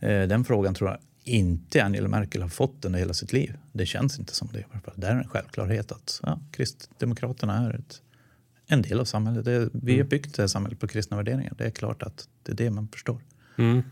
Eh, 0.00 0.28
den 0.28 0.44
frågan 0.44 0.74
tror 0.74 0.90
jag 0.90 0.98
inte 1.24 1.84
Angela 1.84 2.08
Merkel 2.08 2.42
har 2.42 2.48
fått 2.48 2.84
under 2.84 2.98
hela 2.98 3.14
sitt 3.14 3.32
liv. 3.32 3.52
Det 3.72 3.86
känns 3.86 4.18
inte 4.18 4.34
som 4.34 4.48
det. 4.52 4.64
Det 4.94 5.06
är 5.06 5.14
en 5.14 5.28
självklarhet 5.28 5.92
att 5.92 6.20
ja, 6.22 6.40
Kristdemokraterna 6.52 7.66
är 7.66 7.74
ett, 7.74 8.02
en 8.66 8.82
del 8.82 9.00
av 9.00 9.04
samhället. 9.04 9.44
Det, 9.44 9.68
vi 9.72 9.96
har 9.98 10.04
byggt 10.04 10.36
det 10.36 10.42
här 10.42 10.48
samhället 10.48 10.80
på 10.80 10.86
kristna 10.86 11.16
värderingar. 11.16 11.52
Det 11.58 11.64
är 11.64 11.70
klart 11.70 12.02
att 12.02 12.28
det 12.42 12.52
är 12.52 12.56
det 12.56 12.70
man 12.70 12.88
förstår. 12.88 13.20
Mm. 13.58 13.82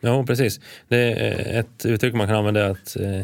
Ja, 0.00 0.24
precis. 0.26 0.60
Det 0.88 0.96
är 0.96 1.60
ett 1.60 1.86
uttryck 1.86 2.14
man 2.14 2.26
kan 2.26 2.36
använda 2.36 2.66
är 2.66 2.70
att, 2.70 2.96
eh, 2.96 3.22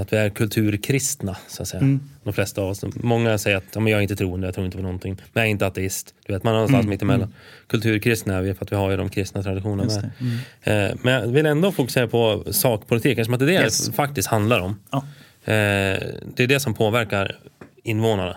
att 0.00 0.12
vi 0.12 0.16
är 0.16 0.30
kulturkristna, 0.30 1.36
så 1.48 1.62
att 1.62 1.68
säga. 1.68 1.80
Mm. 1.80 2.00
De 2.24 2.32
flesta 2.32 2.62
av 2.62 2.68
oss. 2.70 2.84
Många 2.94 3.38
säger 3.38 3.56
att 3.56 3.64
ja, 3.74 3.80
men 3.80 3.90
jag 3.92 3.98
är 3.98 4.02
inte 4.02 4.16
troende, 4.16 4.46
jag 4.46 4.54
tror 4.54 4.66
inte 4.66 4.76
på 4.76 4.82
någonting. 4.82 5.14
Men 5.32 5.40
jag 5.40 5.46
är 5.46 5.50
inte 5.50 5.66
ateist. 5.66 6.14
Du 6.26 6.32
vet, 6.32 6.42
man 6.44 6.52
är 6.52 6.56
någonstans 6.56 6.80
Mm. 6.82 6.90
mitt 6.90 7.02
emellan. 7.02 7.34
Kulturkristna 7.66 8.36
är 8.36 8.42
vi 8.42 8.54
för 8.54 8.64
att 8.64 8.72
vi 8.72 8.76
har 8.76 8.90
ju 8.90 8.96
de 8.96 9.08
kristna 9.08 9.42
traditionerna 9.42 9.84
med. 9.94 10.10
Mm. 10.20 10.90
Eh, 10.90 10.96
men 11.02 11.12
jag 11.14 11.26
vill 11.26 11.46
ändå 11.46 11.72
fokusera 11.72 12.08
på 12.08 12.44
sakpolitiken, 12.50 13.24
som 13.24 13.34
att 13.34 13.40
det 13.40 13.46
är 13.46 13.58
det 13.58 13.64
Yes. 13.64 13.86
det 13.86 13.92
faktiskt 13.92 14.28
handlar 14.28 14.60
om. 14.60 14.80
Ja. 14.90 14.98
Eh, 15.44 15.98
det 16.34 16.38
är 16.42 16.46
det 16.46 16.60
som 16.60 16.74
påverkar 16.74 17.38
invånarna. 17.82 18.36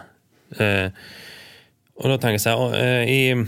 Eh, 0.58 0.92
och 1.96 2.10
då 2.10 2.18
tänker 2.18 2.32
jag 2.32 2.42
så 2.42 2.70
här, 2.72 2.84
eh, 2.86 3.10
i, 3.10 3.46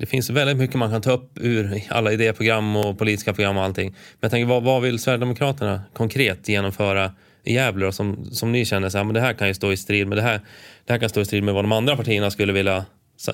det 0.00 0.06
finns 0.06 0.30
väldigt 0.30 0.56
mycket 0.56 0.76
man 0.76 0.90
kan 0.90 1.02
ta 1.02 1.12
upp 1.12 1.38
ur 1.40 1.82
alla 1.88 2.12
idéprogram 2.12 2.76
och 2.76 2.98
politiska 2.98 3.32
program 3.32 3.56
och 3.56 3.62
allting. 3.62 3.88
Men 3.90 4.18
jag 4.20 4.30
tänker, 4.30 4.46
vad, 4.46 4.62
vad 4.62 4.82
vill 4.82 4.98
Sverigedemokraterna 4.98 5.82
konkret 5.92 6.48
genomföra 6.48 7.12
i 7.44 7.54
Gävle 7.54 7.86
då, 7.86 7.92
som, 7.92 8.24
som 8.24 8.52
ni 8.52 8.64
känner 8.64 8.88
så 8.88 8.98
här, 8.98 9.04
men 9.04 9.14
det 9.14 9.20
här 9.20 9.32
kan 9.32 9.48
ju 9.48 9.54
stå 9.54 9.72
i 9.72 9.76
strid 9.76 10.06
med 10.06 10.18
det 10.18 10.22
här. 10.22 10.40
Det 10.84 10.92
här 10.92 11.00
kan 11.00 11.08
stå 11.08 11.20
i 11.20 11.24
strid 11.24 11.42
med 11.42 11.54
vad 11.54 11.64
de 11.64 11.72
andra 11.72 11.96
partierna 11.96 12.30
skulle 12.30 12.52
vilja 12.52 12.84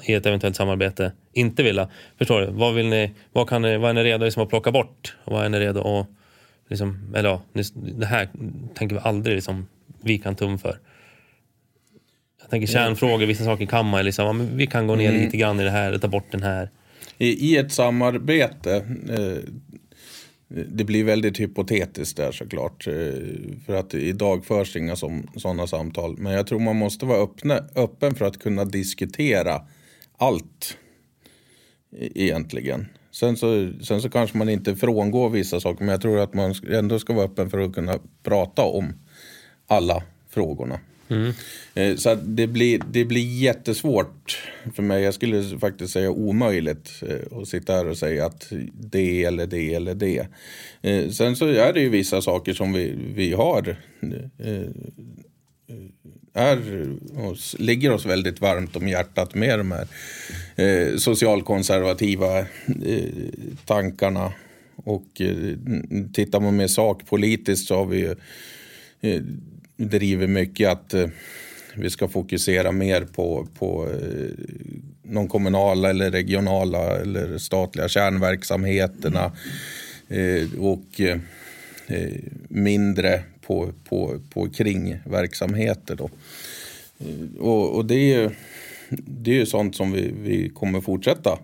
i 0.07 0.15
ett 0.15 0.27
eventuellt 0.27 0.57
samarbete 0.57 1.13
inte 1.33 1.63
vilja. 1.63 1.89
Förstår 2.19 2.41
du? 2.41 2.47
Vad, 2.51 2.75
vill 2.75 2.87
ni, 2.87 3.15
vad, 3.33 3.49
kan 3.49 3.63
ni, 3.63 3.77
vad 3.77 3.91
är 3.91 3.95
ni 3.95 4.05
redo 4.05 4.25
liksom 4.25 4.43
att 4.43 4.49
plocka 4.49 4.73
bort? 4.73 5.17
Och 5.25 5.33
vad 5.33 5.45
är 5.45 5.49
ni 5.49 5.61
redo 5.61 5.81
att 5.81 6.07
liksom, 6.69 7.15
eller 7.17 7.29
ja, 7.29 7.43
det 7.75 8.07
här 8.07 8.29
tänker 8.75 8.97
vi 8.97 9.03
aldrig 9.05 9.35
liksom, 9.35 9.67
vi 10.03 10.19
kan 10.19 10.37
tum 10.37 10.59
för. 10.59 10.79
Jag 12.47 12.51
tänker 12.51 12.67
kärnfrågor, 12.67 13.27
vissa 13.27 13.45
saker 13.45 13.67
kan 13.67 13.87
man 13.87 14.05
liksom, 14.05 14.27
ja, 14.27 14.33
men 14.33 14.57
vi 14.57 14.67
kan 14.67 14.87
gå 14.87 14.95
ner 14.95 15.13
lite 15.13 15.37
grann 15.37 15.61
i 15.61 15.65
det 15.65 15.71
här, 15.71 15.99
ta 15.99 16.09
bort 16.09 16.27
den 16.31 16.43
här. 16.43 16.71
I, 17.19 17.29
I 17.53 17.57
ett 17.57 17.73
samarbete, 17.73 18.75
eh, 19.11 19.51
det 20.49 20.85
blir 20.85 21.05
väldigt 21.05 21.41
hypotetiskt 21.41 22.17
där 22.17 22.33
såklart. 22.33 22.87
Eh, 22.87 22.93
för 23.67 23.75
att 23.75 23.95
idag 23.95 24.45
förs 24.45 24.77
inga 24.77 24.97
sådana 24.97 25.67
samtal. 25.67 26.17
Men 26.19 26.33
jag 26.33 26.47
tror 26.47 26.61
man 26.61 26.77
måste 26.77 27.07
vara 27.07 27.19
öppna, 27.23 27.61
öppen 27.75 28.15
för 28.15 28.25
att 28.25 28.39
kunna 28.39 28.65
diskutera 28.65 29.63
allt. 30.19 30.77
e- 31.99 32.11
Egentligen. 32.15 32.87
Sen 33.11 33.37
så, 33.37 33.73
sen 33.83 34.03
så 34.03 34.11
kanske 34.11 34.39
man 34.39 34.49
inte 34.49 34.77
frångår 34.77 35.31
vissa 35.31 35.61
saker. 35.61 35.85
Men 35.85 35.93
jag 35.93 36.01
tror 36.01 36.19
att 36.19 36.35
man 36.35 36.55
ändå 36.71 36.99
ska 36.99 37.13
vara 37.13 37.25
öppen 37.25 37.51
för 37.51 37.59
att 37.59 37.75
kunna 37.75 37.99
prata 38.23 38.63
om 38.63 38.93
alla 39.67 40.03
frågorna. 40.31 40.81
Mm. 41.09 41.33
Eh, 41.75 41.97
så 41.97 42.11
att 42.11 42.19
det 42.23 42.47
blir, 42.47 42.83
det 42.91 43.05
blir 43.05 43.43
jättesvårt 43.43 44.39
för 44.75 44.83
mig. 44.83 45.03
Jag 45.03 45.15
skulle 45.15 45.59
faktiskt 45.59 45.93
säga 45.93 46.11
omöjligt 46.11 47.03
eh, 47.03 47.39
att 47.39 47.49
sitta 47.49 47.73
här 47.73 47.89
och 47.89 47.99
säga 47.99 48.27
att 48.27 48.53
det 48.73 49.25
eller 49.25 49.47
det 49.47 49.75
eller 49.75 49.95
det. 49.95 50.27
Eh, 50.83 51.11
sen 51.11 51.37
så 51.37 51.47
är 51.47 51.73
det 51.73 51.81
ju 51.81 51.89
vissa 51.89 52.23
saker 52.23 52.53
som 52.53 52.73
vi, 52.73 52.95
vi 53.15 53.33
har 53.33 53.77
är, 56.37 56.89
oss, 57.17 57.57
ligger 57.59 57.93
oss 57.93 58.07
väldigt 58.07 58.41
varmt 58.41 58.77
om 58.77 58.89
hjärtat 58.89 59.35
med 59.35 59.59
de 59.59 59.73
här 59.73 59.89
eh, 60.57 60.97
socialkonservativa 60.97 62.39
eh, 62.39 62.45
tankarna. 63.65 64.33
Och 64.77 65.21
eh, 65.21 65.57
tittar 66.13 66.41
man 66.41 66.57
mer 66.57 66.67
sakpolitiskt 66.67 67.69
så 67.69 67.77
har 67.77 67.87
vi 67.87 67.99
ju 67.99 68.15
eh, 69.01 69.23
driver 69.77 70.27
mycket 70.27 70.69
att 70.69 70.95
eh, 70.95 71.09
vi 71.75 71.91
ska 71.91 72.09
fokusera 72.09 72.73
mer 72.73 73.05
på, 73.05 73.49
på 73.59 73.89
eh, 73.91 74.45
de 75.03 75.29
kommunala 75.29 75.91
eller 75.91 76.11
regionala 76.11 76.97
eller 76.97 77.39
statliga 77.39 77.89
kärnverksamheterna 77.89 79.33
eh, 80.09 80.61
och 80.61 81.01
eh, 81.01 81.19
eh, 81.87 82.13
mindre 82.49 83.23
på, 83.47 83.73
på, 83.89 84.21
på 84.31 84.49
kringverksamheter. 84.51 85.97
Då. 85.97 86.11
Eh, 86.99 87.41
Och, 87.41 87.77
och 87.77 87.87
det 87.87 87.95
är 87.95 88.21
ju 88.21 88.31
det 88.89 89.41
är 89.41 89.45
sånt 89.45 89.77
som 89.77 89.93
vi, 89.93 90.15
vi 90.23 90.49
kommer 90.49 90.81
fortsätta 90.81 91.39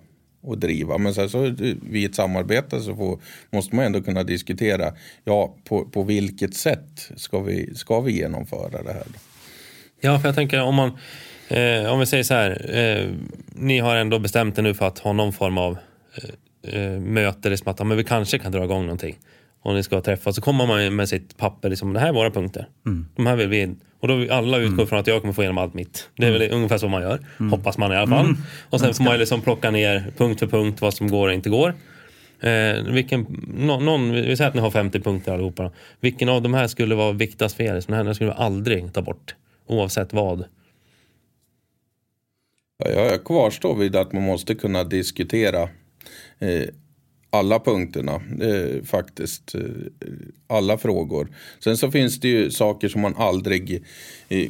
att 0.49 0.61
driva. 0.61 0.99
Men 0.99 1.15
sen 1.15 1.29
så 1.29 1.55
vid 1.83 2.11
ett 2.11 2.15
samarbete 2.15 2.81
så 2.81 2.97
får, 2.97 3.19
måste 3.51 3.77
man 3.77 3.85
ändå 3.85 4.03
kunna 4.03 4.23
diskutera 4.23 4.93
ja, 5.25 5.57
på, 5.65 5.85
på 5.85 6.03
vilket 6.03 6.55
sätt 6.55 7.11
ska 7.17 7.41
vi, 7.41 7.75
ska 7.75 8.01
vi 8.01 8.13
genomföra 8.13 8.83
det 8.83 8.93
här. 8.93 9.05
Då? 9.07 9.19
Ja, 10.01 10.19
för 10.19 10.29
jag 10.29 10.35
tänker 10.35 10.63
om 10.63 10.75
man, 10.75 10.89
eh, 11.49 11.93
om 11.93 12.01
vi 12.01 12.07
säger 12.07 12.25
så 12.25 12.35
här, 12.35 12.77
eh, 12.77 13.09
ni 13.47 13.79
har 13.79 13.97
ändå 13.97 14.19
bestämt 14.19 14.59
er 14.59 14.63
nu 14.63 14.75
för 14.75 14.87
att 14.87 14.99
ha 14.99 15.13
någon 15.13 15.33
form 15.33 15.59
av 15.59 15.79
eh, 16.63 16.75
eh, 16.75 17.01
möte, 17.01 17.51
liksom 17.51 17.71
att 17.71 17.79
ja, 17.79 17.85
men 17.85 17.97
vi 17.97 18.05
kanske 18.05 18.39
kan 18.39 18.53
dra 18.53 18.65
igång 18.65 18.83
någonting. 18.83 19.19
Och 19.63 19.75
ni 19.75 19.83
ska 19.83 20.01
träffas, 20.01 20.37
så 20.37 20.43
kommer 20.43 20.67
man 20.67 20.97
med 20.97 21.09
sitt 21.09 21.37
papper, 21.37 21.69
liksom, 21.69 21.93
det 21.93 22.01
här 22.01 22.09
är 22.09 22.13
våra 22.13 22.31
punkter. 22.31 22.69
De 23.17 23.27
här 23.27 23.37
vill 23.37 23.49
vi, 23.49 23.75
Och 24.03 24.09
då 24.09 24.33
alla 24.35 24.59
utgår 24.59 24.73
Mm. 24.75 24.87
från 24.87 24.99
att 24.99 25.07
jag 25.07 25.21
kommer 25.21 25.35
få 25.35 25.43
igenom 25.43 25.59
allt 25.59 25.75
mitt. 25.75 26.09
Det 26.17 26.27
är 26.27 26.31
väl 26.33 26.53
ungefär 26.53 26.79
så 26.79 26.89
man 26.89 27.03
gör. 27.03 27.21
Hoppas 27.51 27.79
man 27.79 27.93
i 27.93 27.97
alla 27.97 28.07
fall. 28.17 28.35
Och 28.71 28.81
sen 28.81 28.95
får 28.95 29.05
man 29.05 29.13
ju 29.13 29.19
liksom 29.19 29.41
plocka 29.41 29.71
ner 29.71 30.13
punkt 30.17 30.39
för 30.41 30.47
punkt 30.47 30.81
vad 30.81 30.95
som 30.95 31.11
går 31.11 31.29
och 31.29 31.35
inte 31.35 31.51
går. 31.51 31.75
Eh, 32.41 32.83
vilken, 32.93 33.27
nå- 33.59 33.81
någon, 33.81 34.13
vi 34.13 34.37
säger 34.37 34.49
att 34.49 34.55
ni 34.55 34.61
har 34.61 34.71
50 34.71 35.01
punkter 35.01 35.33
allihopa. 35.33 35.71
Vilken 36.01 36.29
av 36.29 36.43
de 36.43 36.55
här 36.55 36.67
skulle 36.67 36.95
vara 36.95 37.13
viktigast 37.13 37.57
för 37.57 37.65
er? 37.65 37.83
Den 37.87 38.07
här 38.07 38.15
skulle 38.15 38.31
vi 38.31 38.37
aldrig 38.37 38.93
ta 38.93 39.03
bort. 39.03 39.35
Oavsett 39.67 40.13
vad. 40.13 40.45
Ja, 42.85 42.91
jag 42.91 43.25
kvarstår 43.25 43.75
vid 43.77 43.97
att 43.97 44.13
man 44.13 44.23
måste 44.23 44.55
kunna 44.55 44.85
diskutera 44.85 45.63
eh, 46.39 46.63
alla 47.33 47.59
punkterna 47.59 48.21
eh, 48.41 48.85
faktiskt. 48.85 49.55
Eh, 49.55 49.61
alla 50.47 50.79
frågor. 50.79 51.29
Sen 51.65 51.77
så 51.77 51.91
finns 51.91 52.21
det 52.21 52.29
ju 52.29 52.51
saker 52.51 52.89
som 52.89 53.01
man 53.01 53.15
aldrig 53.17 53.85
eh, 54.29 54.49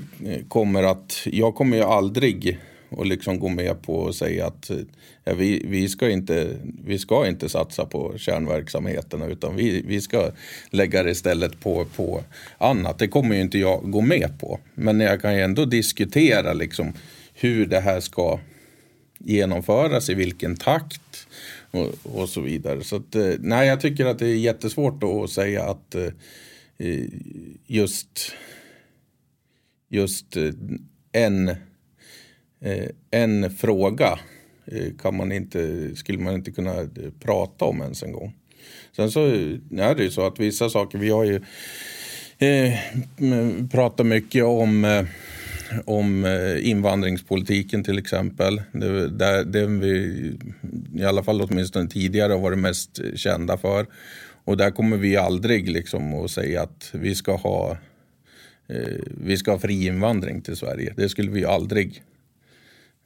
kommer 0.49 0.83
att... 0.83 1.23
Jag 1.25 1.55
kommer 1.55 1.77
ju 1.77 1.83
aldrig 1.83 2.59
att 2.99 3.07
liksom 3.07 3.39
gå 3.39 3.49
med 3.49 3.83
på 3.83 3.95
och 3.95 4.15
säga 4.15 4.47
att 4.47 4.71
eh, 4.71 4.77
ja, 5.25 5.35
vi, 5.35 5.67
vi, 5.67 5.89
ska 5.89 6.11
inte, 6.11 6.57
vi 6.85 6.99
ska 6.99 7.27
inte 7.27 7.49
satsa 7.49 7.87
på 7.87 8.15
kärnverksamheterna 8.19 9.27
utan 9.27 9.57
vi, 9.57 9.83
vi 9.87 10.01
ska 10.01 10.31
lägga 10.71 11.03
det 11.03 11.11
istället 11.11 11.61
på, 11.61 11.85
på 11.85 12.23
annat. 12.59 12.99
Det 12.99 13.09
kommer 13.09 13.35
ju 13.35 13.41
inte 13.41 13.59
jag 13.59 13.91
gå 13.91 14.01
med 14.01 14.31
på. 14.41 14.61
Men 14.75 15.01
jag 15.01 15.23
kan 15.23 15.35
ju 15.35 15.41
ändå 15.41 15.65
diskutera 15.65 16.53
liksom 16.53 16.93
hur 17.35 17.67
det 17.67 17.81
här 17.81 18.01
ska 18.01 18.41
genomföras, 19.19 20.11
i 20.11 20.15
vilken 20.15 20.57
takt 20.57 21.27
och, 21.73 22.21
och 22.21 22.29
så 22.29 22.41
vidare. 22.41 22.85
Så 22.85 22.97
att, 22.97 23.15
eh, 23.15 23.33
nej, 23.39 23.69
jag 23.69 23.81
tycker 23.81 24.07
att 24.07 24.19
det 24.19 24.27
är 24.27 24.37
jättesvårt 24.37 25.03
att 25.03 25.31
säga 25.31 25.65
att 25.65 25.95
eh, 25.95 26.09
eh 26.79 27.05
just, 27.67 28.33
just 29.89 30.37
eh, 30.37 30.51
en, 31.13 31.49
eh, 32.61 32.89
en 33.11 33.51
fråga 33.51 34.19
kan 34.99 35.17
man 35.17 35.33
inte, 35.33 35.91
skulle 35.97 36.19
man 36.19 36.35
inte 36.35 36.51
kunna 36.51 36.89
prata 37.21 37.65
om 37.65 37.83
ens 37.83 38.03
en 38.03 38.13
gång. 38.13 38.35
Sen 38.97 39.11
så 39.11 39.21
är 39.25 39.95
det 39.95 40.03
ju 40.03 40.11
så 40.11 40.27
att 40.27 40.41
vissa 40.41 40.71
saker, 40.71 40.99
vi 40.99 41.11
har 41.11 41.25
ju 41.25 41.41
eh, 42.39 42.79
pratat 43.71 44.07
mycket 44.07 44.45
om 44.45 44.85
eh, 44.85 45.05
om 45.85 46.25
eh, 46.25 46.69
invandringspolitiken 46.69 47.85
till 47.85 47.99
exempel. 47.99 48.63
Det, 48.73 49.09
där, 49.09 49.45
det 49.45 49.67
vi 49.67 50.37
i 50.95 51.05
alla 51.05 51.23
fall 51.23 51.41
åtminstone 51.41 51.89
tidigare 51.89 52.33
har 52.33 52.41
varit 52.41 52.59
mest 52.59 53.01
kända 53.15 53.57
för. 53.57 53.87
Och 54.45 54.57
där 54.57 54.71
kommer 54.71 54.97
vi 54.97 55.17
aldrig 55.17 55.69
liksom 55.69 56.15
att 56.15 56.31
säga 56.31 56.63
att 56.63 56.91
vi 56.93 57.15
ska 57.15 57.37
ha 57.37 57.77
eh, 58.69 58.99
vi 59.07 59.37
ska 59.37 59.51
ha 59.51 59.59
fri 59.59 59.87
invandring 59.87 60.43
till 60.43 60.57
Sverige. 60.57 60.95
Det 60.97 61.09
skulle 61.09 61.31
vi 61.31 61.45
aldrig, 61.45 62.03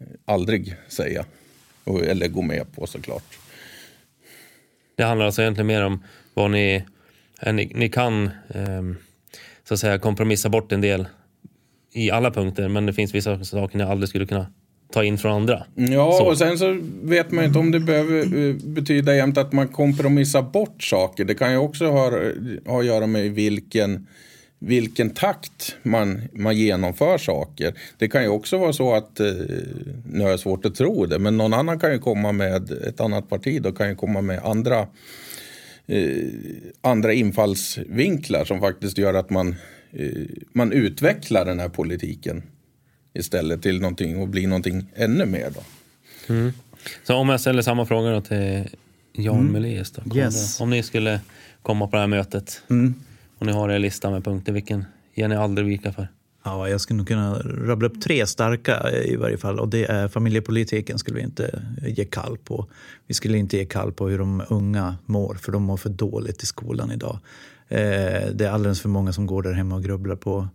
eh, 0.00 0.06
aldrig 0.24 0.74
säga. 0.88 1.24
Eller 2.04 2.28
gå 2.28 2.42
med 2.42 2.72
på 2.72 2.86
såklart. 2.86 3.38
Det 4.96 5.04
handlar 5.04 5.26
alltså 5.26 5.42
egentligen 5.42 5.66
mer 5.66 5.84
om 5.84 6.04
vad 6.34 6.50
ni, 6.50 6.84
eh, 7.42 7.54
ni, 7.54 7.72
ni 7.74 7.88
kan 7.88 8.24
eh, 8.48 8.82
så 9.64 9.74
att 9.74 9.80
säga 9.80 9.98
kompromissa 9.98 10.48
bort 10.48 10.72
en 10.72 10.80
del 10.80 11.06
i 11.96 12.10
alla 12.10 12.30
punkter. 12.30 12.68
Men 12.68 12.86
det 12.86 12.92
finns 12.92 13.14
vissa 13.14 13.44
saker 13.44 13.78
ni 13.78 13.84
aldrig 13.84 14.08
skulle 14.08 14.26
kunna 14.26 14.46
ta 14.92 15.04
in 15.04 15.18
från 15.18 15.32
andra. 15.32 15.64
Ja, 15.74 16.12
Så. 16.12 16.26
och 16.26 16.38
sen 16.38 16.58
så 16.58 16.80
vet 17.02 17.30
man 17.30 17.44
ju 17.44 17.48
inte 17.48 17.58
om 17.58 17.70
det 17.70 17.80
behöver 17.80 18.48
eh, 18.48 18.54
betyda 18.54 19.16
jämt 19.16 19.38
att 19.38 19.52
man 19.52 19.68
kompromissar 19.68 20.42
bort 20.42 20.82
saker. 20.82 21.24
Det 21.24 21.34
kan 21.34 21.52
ju 21.52 21.58
också 21.58 21.86
ha, 21.86 22.10
ha 22.66 22.80
att 22.80 22.86
göra 22.86 23.06
med 23.06 23.30
vilken, 23.30 24.06
vilken 24.58 25.10
takt 25.10 25.76
man, 25.82 26.22
man 26.32 26.56
genomför 26.56 27.18
saker. 27.18 27.74
Det 27.98 28.08
kan 28.08 28.22
ju 28.22 28.28
också 28.28 28.58
vara 28.58 28.72
så 28.72 28.94
att, 28.94 29.20
eh, 29.20 29.26
nu 30.12 30.22
har 30.22 30.30
jag 30.30 30.40
svårt 30.40 30.66
att 30.66 30.74
tro 30.74 31.06
det, 31.06 31.18
men 31.18 31.36
någon 31.36 31.54
annan 31.54 31.78
kan 31.78 31.92
ju 31.92 31.98
komma 31.98 32.32
med, 32.32 32.70
ett 32.70 33.00
annat 33.00 33.28
parti 33.28 33.62
då 33.62 33.72
kan 33.72 33.88
ju 33.88 33.94
komma 33.94 34.20
med 34.20 34.40
andra 34.44 34.86
eh, 35.86 36.26
andra 36.80 37.12
infallsvinklar 37.12 38.44
som 38.44 38.60
faktiskt 38.60 38.98
gör 38.98 39.14
att 39.14 39.30
man, 39.30 39.56
man 40.52 40.72
utvecklar 40.72 41.44
den 41.44 41.60
här 41.60 41.68
politiken 41.68 42.42
istället 43.14 43.62
till 43.62 43.80
någonting 43.80 44.16
och 44.16 44.28
blir 44.28 44.46
någonting 44.48 44.86
ännu 44.94 45.26
mer. 45.26 45.50
Då. 45.54 45.60
Så 47.04 47.14
om 47.14 47.28
jag 47.28 47.40
ställer 47.40 47.62
samma 47.62 47.86
fråga 47.86 48.10
då 48.10 48.20
till 48.20 48.68
Jan 49.12 49.40
mm. 49.48 49.52
Då, 49.94 50.00
Kommer 50.02 50.16
Yes. 50.16 50.56
det- 50.58 50.62
Om 50.64 50.70
ni 50.70 50.82
skulle 50.82 51.20
komma 51.62 51.86
på 51.86 51.96
det 51.96 52.00
här 52.00 52.06
mötet 52.06 52.62
och 53.38 53.46
ni 53.46 53.52
har 53.52 53.68
er 53.68 53.78
lista 53.78 54.10
med 54.10 54.24
punkter, 54.24 54.52
vilken 54.52 54.84
ger 55.14 55.28
ni 55.28 55.36
aldrig 55.36 55.66
vika 55.68 55.92
för? 55.92 56.08
Ja, 56.44 56.68
jag 56.68 56.80
skulle 56.80 56.96
nog 56.96 57.08
kunna 57.08 57.38
rabbla 57.38 57.88
upp 57.88 58.00
tre 58.02 58.26
starka 58.26 58.90
eh, 58.92 59.12
i 59.12 59.16
varje 59.16 59.36
fall. 59.38 59.58
Och 59.60 59.68
det 59.68 59.84
är 59.84 60.08
familjepolitiken 60.08 60.98
skulle 60.98 61.16
vi 61.16 61.22
inte 61.22 61.62
ge 61.86 62.04
kall 62.04 62.38
på. 62.38 62.66
Vi 63.06 63.14
skulle 63.14 63.38
inte 63.38 63.56
ge 63.56 63.64
kall 63.64 63.92
på 63.92 64.08
hur 64.08 64.18
de 64.18 64.42
unga 64.48 64.96
mår, 65.06 65.34
för 65.34 65.52
de 65.52 65.62
mår 65.62 65.76
för 65.76 65.90
dåligt 65.90 66.42
i 66.42 66.46
skolan 66.46 66.92
idag. 66.92 67.18
Eh, 67.68 68.28
det 68.34 68.46
är 68.46 68.50
alldeles 68.50 68.80
för 68.80 68.88
många 68.88 69.12
som 69.12 69.26
går 69.26 69.42
där 69.42 69.52
hemma 69.52 69.74
och 69.74 69.84
grubblar 69.84 70.16
på, 70.16 70.48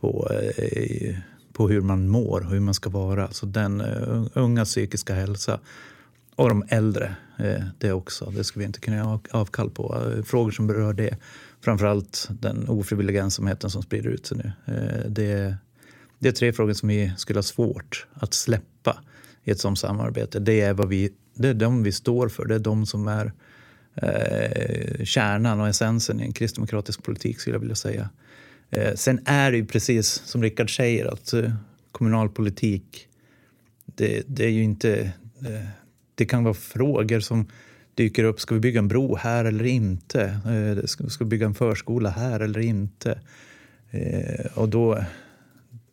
på, 0.00 0.30
eh, 0.56 1.16
på 1.52 1.68
hur 1.68 1.80
man 1.80 2.08
mår 2.08 2.40
och 2.40 2.50
hur 2.50 2.60
man 2.60 2.74
ska 2.74 2.90
vara. 2.90 3.30
Så 3.30 3.46
den 3.46 3.80
uh, 3.80 4.26
unga 4.34 4.64
psykiska 4.64 5.14
hälsa 5.14 5.60
och 6.36 6.48
de 6.48 6.64
äldre, 6.68 7.16
eh, 7.38 7.64
det 7.78 7.92
också. 7.92 8.32
Det 8.36 8.44
ska 8.44 8.58
vi 8.58 8.66
inte 8.66 8.80
kunna 8.80 9.02
ha 9.02 9.20
avkall 9.30 9.70
på. 9.70 10.12
Eh, 10.16 10.22
frågor 10.22 10.50
som 10.50 10.66
berör 10.66 10.92
det. 10.92 11.16
Framförallt 11.60 12.28
den 12.40 12.68
ofrivilliga 12.68 13.22
ensamheten 13.22 13.70
som 13.70 13.82
sprider 13.82 14.10
ut 14.10 14.26
sig 14.26 14.38
nu. 14.38 14.52
Eh, 14.74 15.10
Det, 15.10 15.56
det 16.18 16.28
är 16.28 16.32
tre 16.32 16.52
frågor 16.52 16.72
som 16.72 16.88
vi 16.88 17.12
skulle 17.16 17.38
ha 17.38 17.42
svårt 17.42 18.06
att 18.14 18.34
släppa 18.34 19.00
i 19.44 19.50
ett 19.50 19.60
sådant 19.60 19.78
samarbete. 19.78 20.38
Det 20.38 20.60
är, 20.60 20.74
vad 20.74 20.88
vi, 20.88 21.12
det 21.34 21.48
är 21.48 21.54
de 21.54 21.82
vi 21.82 21.92
står 21.92 22.28
för. 22.28 22.44
Det 22.44 22.54
är 22.54 22.58
de 22.58 22.86
som 22.86 23.08
är 23.08 23.32
eh, 23.96 25.04
kärnan 25.04 25.60
och 25.60 25.68
essensen 25.68 26.20
i 26.20 26.24
en 26.24 26.32
kristdemokratisk 26.32 27.02
politik 27.02 27.40
skulle 27.40 27.54
jag 27.56 27.60
vilja 27.60 27.74
säga. 27.74 28.10
Eh, 28.70 28.94
sen 28.94 29.20
är 29.24 29.50
det 29.50 29.56
ju 29.56 29.66
precis 29.66 30.06
som 30.24 30.42
Rickard 30.42 30.76
säger 30.76 31.06
att 31.06 31.32
eh, 31.32 31.52
kommunalpolitik 31.92 33.08
det, 33.86 34.22
det 34.26 34.44
är 34.44 34.50
ju 34.50 34.62
inte... 34.62 35.12
eh, 35.46 35.66
Det 36.14 36.24
kan 36.26 36.44
vara 36.44 36.54
frågor 36.54 37.20
som 37.20 37.46
dyker 37.94 38.24
upp. 38.24 38.40
Ska 38.40 38.54
vi 38.54 38.60
bygga 38.60 38.78
en 38.78 38.88
bro 38.88 39.16
här 39.16 39.44
eller 39.44 39.64
inte? 39.64 40.22
Eh, 40.24 40.84
Ska 40.86 41.08
ska 41.08 41.24
vi 41.24 41.28
bygga 41.28 41.46
en 41.46 41.54
förskola 41.54 42.10
här 42.10 42.40
eller 42.40 42.60
inte? 42.60 43.20
Eh, 43.90 44.46
Och 44.54 44.68
då, 44.68 45.04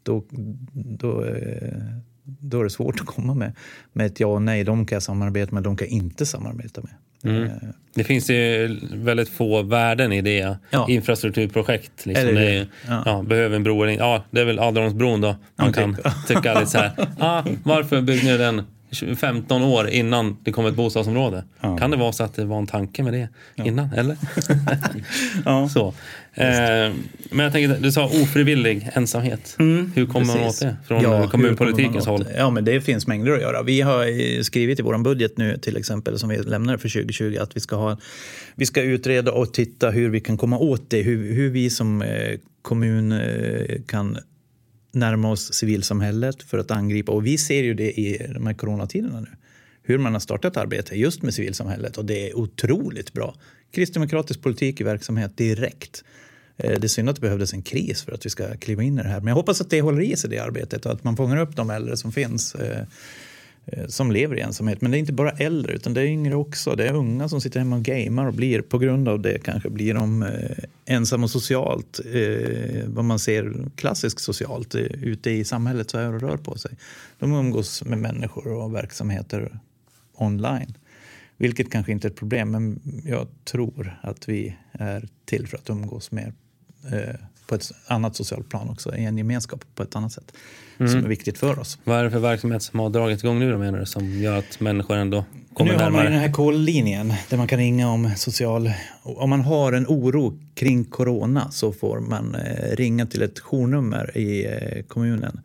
då, 0.04 0.26
då, 0.74 1.26
eh, 1.26 1.84
då 2.24 2.60
är 2.60 2.64
det 2.64 2.70
svårt 2.70 3.00
att 3.00 3.06
komma 3.06 3.34
med, 3.34 3.52
med 3.94 4.06
ett 4.06 4.20
ja 4.20 4.28
och 4.28 4.42
nej. 4.42 4.64
De 4.64 4.86
kan 4.86 4.96
jag 4.96 5.04
samarbeta 5.04 5.54
med, 5.56 5.64
de 5.64 5.78
kan 5.78 5.88
jag 5.88 5.94
inte 5.98 6.26
samarbeta 6.26 6.82
med. 6.82 6.94
Mm. 7.24 7.44
Eh, 7.44 7.50
Det 7.96 8.04
finns 8.04 8.30
ju 8.30 8.80
väldigt 8.94 9.30
få 9.30 9.62
värden 9.62 10.12
i 10.14 10.22
det. 10.22 10.58
Ja. 10.70 10.86
Infrastrukturprojekt. 10.90 12.06
Liksom. 12.06 12.28
Eller 12.30 12.42
Det 12.42 12.56
är, 12.58 12.68
Ja. 12.88 13.04
ja. 13.06 13.22
behöver 13.24 13.56
en 13.56 13.64
bro 13.64 13.84
eller 13.84 13.92
inte. 13.92 14.04
Ja, 14.04 14.24
det 14.32 14.42
är 14.42 14.46
väl 14.46 14.60
Alderonsbron 14.60 15.22
då. 15.22 15.28
Man 15.28 15.68
Ja, 15.68 15.74
kan 15.74 15.96
typ. 15.96 16.06
tycka 16.28 16.54
lite 16.60 16.72
så 16.72 16.78
här. 16.78 16.92
Ah, 17.20 17.44
varför 17.64 18.02
byggde 18.02 18.32
ni 18.32 18.38
den 18.38 18.62
15 19.18 19.64
år 19.64 19.88
innan 19.90 20.38
det 20.44 20.52
kom 20.52 20.66
ett 20.66 20.76
bostadsområde? 20.76 21.44
Kan 21.80 21.92
det 21.92 21.98
vara 21.98 22.12
så 22.12 22.24
att 22.24 22.34
det 22.36 22.46
var 22.46 22.58
en 22.58 22.68
tanke 22.68 23.04
med 23.04 23.14
det 23.14 23.28
innan? 23.64 23.90
Eller? 23.94 24.18
Så. 25.70 25.94
Eh, 26.36 26.94
men 27.30 27.44
jag 27.44 27.52
tänker, 27.52 27.80
du 27.80 27.92
sa 27.92 28.06
ofrivillig 28.06 28.90
ensamhet. 28.94 29.56
hur 29.96 30.06
kommer 30.06 30.26
man 30.26 30.38
åt 30.38 30.44
Precis. 30.44 30.60
det? 30.60 30.78
Från 30.88 31.04
Ja, 31.04 31.24
eh, 31.24 31.30
kommunpolitikens 31.30 32.06
håll? 32.06 32.26
Ja, 32.38 32.50
men 32.50 32.66
det 32.66 32.82
finns 32.82 33.08
mängder 33.08 33.32
att 33.32 33.42
göra. 33.42 33.64
Vi 33.64 33.82
har 33.82 34.44
skrivit 34.44 34.80
i 34.80 34.82
vår 34.82 34.98
budget 34.98 35.38
nu 35.38 35.58
till 35.58 35.78
exempel, 35.78 36.20
som 36.20 36.30
vi 36.30 36.38
lämnar 36.38 36.78
för 36.78 36.90
2020, 36.90 37.38
att 37.42 37.56
vi 37.56 37.60
ska, 37.60 37.76
ha, 37.76 37.98
vi 38.56 38.66
ska 38.66 38.82
utreda 38.82 39.32
och 39.32 39.54
titta 39.54 39.90
hur 39.90 40.10
vi 40.10 40.20
kan 40.20 40.38
komma 40.38 40.58
åt 40.58 40.90
det. 40.90 41.02
Hur, 41.02 41.34
hur 41.34 41.50
vi 41.50 41.70
som 41.70 42.02
eh, 42.02 42.40
kommun 42.62 43.20
kan 43.88 44.18
närma 44.92 45.32
oss 45.32 45.54
civilsamhället 45.54 46.44
för 46.44 46.58
att 46.58 46.72
angripa. 46.72 47.12
Och 47.12 47.26
vi 47.26 47.38
ser 47.38 47.64
ju 47.64 47.74
det 47.74 48.00
i 48.00 48.32
de 48.34 48.48
här 48.48 48.54
coronatiderna 48.54 49.20
nu. 49.20 49.28
Hur 49.84 49.98
man 49.98 50.14
har 50.14 50.20
startat 50.20 50.58
arbete 50.58 50.96
just 50.96 51.22
med 51.22 51.34
civilsamhället 51.34 51.98
och 51.98 52.06
det 52.06 52.30
är 52.30 52.38
otroligt 52.38 53.14
bra. 53.14 53.36
Kristdemokratisk 53.74 54.42
politik 54.42 54.82
i 54.82 54.84
verksamhet 54.84 55.38
direkt. 55.38 56.04
Eh, 56.64 56.80
det 56.80 56.84
är 56.84 56.88
synd 56.88 57.10
att 57.10 57.16
det 57.16 57.22
behövdes 57.22 57.54
en 57.54 57.62
kris 57.62 58.04
för 58.04 58.12
att 58.12 58.26
vi 58.26 58.30
ska 58.30 58.58
kliva 58.58 58.84
in 58.84 59.00
i 59.00 59.04
det 59.04 59.10
här. 59.10 59.20
Men 59.20 59.28
jag 59.28 59.36
hoppas 59.36 59.62
att 59.62 59.70
det 59.70 59.82
håller 59.82 60.02
i 60.02 60.16
sig 60.16 60.30
det 60.30 60.40
arbetet 60.40 60.86
och 60.86 60.92
att 60.92 61.04
man 61.04 61.18
fångar 61.18 61.38
upp 61.38 61.56
de 61.56 61.70
äldre 61.70 61.98
som 61.98 62.12
finns. 62.12 62.56
Eh, 62.56 62.86
eh, 63.66 63.88
som 63.88 64.12
lever 64.12 64.36
i 64.36 64.42
ensamhet. 64.42 64.82
Men 64.82 64.92
det 64.92 64.98
är 64.98 65.00
inte 65.00 65.14
bara 65.14 65.32
äldre 65.32 65.74
utan 65.74 65.94
det 65.94 66.02
är 66.02 66.06
yngre 66.06 66.36
också. 66.36 66.76
Det 66.76 66.88
är 66.88 66.94
unga 66.94 67.30
som 67.30 67.42
sitter 67.42 67.60
hemma 67.60 67.76
och 67.76 67.84
gamer 67.84 68.28
och 68.28 68.34
blir 68.34 68.62
på 68.62 68.78
grund 68.78 69.08
av 69.08 69.22
det 69.22 69.44
kanske 69.44 69.70
blir 69.70 69.94
de 69.94 70.26
ensamma 70.86 71.28
socialt. 71.28 72.00
Vad 72.86 73.06
man 73.06 73.20
ser 73.20 73.54
klassiskt 73.76 74.20
socialt 74.20 74.76
ute 74.76 75.32
i 75.32 75.46
samhället 75.46 75.90
så 75.90 75.98
är 75.98 76.14
och 76.14 76.22
rör 76.22 76.38
på 76.38 76.58
sig. 76.58 76.72
De 77.20 77.34
umgås 77.34 77.84
med 77.84 77.98
människor 77.98 78.48
och 78.48 78.76
verksamheter 78.76 79.60
online. 80.16 80.78
Vilket 81.38 81.72
kanske 81.72 81.92
inte 81.92 82.08
är 82.08 82.10
ett 82.10 82.18
problem, 82.18 82.52
men 82.52 82.80
jag 83.06 83.28
tror 83.44 84.00
att 84.02 84.30
vi 84.30 84.56
är 84.72 85.08
till 85.26 85.48
för 85.48 85.58
att 85.58 85.70
umgås 85.70 86.12
mer 86.12 86.34
eh, 86.92 87.16
på 87.48 87.56
ett 87.56 87.72
annat 87.88 88.16
socialt 88.16 88.50
plan 88.50 88.70
också, 88.70 88.96
i 88.96 89.06
en 89.06 89.18
gemenskap 89.18 89.66
på 89.76 89.84
ett 89.84 89.96
annat 89.96 90.12
sätt. 90.12 90.34
Som 90.78 90.88
är 90.88 91.08
viktigt 91.08 91.38
för 91.38 91.60
oss. 91.60 91.78
Vad 91.84 92.00
är 92.00 92.04
det 92.04 92.12
för 92.12 92.20
verksamhet 92.20 92.64
som 92.64 92.80
har 92.80 92.90
dragit 92.90 93.24
igång 93.24 93.40
nu 93.40 93.52
då 93.52 93.58
menar 93.58 93.80
du? 93.80 93.86
Som 93.86 94.22
gör 94.22 94.38
att 94.38 94.60
människor 94.60 94.96
ändå 94.96 95.26
kommer 95.54 95.72
nu 95.72 95.78
har 95.78 95.84
man 95.84 95.92
ju 95.92 95.96
närmare? 95.98 96.10
den 96.10 96.20
här 96.20 96.34
calllinjen 96.34 97.14
där 97.30 97.38
man 97.38 97.48
kan 97.48 97.60
ringa 97.60 97.90
om 97.90 98.10
social... 98.16 98.72
Om 99.04 99.30
man 99.30 99.42
har 99.42 99.74
en 99.74 99.88
oro 99.88 100.40
kring 100.56 100.86
corona 100.86 101.52
så 101.52 101.72
får 101.72 102.00
man 102.00 102.36
eh, 102.36 102.76
ringa 102.76 103.06
till 103.06 103.22
ett 103.22 103.40
journummer 103.40 104.18
i 104.18 104.46
eh, 104.46 104.84
kommunen. 104.88 105.42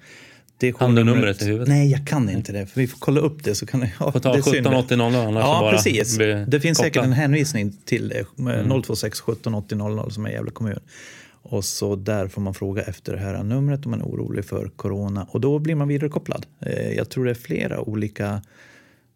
Det 0.61 0.72
Kan 0.72 0.94
du 0.94 1.05
numret 1.05 1.42
i 1.42 1.44
huvudet? 1.44 1.68
Nej, 1.68 1.90
jag 1.90 2.07
kan 2.07 2.31
inte 2.31 2.53
det. 2.53 2.66
För 2.66 2.81
vi 2.81 2.87
får 2.87 2.98
kolla 2.98 3.20
upp 3.20 3.44
det. 3.44 3.55
Så 3.55 3.66
kan, 3.66 3.87
ja, 4.01 4.12
Får 4.12 4.20
ta 4.20 4.33
det 4.33 4.38
är 4.38 4.42
synd. 4.42 4.66
1780 4.66 5.29
annars 5.29 5.42
Ja, 5.42 5.70
precis. 5.72 6.18
Det 6.46 6.61
finns 6.61 6.79
säkert 6.79 6.92
kopplad. 6.92 7.05
en 7.05 7.12
hänvisning 7.12 7.72
till 7.85 8.09
det. 8.09 8.24
Mm. 8.38 8.83
026 8.83 9.18
1780 9.20 9.79
00 9.79 10.12
som 10.12 10.27
är 10.27 10.31
Gävle 10.31 10.51
kommun. 10.51 10.81
Och 11.42 11.64
så 11.64 11.96
där 11.96 12.29
får 12.29 12.42
man 12.42 12.55
fråga 12.55 12.83
efter 12.83 13.12
det 13.12 13.18
här 13.18 13.42
numret 13.42 13.85
om 13.87 13.90
man 13.90 14.01
är 14.01 14.05
orolig 14.05 14.44
för 14.44 14.68
corona. 14.68 15.27
Och 15.31 15.40
då 15.40 15.59
blir 15.59 15.74
man 15.74 15.88
vidarekopplad. 15.88 16.46
Eh, 16.61 16.90
Jag 16.92 17.09
tror 17.11 17.24
det 17.24 17.31
är 17.31 17.35
flera 17.35 17.81
olika 17.81 18.42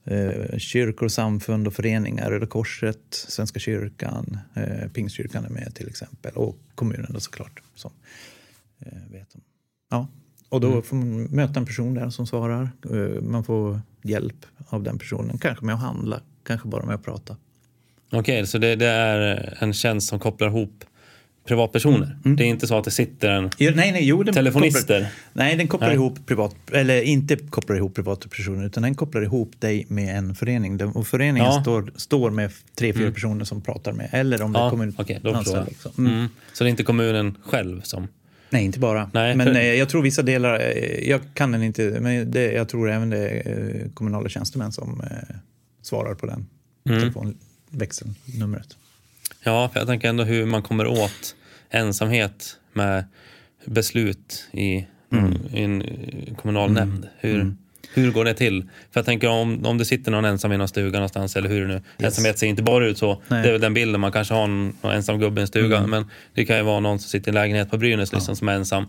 eh, 0.05 0.59
kyrkor, 0.59 1.09
samfund 1.09 1.67
och 1.67 1.75
föreningar. 1.75 2.31
Röda 2.31 2.47
Korset, 2.47 2.99
Svenska 3.11 3.59
kyrkan, 3.61 4.39
eh, 4.55 4.89
Pingstkyrkan 4.89 5.45
är 5.45 5.49
med 5.51 5.75
till 5.75 5.89
exempel. 5.89 6.33
Och 6.35 6.57
kommunen 6.75 7.11
då 7.13 7.21
såklart. 7.21 7.63
Som, 7.75 7.91
vet 9.11 9.35
om. 9.35 9.41
Ja. 9.91 10.09
Och 10.49 10.61
då 10.61 10.69
Mm. 10.71 10.83
får 10.83 10.97
man 10.97 11.23
möta 11.23 11.61
en 11.61 11.67
person 11.67 11.95
där 11.95 12.11
som 12.11 12.27
svarar. 12.27 12.71
Man 13.21 13.45
får 13.45 13.81
hjälp 14.03 14.47
av 14.69 14.83
den 14.83 14.99
personen. 14.99 15.39
Kanske 15.39 15.65
med 15.65 15.75
att 15.75 15.81
handla, 15.81 16.21
kanske 16.47 16.69
bara 16.69 16.87
med 16.87 16.95
att 16.95 17.05
prata. 17.05 17.37
Okej, 18.13 18.47
så 18.47 18.59
det, 18.59 18.77
det 18.77 18.87
är 18.87 19.57
en 19.61 19.73
tjänst 19.73 20.09
som 20.09 20.19
kopplar 20.19 20.49
ihop 20.49 20.85
privatpersoner? 21.45 22.19
Det 22.25 22.45
är 22.45 22.49
inte 22.49 22.67
så 22.67 22.79
att 22.79 22.85
det 22.85 22.91
sitter 22.91 23.31
en... 23.31 23.51
Jo, 23.59 23.73
nej, 23.75 23.93
nej, 23.93 24.07
jo, 24.07 24.25
Telefonister? 24.25 24.81
Kopplar, 25.01 25.11
nej, 25.33 25.57
den 25.57 25.69
kopplar 25.69 25.89
Nej. 25.89 25.95
ihop 25.97 26.27
privat, 26.27 26.57
eller 26.73 27.03
inte 27.03 27.37
kopplar 27.37 27.77
ihop 27.77 27.95
privatpersoner 27.95 28.67
utan 28.67 28.83
den 28.83 28.95
kopplar 28.95 29.23
ihop 29.23 29.61
dig 29.61 29.87
med 29.89 30.17
en 30.19 30.35
förening. 30.35 30.77
Den- 30.77 30.89
Och 30.93 31.07
föreningen 31.07 31.47
Ja. 31.53 31.61
står, 31.63 31.93
står 31.97 32.31
med 32.31 32.51
tre, 32.75 32.93
fyra 32.93 33.11
personer 33.13 33.45
som 33.45 33.61
pratar 33.61 33.93
med. 33.93 34.09
Eller 34.13 34.43
om 34.43 34.53
det 34.53 34.59
är 34.59 34.63
Ja, 34.63 34.71
kommun 34.71 34.95
okej, 34.99 35.21
då 35.23 35.31
jag. 35.31 35.39
också. 35.41 35.67
Mm. 35.99 36.13
Mm. 36.15 36.29
Så 36.53 36.65
det 36.65 36.69
är 36.69 36.71
inte 36.71 36.83
kommunen 36.85 37.37
själv 37.45 37.81
som... 37.83 38.09
Nej, 38.51 38.65
inte 38.65 38.79
bara. 38.79 39.11
Nej, 39.15 39.37
men 39.37 39.47
för- 39.47 39.55
eh, 39.55 39.63
jag 39.75 39.89
tror 39.89 40.03
vissa 40.03 40.23
delar, 40.23 40.61
eh, 40.61 41.09
jag 41.09 41.21
kan 41.35 41.53
den 41.53 41.63
inte, 41.63 41.99
men 42.01 42.31
det, 42.31 42.53
jag 42.53 42.69
tror 42.69 42.91
även 42.91 43.11
det 43.11 43.29
är 43.29 43.81
eh, 43.85 43.91
kommunala 43.95 44.29
tjänstemän 44.29 44.73
som 44.73 45.01
eh, 45.01 45.37
svarar 45.83 46.15
på 46.15 46.27
den 46.27 46.47
Mm. 46.89 47.01
telefonväxelnumret. 47.01 48.77
Ja, 49.43 49.69
för 49.73 49.81
jag 49.81 49.89
tänker 49.89 50.09
ändå 50.09 50.25
hur 50.25 50.47
man 50.47 50.63
kommer 50.63 50.87
åt 50.87 51.35
ensamhet 51.71 52.57
med 52.73 53.05
beslut 53.65 54.49
i, 54.53 54.87
Mm. 55.13 55.39
i 55.53 55.63
en 55.63 55.83
eh, 55.83 56.35
kommunal 56.35 56.73
nämnd. 56.73 57.09
Hur, 57.21 57.55
hur 57.95 58.11
går 58.13 58.25
det 58.25 58.35
till? 58.35 58.63
För 58.63 59.01
jag 59.01 59.05
tänker 59.05 59.29
om, 59.29 59.67
om 59.67 59.79
det 59.79 59.85
sitter 59.85 60.11
någon 60.11 60.25
ensam 60.25 60.53
i 60.53 60.57
någon 60.57 60.69
stuga 60.69 60.99
någonstans 60.99 61.37
eller 61.37 61.49
hur 61.49 61.61
det 61.61 61.67
nu 61.67 61.83
Ensamhet 62.07 62.39
ser 62.39 62.47
inte 62.47 62.63
bara 62.63 62.87
ut 62.87 62.99
så. 62.99 63.07
Nej. 63.13 63.21
Mm. 63.31 63.43
Det 63.43 63.49
är 63.49 63.53
väl 63.53 63.61
den 63.61 63.75
bilden 63.75 64.01
man 64.01 64.13
kanske 64.13 64.35
har 64.35 64.45
en, 64.45 64.75
någon 64.83 64.93
ensam 64.93 65.19
gubbe 65.19 65.41
i 65.41 65.43
en 65.43 65.49
stuga. 65.49 65.87
Men 65.87 66.07
det 66.35 66.45
kan 66.45 66.57
ju 66.57 66.63
vara 66.63 66.81
någon 66.81 66.99
som 66.99 67.09
sitter 67.09 67.29
i 67.29 67.31
en 67.31 67.35
lägenhet 67.35 67.71
på 67.71 67.79
Brynäs 67.79 68.13
liksom, 68.13 68.37
som 68.37 68.49
är 68.49 68.53
ensam. 68.53 68.87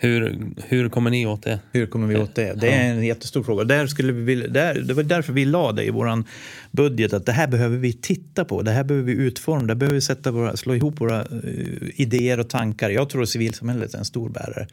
Hur, 0.00 0.46
hur 0.68 0.88
kommer 0.88 1.10
ni 1.10 1.26
åt 1.26 1.42
det? 1.42 1.60
Hur 1.72 1.86
kommer 1.86 2.06
vi 2.06 2.16
åt 2.16 2.34
det? 2.34 2.60
Det 2.60 2.68
är 2.68 2.90
en 2.90 3.04
jättestor 3.04 3.42
fråga. 3.42 3.64
Där 3.64 3.86
skulle 3.86 4.12
vi 4.12 4.34
där, 4.34 4.74
det 4.74 4.94
var 4.94 5.02
därför 5.02 5.32
vi 5.32 5.44
la 5.44 5.72
det 5.72 5.84
i 5.84 5.90
vår 5.90 6.24
budget 6.70 7.12
att 7.12 7.26
det 7.26 7.32
här 7.32 7.48
behöver 7.48 7.76
vi 7.76 7.92
titta 7.92 8.44
på. 8.44 8.62
Det 8.62 8.70
här 8.70 8.84
behöver 8.84 9.06
vi 9.06 9.12
utforma. 9.12 9.62
Det 9.62 9.74
behöver 9.74 9.94
vi 9.94 10.00
sätta 10.00 10.30
våra, 10.30 10.56
slå 10.56 10.74
ihop 10.74 11.00
våra 11.00 11.24
uh, 11.24 11.90
idéer 11.94 12.40
och 12.40 12.48
tankar. 12.48 12.90
Jag 12.90 13.08
tror 13.08 13.22
att 13.22 13.28
civilsamhället 13.28 13.94
är 13.94 13.98
en 13.98 14.04
stor 14.04 14.28
bärare 14.28 14.66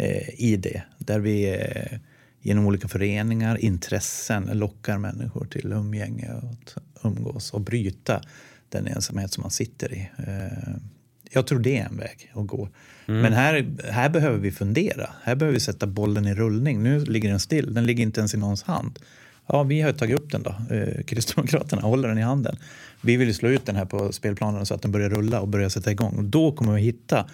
uh, 0.00 0.40
i 0.40 0.56
det. 0.56 0.82
Där 0.98 1.18
vi 1.18 1.50
uh, 1.52 1.98
genom 2.42 2.66
olika 2.66 2.88
föreningar, 2.88 3.64
intressen 3.64 4.50
lockar 4.52 4.98
människor 4.98 5.44
till 5.44 5.72
umgänge 5.72 6.30
och 6.42 6.50
att 6.50 6.76
umgås 7.04 7.50
och 7.50 7.60
bryta 7.60 8.22
den 8.68 8.86
ensamhet 8.86 9.32
som 9.32 9.42
man 9.42 9.50
sitter 9.50 9.94
i. 9.94 10.10
Jag 11.34 11.46
tror 11.46 11.58
det 11.58 11.78
är 11.78 11.84
en 11.84 11.96
väg 11.96 12.32
att 12.34 12.46
gå. 12.46 12.68
Men 13.06 13.32
här, 13.32 13.66
här 13.90 14.08
behöver 14.08 14.38
vi 14.38 14.52
fundera. 14.52 15.10
Här 15.22 15.34
behöver 15.34 15.54
vi 15.54 15.60
sätta 15.60 15.86
bollen 15.86 16.26
i 16.26 16.34
rullning. 16.34 16.82
Nu 16.82 17.04
ligger 17.04 17.28
den 17.30 17.40
still. 17.40 17.74
Den 17.74 17.86
ligger 17.86 18.02
inte 18.02 18.20
ens 18.20 18.34
i 18.34 18.36
någons 18.36 18.62
hand. 18.62 18.98
Ja, 19.46 19.62
vi 19.62 19.80
har 19.80 19.92
tagit 19.92 20.18
upp 20.20 20.32
den 20.32 20.42
då. 20.42 20.54
Eh, 20.70 21.02
Kristdemokraterna 21.04 21.82
håller 21.82 22.08
den 22.08 22.18
i 22.18 22.22
handen. 22.22 22.56
Vi 23.00 23.16
vill 23.16 23.28
ju 23.28 23.34
slå 23.34 23.48
ut 23.48 23.66
den 23.66 23.76
här 23.76 23.84
på 23.84 24.12
spelplanen 24.12 24.66
så 24.66 24.74
att 24.74 24.82
den 24.82 24.92
börjar 24.92 25.10
rulla 25.10 25.40
och 25.40 25.48
börjar 25.48 25.68
sätta 25.68 25.90
igång. 25.90 26.16
Och 26.16 26.24
då 26.24 26.52
kommer 26.52 26.72
vi 26.72 26.80
hitta 26.80 27.26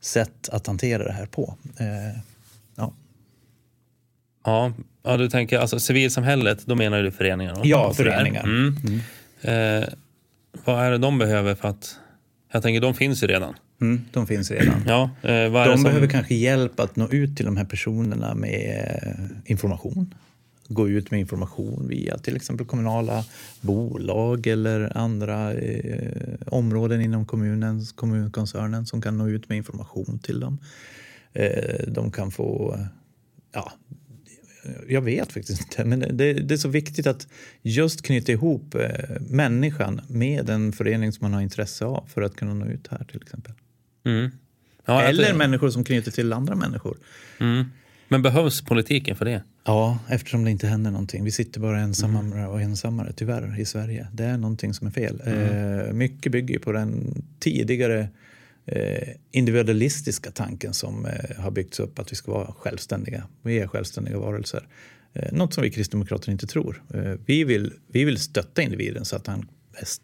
sätt 0.00 0.48
att 0.52 0.66
hantera 0.66 1.04
det 1.04 1.12
här 1.12 1.26
på. 1.26 1.56
Eh, 1.78 2.20
ja. 2.76 2.92
Ja, 4.44 4.72
ja 5.02 5.16
du 5.16 5.28
tänker 5.28 5.58
alltså 5.58 5.80
civilsamhället, 5.80 6.66
då 6.66 6.74
menar 6.74 7.02
du 7.02 7.10
föreningar? 7.10 7.60
Ja, 7.62 7.94
föreningar. 7.94 8.44
Mm. 8.44 8.76
Eh, 9.40 9.88
vad 10.64 10.84
är 10.84 10.90
det 10.90 10.98
de 10.98 11.18
behöver 11.18 11.54
för 11.54 11.68
att... 11.68 11.98
Jag 12.54 12.62
tänker, 12.62 12.80
de 12.80 12.94
finns 12.94 13.22
ju 13.22 13.26
redan. 13.26 13.54
Mm, 13.80 14.00
de 14.12 14.26
finns 14.26 14.50
redan. 14.50 14.82
Ja, 14.86 15.10
eh, 15.22 15.52
De 15.52 15.74
som... 15.74 15.82
behöver 15.82 16.06
kanske 16.06 16.34
hjälp 16.34 16.80
att 16.80 16.96
nå 16.96 17.08
ut 17.08 17.36
till 17.36 17.46
de 17.46 17.56
här 17.56 17.64
personerna 17.64 18.34
med 18.34 18.98
eh, 19.02 19.50
information. 19.50 20.14
Gå 20.68 20.88
ut 20.88 21.10
med 21.10 21.20
information 21.20 21.88
via 21.88 22.18
till 22.18 22.36
exempel 22.36 22.66
kommunala 22.66 23.24
bolag 23.60 24.46
eller 24.46 24.96
andra 24.96 25.54
eh, 25.54 26.34
områden 26.46 27.00
inom 27.00 27.26
kommunens, 27.26 27.92
kommunkoncernen 27.92 28.86
som 28.86 29.02
kan 29.02 29.18
nå 29.18 29.28
ut 29.28 29.48
med 29.48 29.58
information 29.58 30.18
till 30.18 30.40
dem. 30.40 30.58
Eh, 31.32 31.86
de 31.88 32.12
kan 32.12 32.30
få, 32.30 32.78
ja, 33.52 33.72
jag 34.88 35.02
vet 35.02 35.32
faktiskt 35.32 35.60
inte, 35.62 35.84
men 35.84 36.00
det, 36.00 36.32
det 36.32 36.54
är 36.54 36.58
så 36.58 36.68
viktigt 36.68 37.06
att 37.06 37.28
just 37.62 38.02
knyta 38.02 38.32
ihop 38.32 38.74
eh, 38.74 38.88
människan 39.20 40.00
med 40.08 40.50
en 40.50 40.72
förening 40.72 41.12
som 41.12 41.24
man 41.24 41.32
har 41.34 41.40
intresse 41.40 41.84
av 41.84 42.04
för 42.14 42.22
att 42.22 42.36
kunna 42.36 42.54
nå 42.54 42.66
ut 42.66 42.88
här 42.90 43.04
till 43.04 43.22
exempel. 43.22 43.52
Mm. 44.06 44.30
Ja, 44.86 45.02
Eller 45.02 45.24
tror- 45.24 45.38
människor 45.38 45.70
som 45.70 45.84
knyter 45.84 46.10
till 46.10 46.32
andra 46.32 46.54
människor. 46.54 46.96
Mm. 47.40 47.64
Men 48.08 48.22
behövs 48.22 48.62
politiken 48.62 49.16
för 49.16 49.24
det? 49.24 49.42
Ja, 49.64 49.98
eftersom 50.08 50.44
det 50.44 50.50
inte 50.50 50.66
händer 50.66 50.90
någonting. 50.90 51.24
Vi 51.24 51.30
sitter 51.30 51.60
bara 51.60 51.80
ensammare 51.80 52.46
och 52.46 52.60
ensammare 52.60 53.12
tyvärr 53.12 53.60
i 53.60 53.64
Sverige. 53.64 54.06
Det 54.12 54.24
är 54.24 54.36
någonting 54.36 54.74
som 54.74 54.86
är 54.86 54.90
fel. 54.90 55.22
Eh, 55.26 55.92
mycket 55.92 56.32
bygger 56.32 56.58
på 56.58 56.72
den 56.72 57.22
tidigare 57.38 58.08
Eh, 58.66 59.08
individualistiska 59.30 60.30
tanken 60.30 60.74
som 60.74 61.06
eh, 61.06 61.36
har 61.36 61.50
byggts 61.50 61.80
upp 61.80 61.98
att 61.98 62.12
vi 62.12 62.16
ska 62.16 62.32
vara 62.32 62.52
självständiga. 62.52 63.28
Vi 63.42 63.58
är 63.58 63.66
självständiga 63.66 64.18
varelser. 64.18 64.68
Eh, 65.12 65.32
något 65.32 65.54
som 65.54 65.62
vi 65.62 65.70
kristdemokrater 65.70 66.32
inte 66.32 66.46
tror. 66.46 66.82
Vi, 67.26 67.44
vill, 67.44 67.72
vi 67.88 68.04
vill 68.04 68.18
stötta 68.18 68.62
individen 68.62 69.04
så 69.04 69.16
att 69.16 69.26
han 69.26 69.48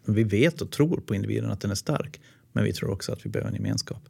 vi 0.05 0.23
vet 0.23 0.61
och 0.61 0.71
tror 0.71 0.97
på 0.97 1.15
individen 1.15 1.51
att 1.51 1.61
den 1.61 1.71
är 1.71 1.75
stark. 1.75 2.21
Men 2.51 2.63
vi 2.63 2.73
tror 2.73 2.91
också 2.91 3.11
att 3.11 3.25
vi 3.25 3.29
behöver 3.29 3.49
en 3.49 3.55
gemenskap. 3.55 4.01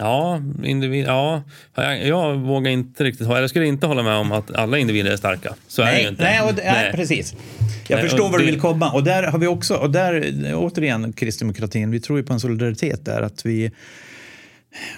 Ja, 0.00 0.42
individ, 0.64 1.06
ja. 1.06 1.42
Jag, 1.74 2.06
jag 2.06 2.36
vågar 2.36 2.70
inte 2.70 3.04
riktigt 3.04 3.26
ha... 3.26 3.40
Jag 3.40 3.50
skulle 3.50 3.66
inte 3.66 3.86
hålla 3.86 4.02
med 4.02 4.14
om 4.14 4.32
att 4.32 4.54
alla 4.54 4.78
individer 4.78 5.10
är 5.10 5.16
starka. 5.16 5.54
Så 5.68 5.82
är 5.82 5.86
det 5.86 5.92
ju 5.92 6.02
Nej, 6.02 6.10
inte. 6.10 6.22
nej, 6.22 6.40
och 6.40 6.54
nej. 6.56 6.64
Nej. 6.66 6.92
precis. 6.92 7.34
Jag 7.88 7.96
Nej, 7.96 8.08
förstår 8.08 8.30
var 8.30 8.38
du 8.38 8.44
vill 8.44 8.60
komma. 8.60 8.92
Och 8.92 9.04
där 9.04 9.22
har 9.22 9.38
vi 9.38 9.46
också, 9.46 9.74
och 9.74 9.90
där 9.90 10.34
återigen 10.54 11.12
kristdemokratin, 11.12 11.90
vi 11.90 12.00
tror 12.00 12.18
ju 12.18 12.24
på 12.24 12.32
en 12.32 12.40
solidaritet 12.40 13.04
där 13.04 13.22
att 13.22 13.46
vi 13.46 13.70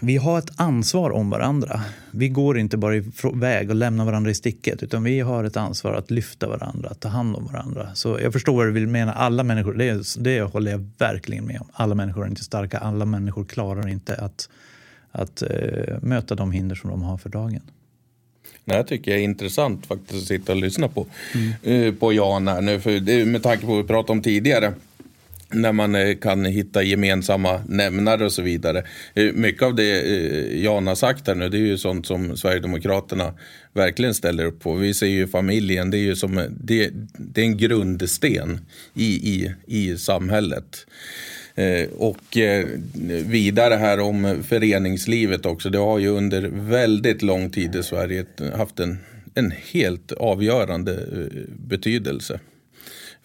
vi 0.00 0.16
har 0.16 0.38
ett 0.38 0.50
ansvar 0.56 1.10
om 1.10 1.30
varandra. 1.30 1.80
Vi 2.10 2.28
går 2.28 2.58
inte 2.58 2.76
bara 2.76 2.96
iväg 2.96 3.70
och 3.70 3.76
lämnar 3.76 4.04
varandra 4.04 4.30
i 4.30 4.34
sticket 4.34 4.82
utan 4.82 5.04
vi 5.04 5.20
har 5.20 5.44
ett 5.44 5.56
ansvar 5.56 5.94
att 5.94 6.10
lyfta 6.10 6.48
varandra, 6.48 6.88
att 6.88 7.00
ta 7.00 7.08
hand 7.08 7.36
om 7.36 7.46
varandra. 7.46 7.94
Så 7.94 8.18
jag 8.22 8.32
förstår 8.32 8.56
vad 8.56 8.66
du 8.66 8.72
vill 8.72 8.86
mena. 8.86 9.12
Alla 9.12 9.42
människor, 9.42 9.74
det, 9.74 10.16
det 10.18 10.40
håller 10.42 10.70
jag 10.70 10.90
verkligen 10.98 11.44
med 11.44 11.60
om. 11.60 11.68
Alla 11.72 11.94
människor 11.94 12.24
är 12.24 12.28
inte 12.28 12.44
starka. 12.44 12.78
Alla 12.78 13.04
människor 13.04 13.44
klarar 13.44 13.88
inte 13.88 14.16
att, 14.16 14.48
att 15.12 15.42
eh, 15.42 15.48
möta 16.02 16.34
de 16.34 16.52
hinder 16.52 16.76
som 16.76 16.90
de 16.90 17.02
har 17.02 17.18
för 17.18 17.28
dagen. 17.30 17.60
Det 18.64 18.74
här 18.74 18.82
tycker 18.82 19.10
jag 19.10 19.20
är 19.20 19.24
intressant 19.24 19.86
faktiskt 19.86 20.22
att 20.22 20.28
sitta 20.28 20.52
och 20.52 20.58
lyssna 20.58 20.88
på. 20.88 21.06
eh, 21.62 21.94
På 21.94 22.12
Jan 22.12 22.48
här 22.48 22.60
nu, 22.60 22.80
för 22.80 23.00
det, 23.00 23.24
med 23.24 23.42
tanke 23.42 23.60
på 23.66 23.72
vad 23.72 23.82
vi 23.82 23.88
pratade 23.88 24.12
om 24.12 24.22
tidigare. 24.22 24.72
När 25.54 25.72
man 25.72 25.94
eh, 25.94 26.16
kan 26.16 26.44
hitta 26.44 26.82
gemensamma 26.82 27.62
nämnare 27.68 28.24
och 28.24 28.32
så 28.32 28.42
vidare. 28.42 28.84
Eh, 29.14 29.32
Mycket 29.32 29.62
av 29.62 29.74
det 29.74 30.02
Jan 30.62 30.86
har 30.86 30.94
sagt 30.94 31.26
här 31.26 31.34
nu, 31.34 31.48
det 31.48 31.56
är 31.56 31.66
ju 31.66 31.78
sånt 31.78 32.06
som 32.06 32.36
Sverigedemokraterna 32.36 33.34
verkligen 33.72 34.14
ställer 34.14 34.44
upp 34.44 34.60
på. 34.60 34.74
Vi 34.74 34.94
ser 34.94 35.06
ju 35.06 35.26
familjen, 35.28 35.90
det 35.90 35.98
är 35.98 36.02
ju 36.02 36.16
som 36.16 36.46
det, 36.50 36.90
det 37.18 37.40
är 37.40 37.44
en 37.44 37.56
grundsten 37.56 38.60
i, 38.94 39.04
i, 39.06 39.52
i 39.66 39.96
samhället. 39.98 40.86
Eh, 41.54 41.88
och 41.96 42.36
eh, 42.36 42.66
vidare 43.24 43.74
här 43.74 44.00
om 44.00 44.42
föreningslivet 44.48 45.46
också. 45.46 45.70
Det 45.70 45.78
har 45.78 45.98
ju 45.98 46.08
under 46.08 46.42
väldigt 46.52 47.22
lång 47.22 47.50
tid 47.50 47.76
i 47.76 47.82
Sverige 47.82 48.24
haft 48.54 48.80
en, 48.80 48.98
en 49.34 49.52
helt 49.72 50.12
avgörande 50.12 50.92
eh, 50.92 51.38
betydelse. 51.68 52.40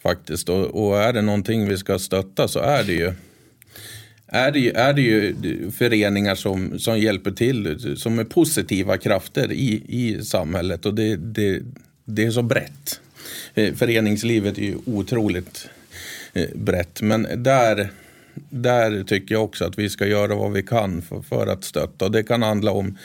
Faktiskt. 0.04 0.50
Och, 0.50 0.88
och 0.88 1.02
är 1.02 1.14
det 1.14 1.22
någonting 1.22 1.68
vi 1.68 1.78
ska 1.78 2.00
stötta 2.00 2.48
så 2.48 2.60
är 2.60 2.84
det 2.84 2.94
ju 2.94 3.14
är 4.30 4.52
det 4.52 4.60
ju, 4.60 4.72
är 4.72 4.94
det 4.94 5.02
ju 5.02 5.36
föreningar 5.72 6.36
som, 6.36 6.80
som 6.80 7.00
hjälper 7.00 7.32
till, 7.32 7.96
som 7.98 8.20
är 8.20 8.24
positiva 8.24 8.98
krafter 8.98 9.52
i, 9.52 9.84
i 9.88 10.26
samhället 10.26 10.86
och 10.86 10.94
det, 10.94 11.16
det, 11.16 11.62
det 12.06 12.26
är 12.26 12.32
så 12.32 12.42
brett. 12.42 13.02
Föreningslivet 13.54 14.58
är 14.58 14.62
ju 14.62 14.76
otroligt 14.86 15.70
brett 16.56 17.02
men 17.02 17.28
där, 17.36 17.90
där 18.50 19.04
tycker 19.04 19.36
jag 19.36 19.44
också 19.44 19.66
att 19.66 19.80
vi 19.80 19.90
ska 19.90 20.08
göra 20.08 20.36
vad 20.36 20.52
vi 20.52 20.64
kan 20.64 21.02
för, 21.02 21.22
för 21.22 21.48
att 21.48 21.64
stötta 21.64 22.10
det 22.10 22.24
kan 22.24 22.42
handla 22.42 22.72
om, 22.72 22.98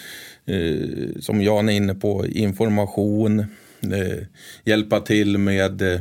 eh, 0.46 1.20
som 1.20 1.42
Jan 1.42 1.68
är 1.68 1.72
inne 1.72 1.94
på, 1.94 2.26
information, 2.26 3.38
eh, 3.80 4.26
hjälpa 4.64 5.00
till 5.00 5.38
med 5.38 5.82
eh, 5.82 6.00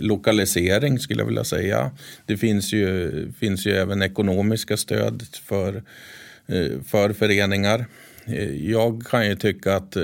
lokalisering 0.00 0.98
skulle 0.98 1.20
jag 1.20 1.26
vilja 1.26 1.44
säga. 1.44 1.90
Det 2.26 2.36
finns 2.36 2.72
ju, 2.72 3.32
finns 3.38 3.66
ju 3.66 3.72
även 3.72 4.02
ekonomiska 4.02 4.76
stöd 4.76 5.22
för, 5.44 5.82
eh, 6.46 6.82
för 6.86 7.12
föreningar. 7.12 7.86
Eh, 8.26 8.70
jag 8.70 9.06
kan 9.06 9.28
ju 9.28 9.36
tycka 9.36 9.76
att, 9.76 9.96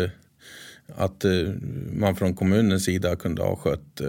att 0.96 1.24
man 1.92 2.16
från 2.16 2.34
kommunens 2.34 2.84
sida 2.84 3.16
kunde 3.16 3.42
ha 3.42 3.56
skött, 3.56 4.00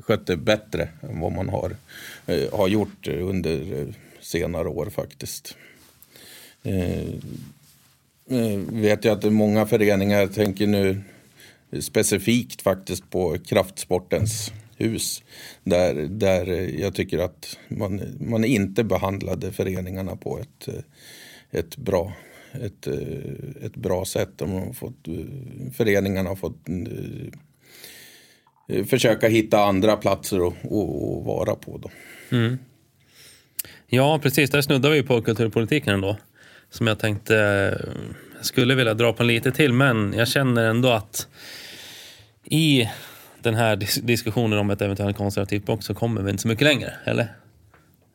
skött 0.00 0.26
det 0.26 0.36
bättre 0.36 0.88
än 1.02 1.20
vad 1.20 1.32
man 1.32 1.48
har, 1.48 1.76
eh, 2.26 2.58
har 2.58 2.68
gjort 2.68 3.08
under 3.08 3.80
eh, 3.80 3.86
senare 4.20 4.68
år 4.68 4.86
faktiskt. 4.90 5.56
Eh, 6.62 7.08
vet 8.68 9.04
jag 9.04 9.18
att 9.18 9.32
många 9.32 9.66
föreningar 9.66 10.26
tänker 10.26 10.66
nu 10.66 11.00
specifikt 11.80 12.62
faktiskt 12.62 13.10
på 13.10 13.36
kraftsportens 13.46 14.52
hus. 14.76 15.22
Där, 15.64 15.94
där 15.94 16.46
jag 16.80 16.94
tycker 16.94 17.18
att 17.18 17.58
man, 17.68 18.02
man 18.20 18.44
inte 18.44 18.84
behandlade 18.84 19.52
föreningarna 19.52 20.16
på 20.16 20.38
ett, 20.38 20.68
ett, 21.50 21.76
bra, 21.76 22.12
ett, 22.52 22.86
ett 23.62 23.76
bra 23.76 24.04
sätt. 24.04 24.30
De 24.36 24.52
har 24.52 24.72
fått, 24.72 25.08
föreningarna 25.76 26.28
har 26.28 26.36
fått 26.36 26.68
Eh, 28.70 28.84
försöka 28.84 29.28
hitta 29.28 29.60
andra 29.60 29.96
platser 29.96 30.46
att 30.46 30.54
vara 31.24 31.54
på. 31.54 31.78
Då. 31.78 31.90
Mm. 32.36 32.58
Ja, 33.86 34.18
precis. 34.22 34.50
Där 34.50 34.62
snuddar 34.62 34.90
vi 34.90 35.02
på 35.02 35.22
kulturpolitiken 35.22 35.94
ändå. 35.94 36.16
Som 36.70 36.86
jag 36.86 36.98
tänkte 36.98 37.36
eh, 37.36 38.42
skulle 38.42 38.74
vilja 38.74 38.94
dra 38.94 39.12
på 39.12 39.22
lite 39.22 39.52
till, 39.52 39.72
men 39.72 40.14
jag 40.16 40.28
känner 40.28 40.64
ändå 40.70 40.90
att 40.90 41.28
i 42.44 42.88
den 43.42 43.54
här 43.54 43.76
dis 43.76 43.94
diskussionen 43.94 44.58
om 44.58 44.70
ett 44.70 44.82
eventuellt 44.82 45.16
konservativt 45.16 45.66
block 45.66 45.82
så 45.82 45.94
kommer 45.94 46.22
vi 46.22 46.30
inte 46.30 46.42
så 46.42 46.48
mycket 46.48 46.64
längre, 46.64 46.94
eller? 47.04 47.28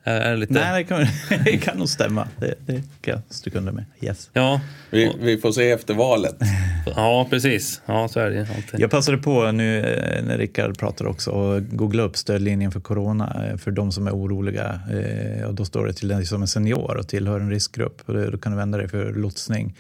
Är, 0.08 0.38
lite... 0.38 0.54
Nej, 0.54 0.84
det 0.84 0.90
kan, 0.90 1.06
det 1.46 1.58
kan 1.58 1.78
nog 1.78 1.90
stämma. 1.90 2.28
Det, 2.40 2.56
det 2.66 2.84
kan 3.02 3.14
jag 3.14 3.22
stryka 3.30 3.58
under 3.58 3.72
med. 3.72 3.86
Yes. 4.02 4.30
Ja. 4.34 4.62
Vi, 4.90 5.16
vi, 5.20 5.38
får 5.38 5.52
se 5.52 5.72
efter 5.72 5.94
valet. 5.94 6.36
Ja, 6.96 7.28
precis. 7.30 7.82
Ja, 7.86 8.08
så 8.08 8.20
är 8.20 8.30
det 8.30 8.40
alltid. 8.40 8.80
Jag 8.80 8.92
passade 8.92 9.18
på 9.18 9.52
nu 9.52 9.80
eh, 9.80 10.24
när 10.26 10.38
Rickard 10.38 10.78
pratade 10.78 11.10
också 11.10 11.32
att 11.32 11.64
googla 11.70 12.04
upp 12.04 12.18
stödlinjen 12.18 12.72
för 12.72 12.80
corona 12.80 13.58
för 13.58 13.72
de 13.72 13.92
som 13.92 14.08
är 14.08 14.12
oroliga. 14.12 14.80
Eh, 14.92 15.48
och 15.48 15.54
då 15.54 15.66
står 15.66 15.86
det 15.86 15.94
till 15.94 16.08
den 16.08 16.26
som 16.26 16.42
är 16.42 16.46
senior 16.46 16.98
och 16.98 17.08
tillhör 17.08 17.40
en 17.40 17.50
riskgrupp. 17.50 18.02
Då 18.06 18.38
kan 18.38 18.52
du 18.52 18.58
vända 18.58 18.78
dig 18.78 18.88
för 18.88 19.14
lotsning 19.14 19.76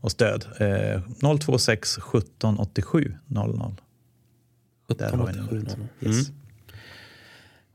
och 0.00 0.10
stöd. 0.10 0.44
026 1.46 1.96
17 1.96 2.58
87 2.58 3.14
00. 3.26 3.80
Där 4.98 5.12
har 5.12 5.26
vi 5.26 5.32
numret. 5.32 5.76
Yes. 6.00 6.28
Mm. 6.28 6.39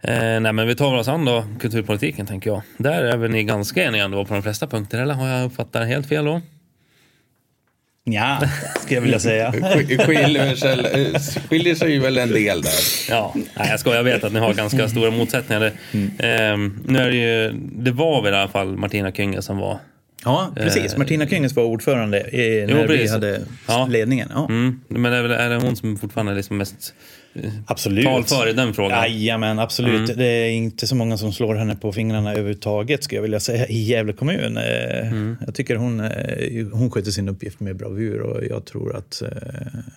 Eh, 0.08 0.40
nej, 0.40 0.54
men 0.54 0.68
vi 0.68 0.76
tar 0.76 0.96
oss 0.96 1.08
an 1.08 1.26
då 1.26 1.46
kulturpolitiken 1.60 2.26
tänker 2.26 2.50
jag. 2.50 2.62
Där 2.78 3.04
är 3.04 3.18
väl 3.18 3.32
ni 3.32 3.44
ganska 3.44 3.84
eniga 3.84 4.04
ändå 4.04 4.26
på 4.26 4.34
de 4.34 4.44
flesta 4.44 4.68
punkter, 4.68 5.02
eller 5.02 5.14
har 5.14 5.28
jag 5.28 5.46
uppfattat 5.46 5.74
det 5.74 5.86
helt 5.86 6.08
fel 6.08 6.26
då? 6.26 6.42
Ja, 8.04 8.40
skulle 8.80 8.96
jag 8.96 9.02
vilja 9.02 9.20
säga. 9.20 9.52
skiljer, 10.00 10.56
sig, 10.56 11.20
skiljer 11.50 11.76
sig 11.76 12.00
väl 12.00 12.18
en 12.18 12.30
del 12.30 12.62
där. 12.62 12.72
Ja, 13.10 13.34
nej, 13.36 13.68
jag 13.70 13.80
skojar. 13.80 13.98
Jag 13.98 14.04
vet 14.04 14.24
att 14.24 14.34
ni 14.34 14.40
har 14.40 14.54
ganska 14.54 14.90
stora 14.90 15.12
motsättningar. 15.12 15.72
Mm. 15.92 16.08
Eh, 16.20 16.72
nu 16.86 17.00
är 17.00 17.10
det 17.10 17.16
ju, 17.16 17.52
det 17.58 17.92
var 17.92 18.22
väl 18.22 18.34
i 18.34 18.38
alla 18.38 18.48
fall 18.48 18.78
Martina 18.78 19.12
Kynge 19.12 19.42
som 19.42 19.58
var 19.58 19.80
Ja, 20.26 20.52
precis. 20.56 20.94
Eh, 20.94 20.98
Martina 20.98 21.28
Kynges 21.28 21.56
var 21.56 21.64
ordförande 21.64 22.20
i, 22.20 22.66
när 22.66 22.82
jo, 22.82 22.88
vi 22.88 23.08
hade 23.08 23.42
ja. 23.68 23.88
ledningen. 23.92 24.32
Ja. 24.34 24.46
Mm. 24.50 24.82
Men 24.88 25.14
är, 25.14 25.22
väl, 25.22 25.32
är 25.32 25.50
det 25.50 25.56
hon 25.56 25.76
som 25.76 25.98
fortfarande 25.98 26.32
är 26.32 26.36
liksom 26.36 26.58
mest 26.58 26.94
absolut. 27.68 28.06
talför 28.06 28.48
i 28.50 28.54
den 28.54 28.74
frågan? 28.74 29.00
Jajamän, 29.00 29.60
absolut. 29.60 30.10
Mm. 30.10 30.18
Det 30.18 30.26
är 30.26 30.52
inte 30.52 30.88
så 30.88 30.96
många 30.96 31.18
som 31.18 31.34
slår 31.34 31.56
henne 31.56 31.76
på 31.76 31.92
fingrarna 31.92 32.32
överhuvudtaget, 32.32 33.04
skulle 33.04 33.18
jag 33.18 33.22
vilja 33.22 33.40
säga, 33.40 33.68
i 33.68 33.84
Gävle 33.84 34.14
kommun. 34.14 34.58
Eh, 34.58 35.08
mm. 35.08 35.38
Jag 35.46 35.56
tycker 35.56 35.76
hon, 35.76 36.00
hon 36.72 36.92
sköter 36.92 37.12
sin 37.12 37.30
uppgift 37.30 37.60
med 37.60 37.76
bravur 37.76 38.22
och 38.22 38.46
jag 38.46 38.66
tror 38.66 38.96
att 38.96 39.22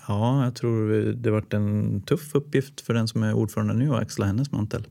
ja, 0.09 0.45
jag 0.45 0.55
tror 0.55 1.13
det 1.13 1.31
varit 1.31 1.55
en 1.55 2.01
tuff 2.01 2.35
uppgift 2.35 2.81
för 2.81 2.95
den 2.95 3.09
som 3.09 3.23
är 3.23 3.35
ordförande 3.35 3.75
nu 3.75 3.95
att 3.95 4.03
axla 4.03 4.27
hennes 4.27 4.53
mantel. 4.53 4.83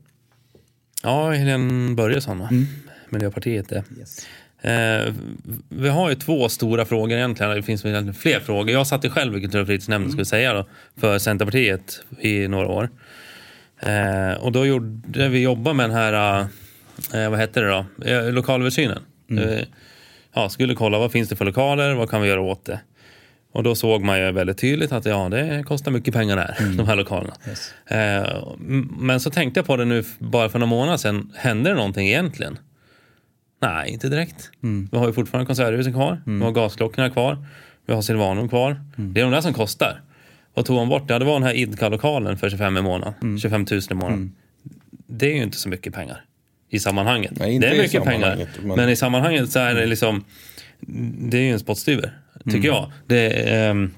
Ja, 1.02 1.30
Helene 1.30 1.94
Börjesson? 1.94 2.40
Mm. 2.40 2.66
Miljöpartiet. 3.10 3.68
Det. 3.68 3.84
Yes. 3.98 4.26
Eh, 4.62 5.14
vi 5.68 5.88
har 5.88 6.08
ju 6.08 6.14
två 6.14 6.48
stora 6.48 6.84
frågor 6.84 7.16
egentligen. 7.16 7.56
Det 7.56 7.62
finns 7.62 7.84
egentligen 7.84 8.14
fler 8.14 8.40
frågor. 8.40 8.70
Jag 8.70 8.86
satt 8.86 9.04
ju 9.04 9.10
själv 9.10 9.36
i 9.36 9.40
kultur 9.40 9.60
och 9.60 9.66
fritidsnämnden 9.66 10.12
mm. 10.12 10.24
säga 10.24 10.52
då, 10.52 10.66
för 11.00 11.18
Centerpartiet 11.18 12.02
i 12.20 12.48
några 12.48 12.68
år. 12.68 12.90
Eh, 13.80 14.32
och 14.40 14.52
då 14.52 14.66
gjorde 14.66 15.28
vi 15.28 15.42
jobba 15.42 15.72
med 15.72 15.90
den 15.90 15.96
här, 15.96 16.40
eh, 17.14 17.30
vad 17.30 17.38
hette 17.38 17.60
det 17.60 17.68
då, 17.68 18.04
eh, 18.04 18.32
lokalöversynen. 18.32 18.98
Mm. 19.30 19.48
Eh, 19.48 19.64
ja, 20.34 20.48
skulle 20.48 20.74
kolla 20.74 20.98
vad 20.98 21.12
finns 21.12 21.28
det 21.28 21.36
för 21.36 21.44
lokaler, 21.44 21.94
vad 21.94 22.10
kan 22.10 22.22
vi 22.22 22.28
göra 22.28 22.40
åt 22.40 22.64
det? 22.64 22.80
Och 23.52 23.62
då 23.62 23.74
såg 23.74 24.04
man 24.04 24.18
ju 24.20 24.32
väldigt 24.32 24.58
tydligt 24.58 24.92
att 24.92 25.04
ja, 25.04 25.28
det 25.28 25.64
kostar 25.66 25.90
mycket 25.90 26.14
pengar 26.14 26.36
där, 26.36 26.56
mm. 26.60 26.76
de 26.76 26.88
här 26.88 26.96
lokalerna. 26.96 27.34
Yes. 27.48 27.74
Eh, 27.86 28.54
men 28.98 29.20
så 29.20 29.30
tänkte 29.30 29.58
jag 29.58 29.66
på 29.66 29.76
det 29.76 29.84
nu 29.84 30.04
bara 30.18 30.48
för 30.48 30.58
några 30.58 30.70
månader 30.70 30.96
sedan. 30.96 31.32
Hände 31.36 31.70
det 31.70 31.76
någonting 31.76 32.08
egentligen? 32.08 32.58
Nej, 33.60 33.90
inte 33.90 34.08
direkt. 34.08 34.50
Mm. 34.62 34.88
Vi 34.92 34.98
har 34.98 35.06
ju 35.06 35.12
fortfarande 35.12 35.46
konserthusen 35.46 35.92
kvar. 35.92 36.22
Mm. 36.26 36.38
Vi 36.38 36.44
har 36.44 36.52
gasklockorna 36.52 37.10
kvar. 37.10 37.38
Vi 37.86 37.94
har 37.94 38.02
Silvanum 38.02 38.48
kvar. 38.48 38.80
Mm. 38.98 39.14
Det 39.14 39.20
är 39.20 39.24
de 39.24 39.32
där 39.32 39.40
som 39.40 39.54
kostar. 39.54 40.00
Vad 40.54 40.64
tog 40.64 40.76
man 40.76 40.88
bort? 40.88 41.02
Ja, 41.06 41.18
det 41.18 41.24
var 41.24 41.32
den 41.32 41.42
här 41.42 41.54
Idka-lokalen 41.54 42.38
för 42.38 42.50
25 42.50 42.76
i 42.76 42.82
månaden. 42.82 43.38
25 43.38 43.66
000 43.70 43.80
i 43.90 43.94
månaden. 43.94 44.18
Mm. 44.18 44.32
Det 45.06 45.30
är 45.30 45.34
ju 45.34 45.42
inte 45.42 45.58
så 45.58 45.68
mycket 45.68 45.94
pengar 45.94 46.24
i 46.70 46.78
sammanhanget. 46.78 47.32
Nej, 47.36 47.58
det 47.58 47.66
är 47.66 47.82
mycket 47.82 48.04
pengar. 48.04 48.46
Men... 48.62 48.76
men... 48.76 48.88
i 48.88 48.96
sammanhanget 48.96 49.50
så 49.50 49.58
är 49.58 49.74
det 49.74 49.86
liksom 49.86 50.24
Det 51.30 51.38
är 51.38 51.42
ju 51.42 51.52
en 51.52 51.58
spottstyver, 51.58 52.18
tycker 52.44 52.56
mm. 52.56 52.64
jag. 52.64 52.92
Det, 53.06 53.70
um, 53.70 53.94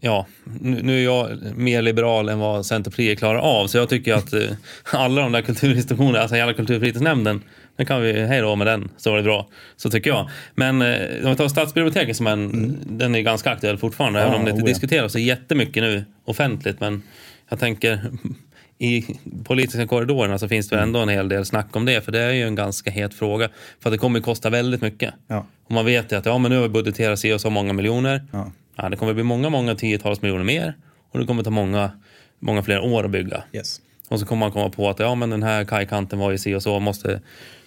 ja, 0.00 0.26
nu 0.60 1.00
är 1.00 1.04
jag 1.04 1.38
mer 1.56 1.82
liberal 1.82 2.28
än 2.28 2.38
vad 2.38 2.66
Centerpartiet 2.66 3.18
klarar 3.18 3.38
av. 3.38 3.66
Så 3.66 3.78
jag 3.78 3.88
tycker 3.88 4.14
att 4.14 4.34
uh, 4.34 4.50
alla 4.92 5.22
de 5.22 5.32
där 5.32 5.42
kulturinstitutionerna, 5.42 6.18
alltså 6.18 6.36
hela 6.36 6.52
kulturfritidsnämnden 6.52 7.42
nu 7.78 7.84
kan 7.84 8.02
vi, 8.02 8.26
hej 8.26 8.40
då 8.40 8.56
med 8.56 8.66
den, 8.66 8.90
så 8.96 9.10
var 9.10 9.16
det 9.16 9.22
bra. 9.22 9.48
Så 9.76 9.90
tycker 9.90 10.10
jag. 10.10 10.30
Men 10.54 10.82
eh, 10.82 11.24
om 11.24 11.30
vi 11.30 11.36
tar 11.36 11.48
stadsbiblioteket 11.48 12.16
som 12.16 12.26
en, 12.26 12.50
mm. 12.50 12.76
den 12.86 13.14
är 13.14 13.20
ganska 13.20 13.50
aktuell 13.50 13.78
fortfarande. 13.78 14.20
Ja, 14.20 14.26
även 14.26 14.38
om 14.38 14.44
det 14.44 14.50
inte 14.50 14.62
oh 14.62 14.68
ja. 14.68 14.74
diskuteras 14.74 15.12
så 15.12 15.18
jättemycket 15.18 15.82
nu 15.82 16.04
offentligt. 16.24 16.80
Men 16.80 17.02
jag 17.48 17.58
tänker 17.58 18.00
i 18.78 19.04
politiska 19.44 19.86
korridorerna 19.86 20.38
så 20.38 20.48
finns 20.48 20.68
det 20.68 20.76
mm. 20.76 20.88
ändå 20.88 21.00
en 21.00 21.08
hel 21.08 21.28
del 21.28 21.44
snack 21.46 21.76
om 21.76 21.84
det. 21.84 22.04
För 22.04 22.12
det 22.12 22.20
är 22.20 22.32
ju 22.32 22.46
en 22.46 22.54
ganska 22.54 22.90
het 22.90 23.14
fråga. 23.14 23.48
För 23.80 23.90
det 23.90 23.98
kommer 23.98 24.20
kosta 24.20 24.50
väldigt 24.50 24.82
mycket. 24.82 25.14
Ja. 25.26 25.46
Och 25.64 25.72
man 25.72 25.84
vet 25.84 26.12
ju 26.12 26.16
att 26.16 26.26
ja, 26.26 26.38
men 26.38 26.50
nu 26.50 26.56
har 26.56 26.62
vi 26.62 26.68
budgeterat 26.68 27.18
sig 27.18 27.34
och 27.34 27.40
så 27.40 27.50
många 27.50 27.72
miljoner. 27.72 28.24
Ja. 28.32 28.52
Ja, 28.78 28.88
det 28.88 28.96
kommer 28.96 29.14
bli 29.14 29.22
många, 29.22 29.50
många 29.50 29.74
tiotals 29.74 30.22
miljoner 30.22 30.44
mer. 30.44 30.74
Och 31.12 31.18
det 31.18 31.26
kommer 31.26 31.42
ta 31.42 31.50
många, 31.50 31.90
många 32.38 32.62
fler 32.62 32.80
år 32.80 33.04
att 33.04 33.10
bygga. 33.10 33.42
Yes. 33.52 33.80
Och 34.08 34.20
så 34.20 34.26
kommer 34.26 34.40
man 34.40 34.52
komma 34.52 34.70
på 34.70 34.90
att 34.90 34.98
ja, 34.98 35.14
men 35.14 35.30
den 35.30 35.42
här 35.42 35.64
kajkanten 35.64 36.18
var 36.18 36.30
ju 36.30 36.38
si 36.38 36.54
och 36.54 36.62
så. 36.62 36.80
Måste 36.80 37.20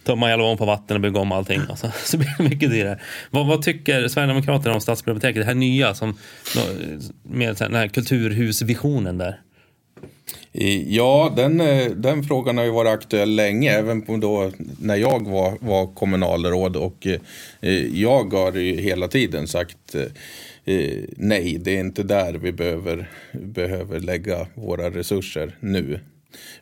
tömma 0.04 0.28
hela 0.28 0.56
på 0.56 0.66
vatten 0.66 0.96
och 0.96 1.02
bygga 1.02 1.20
om 1.20 1.32
allting. 1.32 1.62
Alltså, 1.70 1.92
så 2.06 2.18
blir 2.18 2.36
det 2.38 2.44
mycket 2.44 2.72
dyrare. 2.72 3.00
Vad, 3.30 3.48
vad 3.48 3.62
tycker 3.62 4.08
Sverigedemokraterna 4.08 4.76
om 4.76 4.82
stadsbiblioteket? 4.82 5.42
Det 5.42 5.46
här 5.46 5.54
nya, 5.54 5.94
som, 5.94 6.18
med 7.24 7.56
den 7.56 7.76
här 7.76 7.88
kulturhusvisionen 7.88 9.18
där. 9.18 9.42
Ja, 10.88 11.34
den, 11.36 11.62
eh, 11.62 11.86
den 11.86 12.24
frågan 12.24 12.58
har 12.58 12.66
ju 12.66 12.72
varit 12.72 12.92
aktuell 12.92 13.36
länge, 13.36 13.72
även 13.72 14.02
på 14.02 14.18
då, 14.18 14.52
när 14.80 14.96
jag 14.96 15.28
var, 15.30 15.58
var 15.60 15.88
kommunalråd. 15.88 16.76
Och 16.76 17.08
eh, 17.62 17.72
jag 17.94 18.34
har 18.34 18.54
ju 18.54 18.82
hela 18.82 19.08
tiden 19.08 19.48
sagt 19.48 19.96
eh, 20.66 21.04
nej, 21.18 21.58
det 21.62 21.76
är 21.76 21.80
inte 21.80 22.04
där 22.04 22.34
vi 22.34 22.52
behöver, 22.52 23.10
behöver 23.32 24.00
lägga 24.00 24.48
våra 24.54 24.90
resurser 24.90 25.58
nu. 25.60 26.00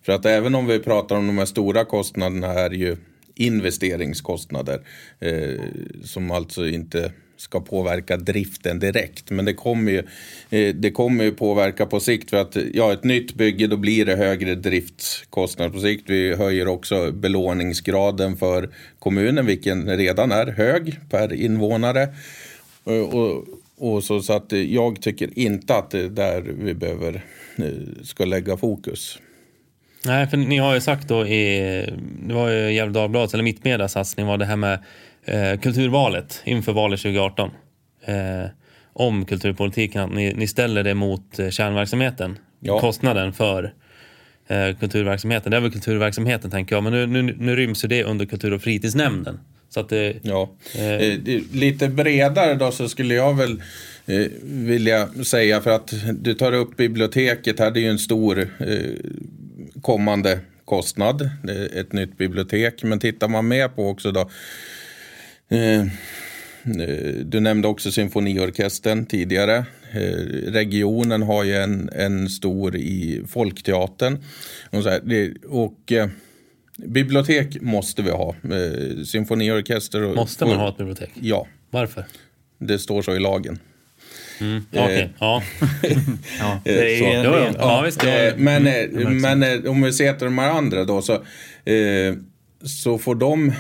För 0.02 0.14
att 0.14 0.26
även 0.26 0.56
om 0.56 0.68
vi 0.68 0.80
pratar 0.80 1.16
om 1.16 1.28
de 1.28 1.38
här 1.38 1.45
stora 1.45 1.86
kostnaderna 1.86 2.47
är 2.47 2.70
ju 2.70 2.97
investeringskostnader 3.36 4.82
eh, 5.20 5.62
som 6.04 6.32
alltså 6.32 6.68
inte 6.68 7.12
ska 7.38 7.60
påverka 7.60 8.18
driften 8.18 8.80
direkt. 8.80 9.30
Men 9.32 9.45
det 9.45 9.54
kommer 9.54 9.91
ju, 9.91 10.04
eh, 10.50 10.76
det 10.76 10.91
kommer 10.91 11.24
ju 11.24 11.32
påverka 11.32 11.86
på 11.86 12.00
sikt 12.00 12.30
för 12.30 12.38
att 12.38 12.58
ja, 12.74 12.93
ett 12.93 13.04
nytt 13.04 13.34
bygge 13.34 13.68
då 13.68 13.78
blir 13.78 14.06
det 14.06 14.16
högre 14.16 14.56
driftskostnader 14.56 15.72
på 15.72 15.80
sikt. 15.80 16.10
Vi 16.10 16.36
höjer 16.36 16.68
också 16.68 17.12
belåningsgraden 17.12 18.38
för 18.38 18.70
kommunen, 19.00 19.45
vilken 19.45 19.97
redan 19.97 20.32
är 20.32 20.47
hög 20.47 21.00
per 21.10 21.34
invånare. 21.34 22.08
Eh, 22.86 22.93
och, 22.93 23.14
och, 23.14 23.45
och 23.80 24.03
så, 24.03 24.21
så 24.21 24.34
att 24.34 24.51
jag 24.51 25.01
tycker 25.01 25.39
inte 25.39 25.75
att 25.75 25.91
det 25.91 25.99
är 25.99 26.09
där 26.09 26.41
vi 26.41 26.73
behöver 26.73 27.21
eh, 27.57 27.65
ska 28.03 28.25
lägga 28.25 28.57
fokus. 28.57 29.19
Nej, 30.05 30.27
för 30.27 30.38
ni 30.38 30.57
har 30.57 30.73
ju 30.73 30.82
sagt 30.82 31.07
då 31.07 31.27
i, 31.27 31.86
det 32.27 32.34
var 32.34 32.49
ju 32.49 32.73
Gefle 32.73 32.91
Dagblads 32.91 33.34
eller 33.34 33.43
Mittmedia 33.43 33.88
satsning 33.88 34.25
var 34.25 34.38
det 34.38 34.45
här 34.45 34.55
med 34.55 34.80
eh, 35.25 35.59
kulturvalet 35.59 36.41
inför 36.45 36.73
valet 36.73 36.99
2018. 36.99 37.51
Eh, 38.05 38.45
om 38.93 39.25
kulturpolitiken, 39.25 40.01
att 40.01 40.11
ni, 40.11 40.34
ni 40.34 40.47
ställer 40.47 40.84
det 40.84 40.93
mot 40.93 41.39
eh, 41.39 41.49
kärnverksamheten. 41.49 42.38
Ja. 42.59 42.80
Kostnaden 42.80 43.34
för 43.34 43.73
eh, 44.47 44.75
kulturverksamheten. 44.80 45.51
Det 45.51 45.57
är 45.57 45.61
väl 45.61 45.71
kulturverksamheten 45.71 46.51
tänker 46.51 46.75
jag, 46.75 46.84
men 46.84 46.93
nu, 46.93 47.07
nu, 47.07 47.36
nu 47.39 47.55
ryms 47.55 47.84
ju 47.84 47.88
det 47.88 48.03
under 48.03 48.25
kultur 48.25 48.53
och 48.53 48.61
fritidsnämnden. 48.61 49.39
Så 49.70 49.80
att 49.80 49.89
det, 49.89 50.15
Ja. 50.22 50.49
Eh. 50.76 50.93
Eh, 50.93 51.20
Lite 51.53 51.88
bredare 51.88 52.55
då 52.55 52.72
så 52.72 52.89
skulle 52.89 53.13
jag 53.13 53.38
väl 53.38 53.61
eh, 54.05 54.26
vilja 54.43 55.09
säga 55.24 55.61
för 55.61 55.72
att 55.72 55.93
du 56.13 56.34
tar 56.34 56.53
upp 56.53 56.78
biblioteket 56.78 57.59
här. 57.59 57.72
Det 57.72 57.80
är 57.80 57.82
ju 57.82 57.89
en 57.89 57.99
stor 57.99 58.39
eh, 58.39 58.78
kommande 59.82 60.39
kostnad. 60.65 61.30
Ett 61.76 61.93
nytt 61.93 62.17
bibliotek. 62.17 62.84
Men 62.84 62.99
tittar 62.99 63.28
man 63.28 63.47
med 63.47 63.76
på 63.76 63.88
också 63.89 64.11
då. 64.11 64.30
Eh, 65.49 65.86
du 67.24 67.39
nämnde 67.39 67.67
också 67.67 67.91
symfoniorkestern 67.91 69.05
tidigare. 69.05 69.65
Eh, 69.91 70.51
regionen 70.51 71.22
har 71.22 71.43
ju 71.43 71.55
en, 71.55 71.89
en 71.95 72.30
stor 72.30 72.76
i 72.76 73.22
Folkteatern. 73.28 74.17
Och, 74.70 74.84
så 74.84 74.89
här, 74.89 75.34
och 75.47 75.91
eh, 75.91 76.09
bibliotek 76.86 77.61
måste 77.61 78.01
vi 78.01 78.11
ha. 78.11 78.36
Eh, 78.43 79.03
symfoniorkester. 79.03 80.03
Och, 80.03 80.15
måste 80.15 80.45
man 80.45 80.53
och- 80.53 80.59
ha 80.61 80.69
ett 80.69 80.77
bibliotek? 80.77 81.09
Ja, 81.21 81.47
Varför? 81.69 82.05
det 82.59 82.80
står 82.80 83.01
så 83.01 83.15
i 83.15 83.19
lagen. 83.19 83.59
Mm. 84.41 84.63
Okej, 84.71 85.09
ja. 85.19 85.43
Ja, 86.39 86.51
Eh, 86.53 86.59
det 86.63 86.95
är 86.95 86.99
så. 86.99 87.05
en 87.05 87.23
Ja, 87.23 87.51
ja, 87.57 87.82
visst. 87.86 87.99
det 87.99 88.27
Eh, 88.30 88.38
men 88.38 88.63
men 89.21 89.67
om 89.67 89.82
vi 89.82 89.93
ser 89.93 90.13
till 90.13 90.25
de 90.25 90.38
här 90.38 90.49
andra 90.49 90.84
då 90.86 91.01
så, 91.01 91.13
eh, 91.71 92.15
så 92.63 92.97
får 92.97 93.15
de 93.15 93.53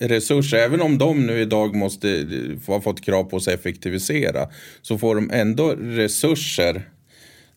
resurser, 0.00 0.56
även 0.56 0.80
om 0.80 0.98
de 0.98 1.26
nu 1.26 1.40
idag 1.40 1.74
måste 1.74 2.26
ha 2.66 2.80
fått 2.80 3.04
krav 3.04 3.24
på 3.24 3.40
sig 3.40 3.54
att 3.54 3.60
effektivisera, 3.60 4.48
så 4.82 4.98
får 4.98 5.14
de 5.14 5.30
ändå 5.30 5.70
resurser 5.78 6.82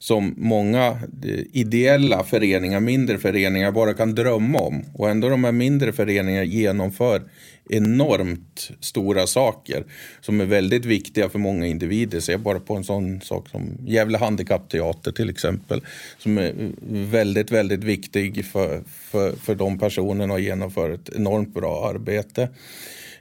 som 0.01 0.33
många 0.37 0.87
eh, 0.87 1.39
ideella 1.51 2.23
föreningar, 2.23 2.79
mindre 2.79 3.17
föreningar 3.17 3.71
bara 3.71 3.93
kan 3.93 4.15
drömma 4.15 4.59
om. 4.59 4.85
Och 4.93 5.09
ändå 5.09 5.29
de 5.29 5.43
här 5.43 5.51
mindre 5.51 5.93
föreningarna 5.93 6.43
genomför 6.43 7.21
enormt 7.69 8.71
stora 8.79 9.27
saker 9.27 9.83
som 10.21 10.41
är 10.41 10.45
väldigt 10.45 10.85
viktiga 10.85 11.29
för 11.29 11.39
många 11.39 11.67
individer. 11.67 12.19
Se 12.19 12.37
bara 12.37 12.59
på 12.59 12.75
en 12.75 12.83
sån 12.83 13.21
sak 13.21 13.49
som 13.49 13.77
Gävle 13.87 14.17
Handikappteater 14.17 15.11
till 15.11 15.29
exempel. 15.29 15.81
Som 16.17 16.37
är 16.37 16.47
eh, 16.47 16.69
väldigt, 16.89 17.51
väldigt 17.51 17.83
viktig 17.83 18.45
för, 18.45 18.83
för, 19.11 19.35
för 19.35 19.55
de 19.55 19.79
personerna 19.79 20.33
och 20.33 20.39
genomför 20.39 20.89
ett 20.89 21.09
enormt 21.15 21.53
bra 21.53 21.89
arbete. 21.89 22.49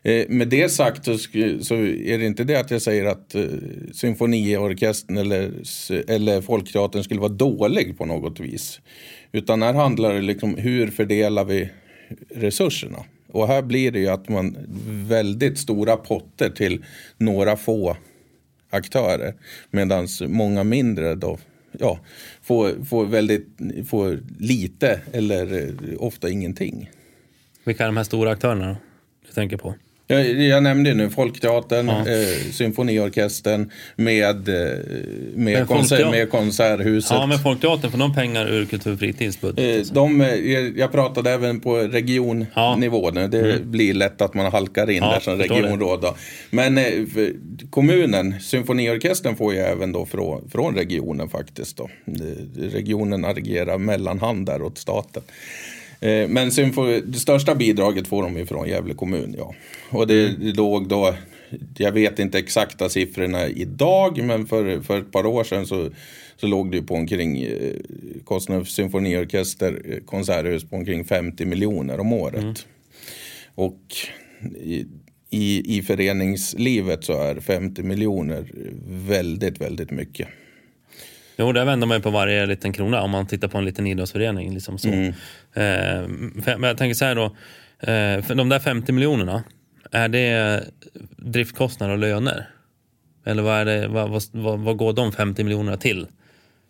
Eh, 0.02 0.28
med 0.28 0.48
det 0.48 0.68
sagt 0.68 1.04
så, 1.04 1.74
är 1.74 2.18
det 2.18 2.26
inte 2.26 2.44
det 2.44 2.60
att 2.60 2.70
jag 2.70 2.82
säger 2.82 3.04
att 3.04 3.34
eh, 3.34 3.44
symfoniorkestern 3.92 5.18
eller, 5.18 5.52
eller 6.10 6.40
Folkteatern 6.40 7.04
skulle 7.04 7.20
vara 7.20 7.32
dålig 7.32 7.98
på 7.98 8.04
något 8.04 8.40
vis. 8.40 8.80
Utan 9.32 9.62
här 9.62 9.74
handlar 9.74 10.14
det 10.14 10.20
liksom 10.20 10.54
hur 10.54 10.90
fördelar 10.90 11.44
vi 11.44 11.68
resurserna. 12.34 13.04
Och 13.32 13.46
här 13.46 13.62
blir 13.62 13.92
det 13.92 13.98
ju 13.98 14.08
att 14.08 14.28
man 14.28 14.56
väldigt 15.08 15.58
stora 15.58 15.96
potter 15.96 16.50
till 16.50 16.84
några 17.16 17.56
få 17.56 17.96
aktörer. 18.70 19.34
Medan 19.70 20.08
många 20.28 20.64
mindre 20.64 21.14
då 21.14 21.38
ja, 21.78 21.98
får, 22.42 22.84
får, 22.84 23.06
väldigt, 23.06 23.48
får 23.88 24.18
lite 24.38 25.00
eller 25.12 25.54
eh, 25.54 25.74
ofta 25.98 26.30
ingenting. 26.30 26.90
Vilka 27.64 27.82
är 27.82 27.86
de 27.88 27.96
här 27.96 28.04
stora 28.04 28.30
aktörerna 28.30 28.68
då? 28.68 28.76
Du 29.26 29.32
tänker 29.32 29.56
på? 29.56 29.74
Jag, 30.10 30.42
jag 30.42 30.62
nämnde 30.62 30.94
nu 30.94 31.10
Folkteatern, 31.10 31.86
Ja. 31.88 31.98
eh, 31.98 32.50
Symfoniorkestern 32.52 33.70
med, 33.96 34.48
eh, 34.48 34.78
med, 35.34 35.66
konser, 35.68 36.10
med 36.10 36.30
Konserthuset. 36.30 37.10
Ja, 37.10 37.26
men 37.26 37.38
Folkteatern, 37.38 37.90
får 37.90 37.98
de 37.98 38.14
pengar 38.14 38.46
ur 38.48 38.64
Kultur 38.66 38.96
fritidsbudget? 38.96 39.86
Eh, 39.88 39.92
De, 39.94 40.20
eh, 40.20 40.28
jag 40.76 40.92
pratade 40.92 41.30
även 41.30 41.60
på 41.60 41.76
regionnivå 41.76 43.10
nu. 43.10 43.28
Det 43.28 43.62
blir 43.64 43.94
lätt 43.94 44.20
att 44.22 44.34
man 44.34 44.52
halkar 44.52 44.90
in 44.90 44.96
Ja, 45.02 45.10
där 45.12 45.20
som 45.20 45.38
regionråd. 45.38 46.00
Då. 46.02 46.14
Men 46.50 46.78
eh, 46.78 46.84
kommunen, 47.70 48.40
symfoniorkestern 48.40 49.36
får 49.36 49.52
ju 49.54 49.58
även 49.60 49.92
då 49.92 50.06
från, 50.06 50.48
från 50.50 50.74
regionen 50.74 51.28
faktiskt. 51.28 51.76
Då. 51.76 51.90
Regionen 52.58 53.24
agerar 53.24 53.78
mellanhand 53.78 54.46
där 54.46 54.62
åt 54.62 54.78
staten. 54.78 55.22
Eh, 56.00 56.28
Men 56.28 56.48
symfo- 56.50 57.00
det 57.06 57.18
största 57.18 57.54
bidraget 57.54 58.08
får 58.08 58.22
de 58.22 58.36
ju 58.36 58.46
från 58.46 58.68
Gävle 58.68 58.94
kommun. 58.94 59.34
Ja. 59.38 59.54
Och 59.90 60.06
det 60.06 60.28
Mm. 60.28 60.52
låg 60.56 60.88
då, 60.88 61.14
jag 61.78 61.92
vet 61.92 62.18
inte 62.18 62.38
exakta 62.38 62.88
siffrorna 62.88 63.48
idag, 63.48 64.22
men 64.24 64.46
för, 64.46 64.80
för 64.80 64.98
ett 64.98 65.12
par 65.12 65.26
år 65.26 65.44
sedan 65.44 65.66
så, 65.66 65.90
så 66.36 66.46
låg 66.46 66.72
det 66.72 66.82
på 66.82 66.94
omkring 66.94 67.42
eh, 67.42 67.74
kostnaden 68.24 68.64
för 68.64 68.72
symfoniorkester, 68.72 69.82
eh, 69.88 69.98
konserthus 70.04 70.64
på 70.64 70.76
omkring 70.76 71.04
50 71.04 71.44
miljoner 71.44 72.00
om 72.00 72.12
året. 72.12 72.42
Mm. 72.42 72.54
Och 73.54 73.80
i, 74.62 74.86
i, 75.30 75.76
i 75.78 75.82
föreningslivet 75.82 77.04
så 77.04 77.12
är 77.22 77.40
50 77.40 77.82
miljoner 77.82 78.50
väldigt, 79.08 79.60
väldigt 79.60 79.90
mycket. 79.90 80.28
Jo, 81.36 81.52
där 81.52 81.64
vänder 81.64 81.86
man 81.86 81.96
ju 81.96 82.02
på 82.02 82.10
varje 82.10 82.46
liten 82.46 82.72
krona 82.72 83.02
om 83.02 83.10
man 83.10 83.26
tittar 83.26 83.48
på 83.48 83.58
en 83.58 83.64
liten 83.64 83.86
idrottsförening. 83.86 84.54
Liksom 84.54 84.78
så. 84.78 84.88
Mm. 84.88 85.08
Eh, 85.54 86.08
men 86.58 86.62
jag 86.62 86.78
tänker 86.78 86.94
så 86.94 87.04
här 87.04 87.14
då, 87.14 87.24
eh, 87.80 88.22
för 88.22 88.34
de 88.34 88.48
där 88.48 88.58
50 88.58 88.92
miljonerna, 88.92 89.42
är 89.90 90.08
det 90.08 90.64
driftkostnader 91.16 91.92
och 91.92 91.98
löner? 91.98 92.48
Eller 93.24 93.42
vad, 93.42 93.54
är 93.54 93.64
det, 93.64 93.88
vad, 93.88 94.22
vad, 94.32 94.58
vad, 94.60 94.76
går 94.76 94.92
de 94.92 95.12
50 95.12 95.44
miljonerna 95.44 95.76
till? 95.76 96.06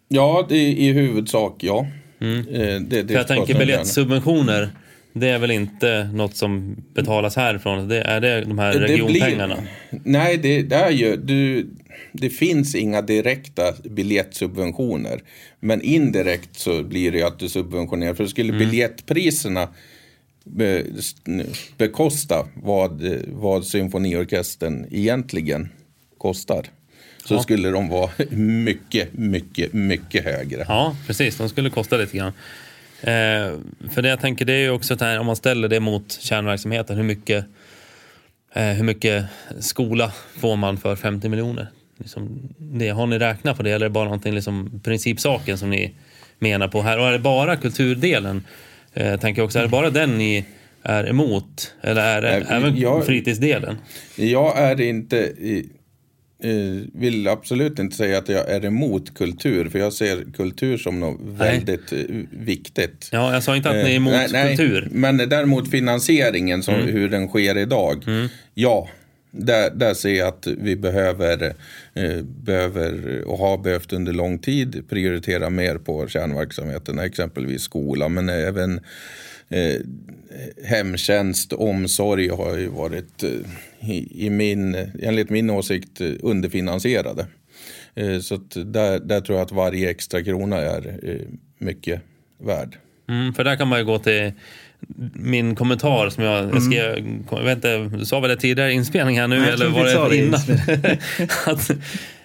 Ja, 0.08 0.46
det, 0.48 0.56
i 0.56 0.92
huvudsak 0.92 1.56
ja. 1.58 1.80
Eh, 1.80 1.86
Det, 2.20 2.78
det 2.78 2.96
Mm. 2.96 3.06
För 3.06 3.14
jag 3.14 3.26
tänker 3.28 3.58
biljettsubventioner, 3.58 4.70
det 5.12 5.28
är 5.28 5.38
väl 5.38 5.50
inte 5.50 6.10
något 6.14 6.36
som 6.36 6.76
betalas 6.94 7.36
härifrån? 7.36 7.88
Det, 7.88 8.00
är 8.02 8.20
det 8.20 8.40
de 8.40 8.58
här 8.58 8.72
Det 8.72 8.78
blir- 8.78 8.88
regionpengarna? 8.88 9.56
Nej, 9.90 10.36
det, 10.36 10.62
det 10.62 10.76
är 10.76 10.90
ju... 10.90 11.16
Du, 11.16 11.66
det 12.12 12.30
finns 12.30 12.74
inga 12.74 13.02
direkta 13.02 13.62
biljettsubventioner. 13.84 15.20
Men 15.60 15.82
indirekt 15.82 16.58
så 16.58 16.82
blir 16.82 17.12
det 17.12 17.18
ju 17.18 17.24
att 17.24 17.38
du 17.38 17.48
subventionerar. 17.48 18.14
För 18.14 18.26
skulle 18.26 18.48
Mm. 18.52 18.58
biljettpriserna 18.58 19.68
be, 20.44 20.84
bekosta 21.76 22.46
vad, 22.54 23.02
vad 23.28 23.66
symfoniorkestern 23.66 24.86
egentligen 24.90 25.68
kostar. 26.18 26.66
Så 27.24 27.34
Ja. 27.34 27.42
skulle 27.42 27.70
de 27.70 27.88
vara 27.88 28.10
mycket, 28.36 29.08
mycket, 29.12 29.72
mycket 29.72 30.24
högre. 30.24 30.64
Ja, 30.68 30.96
precis. 31.06 31.36
De 31.36 31.48
skulle 31.48 31.70
kosta 31.70 31.96
lite 31.96 32.16
grann. 32.16 32.32
Eh, 33.02 33.54
för 33.90 34.02
det 34.02 34.08
jag 34.08 34.20
tänker 34.20 34.44
det 34.44 34.52
är 34.52 34.58
ju 34.58 34.70
också 34.70 34.96
här, 35.00 35.18
om 35.18 35.26
man 35.26 35.36
ställer 35.36 35.68
det 35.68 35.80
mot 35.80 36.12
kärnverksamheten, 36.12 36.96
hur 36.96 37.04
mycket, 37.04 37.44
eh, 38.54 38.64
hur 38.64 38.84
mycket 38.84 39.24
skola 39.58 40.12
får 40.38 40.56
man 40.56 40.76
för 40.78 40.96
50 40.96 41.28
miljoner? 41.28 41.66
Liksom, 41.98 42.48
det, 42.58 42.88
har 42.88 43.06
ni 43.06 43.18
räknat 43.18 43.56
på 43.56 43.62
det 43.62 43.70
eller 43.70 43.86
är 43.86 43.90
det 43.90 43.92
bara 43.92 44.04
någonting, 44.04 44.34
liksom, 44.34 44.80
principsaken 44.84 45.58
som 45.58 45.70
ni 45.70 45.94
menar 46.38 46.68
på 46.68 46.82
här? 46.82 46.98
Och 46.98 47.06
är 47.06 47.12
det 47.12 47.18
bara 47.18 47.56
kulturdelen? 47.56 48.44
Eh, 48.94 49.20
tänker 49.20 49.40
jag 49.42 49.46
också, 49.46 49.58
är 49.58 49.62
det 49.62 49.68
bara 49.68 49.90
den 49.90 50.18
ni 50.18 50.44
är 50.82 51.08
emot? 51.08 51.74
Eller 51.82 52.02
är 52.02 52.22
det 52.22 52.30
Nej, 52.30 52.44
även 52.48 52.76
jag- 52.78 53.06
fritidsdelen? 53.06 53.76
Jag 54.16 54.58
är 54.58 54.80
inte, 54.80 55.16
i- 55.16 55.68
vill 56.92 57.28
absolut 57.28 57.78
inte 57.78 57.96
säga 57.96 58.18
att 58.18 58.28
jag 58.28 58.50
är 58.50 58.64
emot 58.64 59.14
kultur. 59.14 59.68
För 59.68 59.78
jag 59.78 59.92
ser 59.92 60.24
kultur 60.36 60.76
som 60.76 61.00
något 61.00 61.20
väldigt 61.20 61.92
eh, 61.92 61.98
viktigt. 62.30 63.08
Ja, 63.12 63.32
jag 63.32 63.42
sa 63.42 63.56
inte 63.56 63.68
att 63.68 63.74
ni 63.74 63.80
är 63.80 63.86
Eh, 63.86 63.96
emot 63.96 64.12
nej, 64.12 64.28
nej, 64.32 64.56
kultur. 64.56 64.88
Men 64.90 65.16
däremot 65.16 65.70
finansieringen, 65.70 66.62
som, 66.62 66.74
hur 66.74 67.08
den 67.08 67.28
sker 67.28 67.58
idag. 67.58 68.04
Ja, 68.54 68.88
där, 69.30 69.70
där 69.70 69.94
ser 69.94 70.14
jag 70.14 70.28
att 70.28 70.46
vi 70.46 70.76
behöver, 70.76 71.54
eh, 71.94 72.22
behöver 72.22 73.22
och 73.24 73.38
har 73.38 73.58
behövt 73.58 73.92
under 73.92 74.12
lång 74.12 74.38
tid 74.38 74.84
prioritera 74.88 75.50
mer 75.50 75.78
på 75.78 76.08
kärnverksamheten, 76.08 76.98
exempelvis 76.98 77.62
skola 77.62 78.08
men 78.08 78.28
även 78.28 78.80
eh, 79.50 79.80
hemtjänst, 80.64 81.52
omsorg 81.52 82.28
har 82.28 82.56
ju 82.58 82.68
varit 82.68 83.22
eh, 83.22 83.90
i, 83.90 84.26
i 84.26 84.30
min, 84.30 84.76
enligt 85.02 85.30
min 85.30 85.50
åsikt 85.50 86.00
underfinansierade. 86.20 87.26
Eh, 87.94 88.18
så 88.18 88.36
där, 88.64 88.98
där 89.00 89.20
tror 89.20 89.38
jag 89.38 89.46
att 89.46 89.52
varje 89.52 89.90
extra 89.90 90.22
krona 90.22 90.56
är 90.56 90.98
eh, 91.02 91.20
mycket 91.58 92.00
värd. 92.38 92.76
Mm, 93.08 93.34
för 93.34 93.44
där 93.44 93.56
kan 93.56 93.68
man 93.68 93.78
ju 93.78 93.84
gå 93.84 93.98
till 93.98 94.32
min 95.14 95.54
kommentar 95.54 96.10
som 96.10 96.24
jag, 96.24 96.54
jag 96.54 96.62
skrev, 96.62 97.06
jag 97.30 97.42
vet 97.44 97.56
inte, 97.56 97.78
du 97.98 98.04
sa 98.04 98.20
väl 98.20 98.30
det 98.30 98.36
tidigare 98.36 98.72
inspelning 98.72 99.20
här 99.20 99.28
nu 99.28 99.38
Nej, 99.40 99.50
eller 99.50 99.64
jag 99.64 99.72
var 99.72 99.84
det 99.84 100.16
vi 100.16 100.26
innan? 100.26 100.40
det 100.66 100.98
att, 101.46 101.70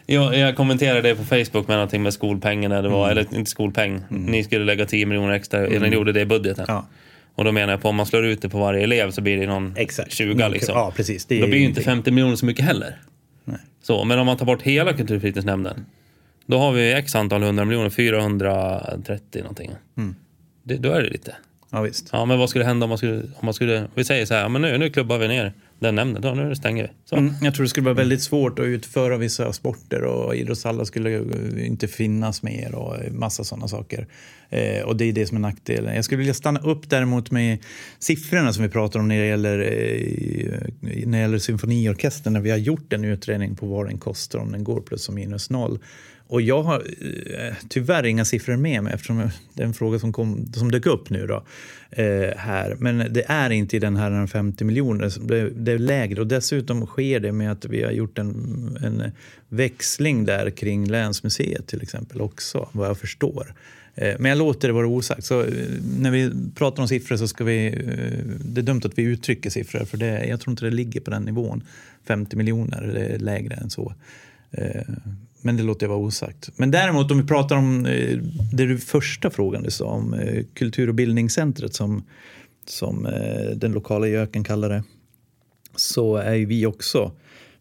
jag, 0.05 0.37
jag 0.37 0.55
kommenterade 0.55 1.01
det 1.01 1.15
på 1.15 1.23
Facebook 1.23 1.67
med 1.67 1.77
någonting 1.77 2.03
med 2.03 2.13
skolpengen, 2.13 2.71
eller, 2.71 2.81
det 2.81 2.87
Mm. 2.87 2.99
var, 2.99 3.09
eller 3.11 3.35
inte 3.35 3.51
skolpeng, 3.51 4.01
ni 4.09 4.43
skulle 4.43 4.65
lägga 4.65 4.85
10 4.85 5.05
miljoner 5.05 5.33
extra, 5.33 5.67
eller 5.67 5.87
ni 5.89 5.95
gjorde 5.95 6.11
det 6.11 6.21
i 6.21 6.25
budgeten. 6.25 6.65
Ja. 6.67 6.87
Och 7.35 7.43
då 7.43 7.51
menar 7.51 7.73
jag 7.73 7.81
på 7.81 7.89
om 7.89 7.95
man 7.95 8.05
slår 8.05 8.25
ut 8.25 8.41
det 8.41 8.49
på 8.49 8.59
varje 8.59 8.83
elev 8.83 9.11
så 9.11 9.21
blir 9.21 9.37
det 9.37 9.47
någon 9.47 9.73
Exakt. 9.77 10.11
20 10.11 10.49
liksom. 10.49 10.75
Ja, 10.75 10.93
precis. 10.95 11.25
Det 11.25 11.41
då 11.41 11.47
blir 11.47 11.59
ju 11.59 11.65
inte 11.65 11.81
ingenting. 11.81 11.95
50 11.95 12.11
miljoner 12.11 12.35
så 12.35 12.45
mycket 12.45 12.65
heller. 12.65 12.99
Nej. 13.43 13.59
Så, 13.81 14.03
men 14.03 14.19
om 14.19 14.25
man 14.25 14.37
tar 14.37 14.45
bort 14.45 14.61
hela 14.61 14.93
kulturfritidsnämnden, 14.93 15.85
då 16.45 16.57
har 16.57 16.71
vi 16.71 16.93
x 16.93 17.15
antal 17.15 17.43
hundra 17.43 17.65
miljoner, 17.65 17.89
430 17.89 19.41
någonting. 19.41 19.71
Mm. 19.97 20.15
Det, 20.63 20.75
då 20.75 20.91
är 20.91 21.01
det 21.01 21.09
lite. 21.09 21.35
Ja, 21.71 21.81
visst. 21.81 22.09
Ja, 22.11 22.25
men 22.25 22.39
vad 22.39 22.49
skulle 22.49 22.65
hända 22.65 22.83
om 22.83 22.89
man 22.89 22.97
skulle, 22.97 23.21
om 23.21 23.45
man 23.45 23.53
skulle 23.53 23.87
vi 23.95 24.03
säger 24.03 24.25
så 24.25 24.33
här, 24.33 24.49
men 24.49 24.61
nu, 24.61 24.77
nu 24.77 24.89
klubbar 24.89 25.17
vi 25.17 25.27
ner 25.27 25.53
den 25.79 25.95
nämnden, 25.95 26.21
då, 26.21 26.33
nu 26.33 26.55
stänger 26.55 26.83
vi. 26.83 26.89
Så. 27.05 27.15
Mm, 27.15 27.33
jag 27.41 27.55
tror 27.55 27.63
det 27.63 27.69
skulle 27.69 27.85
vara 27.85 27.95
väldigt 27.95 28.21
svårt 28.21 28.59
att 28.59 28.65
utföra 28.65 29.17
vissa 29.17 29.53
sporter 29.53 30.03
och 30.03 30.35
idrottshallar 30.35 30.85
skulle 30.85 31.23
inte 31.65 31.87
finnas 31.87 32.43
mer 32.43 32.75
och 32.75 32.95
massa 33.11 33.43
sådana 33.43 33.67
saker. 33.67 34.07
Eh, 34.49 34.83
och 34.83 34.95
det 34.95 35.05
är 35.05 35.13
det 35.13 35.25
som 35.25 35.37
är 35.37 35.41
nackdelen. 35.41 35.95
Jag 35.95 36.05
skulle 36.05 36.17
vilja 36.17 36.33
stanna 36.33 36.59
upp 36.59 36.89
däremot 36.89 37.31
med 37.31 37.57
siffrorna 37.99 38.53
som 38.53 38.63
vi 38.63 38.69
pratar 38.69 38.99
om 38.99 39.07
när 39.07 39.19
det 39.19 39.25
gäller, 39.25 39.59
eh, 39.59 40.59
när 40.81 41.11
det 41.11 41.17
gäller 41.17 41.37
symfoniorkestern. 41.37 42.33
När 42.33 42.39
vi 42.39 42.51
har 42.51 42.57
gjort 42.57 42.93
en 42.93 43.05
utredning 43.05 43.55
på 43.55 43.65
vad 43.65 43.87
den 43.87 43.97
kostar 43.97 44.39
om 44.39 44.51
den 44.51 44.63
går 44.63 44.81
plus 44.81 45.09
och 45.09 45.15
minus 45.15 45.49
noll. 45.49 45.79
Och 46.27 46.41
jag 46.41 46.63
har 46.63 46.79
eh, 46.79 47.53
tyvärr 47.69 48.05
inga 48.05 48.25
siffror 48.25 48.55
med 48.55 48.83
mig 48.83 48.93
eftersom 48.93 49.29
det 49.53 49.63
är 49.63 49.67
en 49.67 49.73
fråga 49.73 49.99
som, 49.99 50.13
kom, 50.13 50.45
som 50.53 50.71
dök 50.71 50.85
upp 50.85 51.09
nu 51.09 51.27
då, 51.27 51.43
eh, 51.91 52.37
här. 52.37 52.75
Men 52.79 53.13
det 53.13 53.23
är 53.27 53.49
inte 53.49 53.75
i 53.75 53.79
den 53.79 53.95
här 53.95 54.27
50 54.27 54.63
miljoner, 54.63 55.27
det, 55.27 55.49
det 55.49 55.71
är 55.71 55.77
lägre 55.77 56.21
och 56.21 56.27
dessutom 56.27 56.85
sker 56.85 57.19
det 57.19 57.31
med 57.31 57.51
att 57.51 57.65
vi 57.65 57.83
har 57.83 57.91
gjort 57.91 58.17
en, 58.17 58.77
en 58.83 59.11
växling 59.49 60.25
där 60.25 60.49
kring 60.49 60.87
länsmuseet 60.87 61.67
till 61.67 61.81
exempel 61.81 62.21
också, 62.21 62.69
vad 62.71 62.89
jag 62.89 62.97
förstår. 62.97 63.53
Eh, 63.95 64.15
Men 64.19 64.29
jag 64.29 64.37
låter 64.37 64.67
det 64.67 64.73
vara 64.73 64.87
osagt. 64.87 65.25
Så 65.25 65.41
eh, 65.41 65.47
när 65.99 66.11
vi 66.11 66.31
pratar 66.55 66.81
om 66.81 66.87
siffror 66.87 67.17
så 67.17 67.27
ska 67.27 67.43
vi... 67.43 67.67
Eh, 67.67 68.35
det 68.45 68.61
är 68.61 68.63
dumt 68.63 68.81
att 68.85 68.97
vi 68.97 69.03
uttrycker 69.03 69.49
siffror 69.49 69.85
för 69.85 69.97
det, 69.97 70.25
jag 70.25 70.39
tror 70.39 70.51
inte 70.51 70.65
det 70.65 70.71
ligger 70.71 71.01
på 71.01 71.11
den 71.11 71.23
nivån. 71.23 71.63
50 72.07 72.35
miljoner, 72.35 72.91
det 72.93 73.05
är 73.05 73.19
lägre 73.19 73.55
än 73.55 73.69
så. 73.69 73.93
Eh, 74.51 74.81
men 75.45 75.57
det 75.57 75.63
låter 75.63 75.85
jag 75.85 75.89
vara 75.89 75.99
osagt. 75.99 76.49
Men 76.55 76.71
däremot 76.71 77.11
om 77.11 77.17
vi 77.17 77.27
pratar 77.27 77.55
om 77.55 77.85
eh, 77.85 78.17
det 78.53 78.65
du 78.65 78.77
första 78.77 79.29
frågan 79.29 79.63
du 79.63 79.71
sa 79.71 79.85
om 79.85 80.13
eh, 80.13 80.43
kultur 80.53 80.89
och 80.89 80.95
bildningscentret 80.95 81.73
som, 81.73 82.03
som 82.65 83.05
eh, 83.05 83.55
den 83.55 83.71
lokala 83.71 84.07
göken 84.07 84.43
kallar 84.43 84.69
det. 84.69 84.83
Så 85.75 86.15
är 86.15 86.33
ju 86.33 86.45
vi 86.45 86.65
också, 86.65 87.11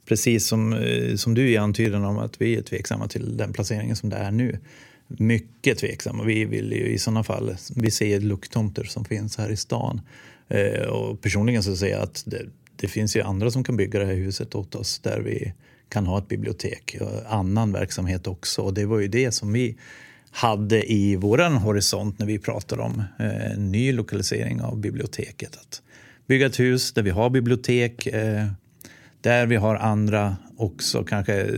precis 0.08 0.46
som, 0.46 0.72
eh, 0.72 1.16
som 1.16 1.34
du 1.34 1.50
i 1.50 1.56
antydan 1.56 2.04
om 2.04 2.18
att 2.18 2.40
vi 2.40 2.56
är 2.56 2.62
tveksamma 2.62 3.08
till 3.08 3.36
den 3.36 3.52
placeringen 3.52 3.96
som 3.96 4.10
det 4.10 4.16
är 4.16 4.30
nu. 4.30 4.58
Mycket 5.06 5.78
tveksamma. 5.78 6.24
Vi 6.24 6.44
vill 6.44 6.72
ju 6.72 6.86
i 6.86 6.98
sådana 6.98 7.24
fall, 7.24 7.56
vi 7.76 7.90
ser 7.90 8.20
lucktomter 8.20 8.84
som 8.84 9.04
finns 9.04 9.36
här 9.36 9.50
i 9.50 9.56
stan. 9.56 10.00
Eh, 10.48 10.88
och 10.88 11.20
personligen 11.20 11.62
så 11.62 11.76
säger 11.76 11.94
jag 11.94 12.02
att 12.02 12.22
det, 12.26 12.46
det 12.76 12.88
finns 12.88 13.16
ju 13.16 13.20
andra 13.20 13.50
som 13.50 13.64
kan 13.64 13.76
bygga 13.76 13.98
det 13.98 14.06
här 14.06 14.14
huset 14.14 14.54
åt 14.54 14.74
oss 14.74 14.98
där 14.98 15.20
vi 15.20 15.52
kan 15.88 16.06
ha 16.06 16.18
ett 16.18 16.28
bibliotek 16.28 16.96
och 17.00 17.34
annan 17.34 17.72
verksamhet 17.72 18.26
också. 18.26 18.62
Och 18.62 18.74
det 18.74 18.86
var 18.86 18.98
ju 18.98 19.08
det 19.08 19.32
som 19.32 19.52
vi 19.52 19.76
hade 20.30 20.92
i 20.92 21.16
våran 21.16 21.56
horisont 21.56 22.18
när 22.18 22.26
vi 22.26 22.38
pratade 22.38 22.82
om 22.82 23.02
eh, 23.18 23.58
ny 23.58 23.92
lokalisering 23.92 24.62
av 24.62 24.78
biblioteket. 24.78 25.56
Att 25.56 25.82
bygga 26.26 26.46
ett 26.46 26.60
hus 26.60 26.92
där 26.92 27.02
vi 27.02 27.10
har 27.10 27.30
bibliotek, 27.30 28.06
eh, 28.06 28.46
där 29.20 29.46
vi 29.46 29.56
har 29.56 29.76
andra 29.76 30.36
också, 30.56 31.04
kanske 31.04 31.50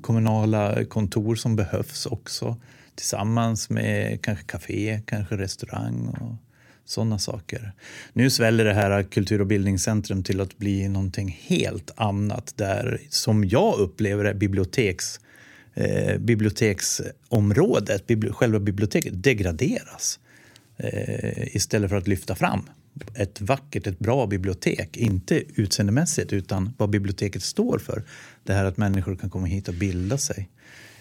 kommunala 0.00 0.84
kontor 0.84 1.34
som 1.34 1.56
behövs 1.56 2.06
också 2.06 2.56
tillsammans 2.94 3.70
med 3.70 4.22
kanske 4.22 4.44
café, 4.44 5.00
kanske 5.06 5.36
restaurang 5.36 6.08
och 6.08 6.34
sådana 6.84 7.18
saker. 7.18 7.72
Nu 8.12 8.30
sväller 8.30 8.64
det 8.64 8.74
här 8.74 9.02
kultur 9.02 9.40
och 9.40 9.46
bildningscentrum 9.46 10.22
till 10.22 10.40
att 10.40 10.58
bli 10.58 10.88
någonting 10.88 11.38
helt 11.42 11.90
annat 11.96 12.52
där, 12.56 13.00
som 13.08 13.44
jag 13.44 13.78
upplever 13.78 14.24
det, 14.24 14.34
biblioteks, 14.34 15.20
eh, 15.74 16.18
biblioteksområdet, 16.18 18.06
bibli 18.06 18.30
själva 18.30 18.58
biblioteket, 18.58 19.22
degraderas 19.22 20.18
eh, 20.76 21.56
istället 21.56 21.90
för 21.90 21.96
att 21.96 22.08
lyfta 22.08 22.34
fram 22.34 22.68
ett 23.14 23.40
vackert, 23.40 23.86
ett 23.86 23.98
bra 23.98 24.26
bibliotek. 24.26 24.96
Inte 24.96 25.42
utseendemässigt, 25.54 26.32
utan 26.32 26.74
vad 26.78 26.90
biblioteket 26.90 27.42
står 27.42 27.78
för. 27.78 28.02
Det 28.44 28.52
här 28.52 28.64
att 28.64 28.76
människor 28.76 29.16
kan 29.16 29.30
komma 29.30 29.46
hit 29.46 29.68
och 29.68 29.74
bilda 29.74 30.18
sig. 30.18 30.48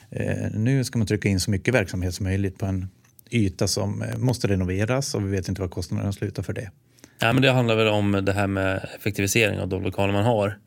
Eh, 0.10 0.52
nu 0.54 0.84
ska 0.84 0.98
man 0.98 1.08
trycka 1.08 1.30
in 1.30 1.40
så 1.40 1.52
mycket 1.52 1.74
verksamhet 1.74 2.16
som 2.16 2.24
möjligt 2.24 2.58
på 2.58 2.66
en 2.66 2.88
yta 3.36 3.68
som 3.68 4.02
eh, 4.02 4.18
måste 4.18 4.48
renoveras 4.48 5.16
och 5.16 5.26
vi 5.26 5.32
vet 5.32 5.48
inte 5.48 5.62
vad 5.62 5.72
kostnaderna 5.72 6.12
slutar 6.12 6.44
för 6.44 6.54
det. 6.54 6.72
Ja, 7.20 7.34
men 7.34 7.42
det 7.42 7.52
handlar 7.52 7.76
väl 7.76 7.88
om 7.88 8.12
det 8.26 8.32
här 8.34 8.48
med 8.48 8.90
effektivisering 9.00 9.60
av 9.60 9.68
de 9.68 9.84
lokaler 9.84 10.14
man 10.14 10.24
har. 10.24 10.58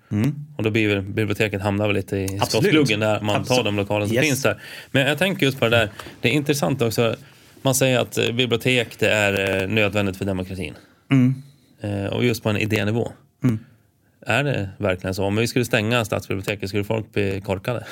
Och 0.57 0.63
då 0.63 0.71
blir 0.71 0.89
väl 0.89 1.03
biblioteket 1.03 1.63
hamnar 1.63 1.87
väl 1.87 1.97
lite 1.97 2.17
i 2.17 2.41
skottgluggen 2.49 3.01
där 3.01 3.21
man 3.21 3.35
tar 3.35 3.41
Absolut. 3.41 3.65
de 3.65 3.77
lokaler 3.77 4.07
som 4.07 4.15
Yes. 4.17 4.25
finns 4.27 4.43
där. 4.43 4.63
Men 4.91 5.07
jag 5.07 5.19
tänker 5.19 5.47
just 5.47 5.59
på 5.59 5.65
det 5.65 5.77
där, 5.77 5.91
det 6.21 6.29
är 6.29 6.33
intressant 6.33 6.83
också. 6.83 7.17
Man 7.63 7.75
säger 7.75 7.99
att 7.99 8.19
eh, 8.19 8.33
bibliotek 8.33 8.99
det 8.99 9.11
är 9.11 9.63
eh, 9.63 9.69
nödvändigt 9.69 10.17
för 10.17 10.25
demokratin. 10.25 10.75
Eh, 11.81 12.05
Och 12.07 12.25
just 12.25 12.43
på 12.43 12.49
en 12.51 12.57
idénivå. 12.57 13.13
Är 14.27 14.45
det 14.45 14.69
verkligen 14.79 15.15
så? 15.15 15.25
Om 15.25 15.37
vi 15.37 15.47
skulle 15.49 15.65
stänga 15.65 16.05
stadsbiblioteket, 16.05 16.69
skulle 16.69 16.85
folk 16.85 17.13
bli 17.13 17.41
korkade? 17.45 17.87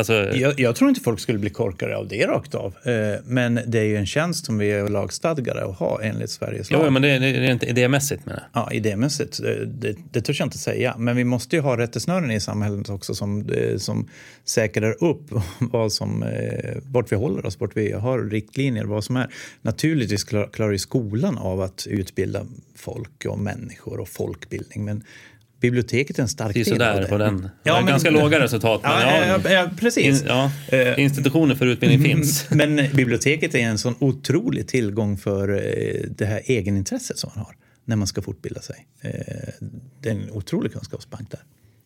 Alltså, 0.00 0.36
Jag, 0.36 0.60
jag 0.60 0.76
tror 0.76 0.88
inte 0.88 1.00
folk 1.00 1.20
skulle 1.20 1.38
bli 1.38 1.50
korkade 1.50 1.96
av 1.96 2.08
det 2.08 2.26
rakt 2.26 2.54
av. 2.54 2.74
Eh, 2.84 3.20
Men 3.24 3.60
det 3.66 3.78
är 3.78 3.84
ju 3.84 3.96
en 3.96 4.06
tjänst 4.06 4.46
som 4.46 4.58
vi 4.58 4.70
är 4.70 4.88
lagstadgade 4.88 5.64
att 5.64 5.76
ha 5.76 6.02
enligt 6.02 6.30
Sveriges 6.30 6.70
lag. 6.70 6.82
jo, 6.84 6.90
men 6.90 7.02
det, 7.02 7.18
det 7.18 7.26
är 7.26 7.50
inte 7.52 7.66
idémässigt 7.66 8.26
menar 8.26 8.42
jag. 8.52 8.62
Ja, 8.62 8.72
idémässigt, 8.72 9.42
det, 9.42 9.66
det, 9.66 9.96
det 10.12 10.20
törs 10.20 10.38
jag 10.40 10.46
inte 10.46 10.58
säga. 10.58 10.94
Men 10.98 11.16
vi 11.16 11.24
måste 11.24 11.56
ju 11.56 11.62
ha 11.62 11.76
rättesnören 11.76 12.30
i 12.30 12.40
samhället 12.40 12.88
också 12.90 13.14
som, 13.14 13.48
eh, 13.50 13.76
som 13.76 14.08
säkrar 14.44 15.04
upp 15.04 15.22
vad 15.58 15.92
som, 15.92 16.22
eh, 16.22 16.76
vart 16.84 17.12
vi 17.12 17.16
håller 17.16 17.46
oss, 17.46 17.60
vart 17.60 17.76
vi 17.76 17.92
har 17.92 18.18
riktlinjer, 18.18 18.84
vad 18.84 19.04
som 19.04 19.16
är. 19.16 19.28
Naturligtvis 19.62 20.24
klar- 20.24 20.48
klarar 20.52 20.72
ju 20.72 20.78
skolan 20.78 21.38
av 21.38 21.60
att 21.60 21.86
utbilda 21.90 22.46
folk 22.76 23.24
och 23.28 23.38
människor 23.38 24.00
och 24.00 24.08
folkbildning. 24.08 24.84
Men 24.84 25.04
biblioteket 25.60 26.18
är 26.18 26.22
en 26.22 26.28
stark 26.28 26.54
del 26.54 26.78
det. 26.78 27.06
på 27.08 27.18
den. 27.18 27.42
Ja, 27.42 27.50
Ja, 27.62 27.76
men- 27.76 27.86
ganska 27.86 28.10
låga 28.10 28.40
resultat. 28.40 28.80
Men 28.82 28.92
Ja, 28.92 29.38
ja, 29.44 29.50
ja, 29.50 29.70
precis. 29.80 30.20
In, 30.22 30.26
ja, 30.28 30.50
Eh, 30.68 31.00
institutioner 31.00 31.54
för 31.54 31.66
utbildning 31.66 32.02
finns. 32.02 32.46
Men 32.50 32.76
biblioteket 32.94 33.54
är 33.54 33.58
en 33.58 33.78
sån 33.78 33.94
otrolig 33.98 34.68
tillgång 34.68 35.16
för 35.18 35.48
eh, 35.48 36.00
det 36.16 36.24
här 36.26 36.42
egenintresset 36.44 37.18
som 37.18 37.30
man 37.34 37.44
har 37.44 37.54
när 37.84 37.96
man 37.96 38.06
ska 38.06 38.22
fortbilda 38.22 38.60
sig. 38.60 38.86
Eh, 39.00 39.10
Det 40.02 40.08
är 40.08 40.12
en 40.12 40.30
otrolig 40.30 40.72
kunskapsbank 40.72 41.30
där. 41.30 41.40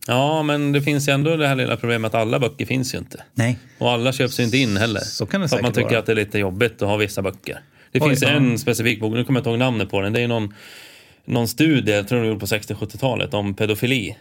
Ja, 0.07 0.43
men 0.43 0.73
det 0.73 0.83
finns 0.83 1.09
ju 1.09 1.13
ändå 1.13 1.37
det 1.37 1.49
här 1.49 1.55
lilla 1.57 1.77
problemet 1.77 2.15
att 2.15 2.21
alla 2.21 2.39
böcker 2.41 2.67
finns 2.67 2.95
ju 2.95 2.99
inte. 2.99 3.23
Nej. 3.35 3.59
Och 3.79 3.91
alla 3.91 4.13
köps 4.13 4.41
ju 4.41 4.45
inte 4.45 4.57
in 4.59 4.77
heller. 4.77 5.01
Så 5.01 5.27
kan 5.27 5.41
det 5.41 5.49
för 5.49 5.57
att 5.57 5.63
man 5.63 5.71
säkert 5.75 5.75
tycker 5.85 5.91
vara. 5.91 5.99
att 5.99 6.07
det 6.07 6.13
är 6.13 6.17
lite 6.17 6.39
jobbigt 6.39 6.83
att 6.83 6.89
ha 6.89 6.97
vissa 6.97 7.23
böcker. 7.23 7.59
Det 7.93 8.01
Oj, 8.01 8.09
finns 8.09 8.23
ja. 8.23 8.29
en 8.29 8.59
specifik 8.59 9.01
bok, 9.01 9.15
nu 9.15 9.25
kommer 9.25 9.39
jag 9.39 9.41
inte 9.41 9.51
ihåg 9.51 9.59
namnet 9.59 9.91
på 9.91 10.01
den. 10.01 10.13
Det 10.13 10.21
är 10.21 10.29
någon, 10.29 10.55
någon 11.25 11.49
studie, 11.49 11.93
jag 11.93 12.09
tror 12.09 12.21
de 12.21 12.27
gjorde 12.29 12.41
på 12.41 12.47
60-70-talet, 12.47 13.35
om 13.35 13.55
pedofili. 13.55 14.17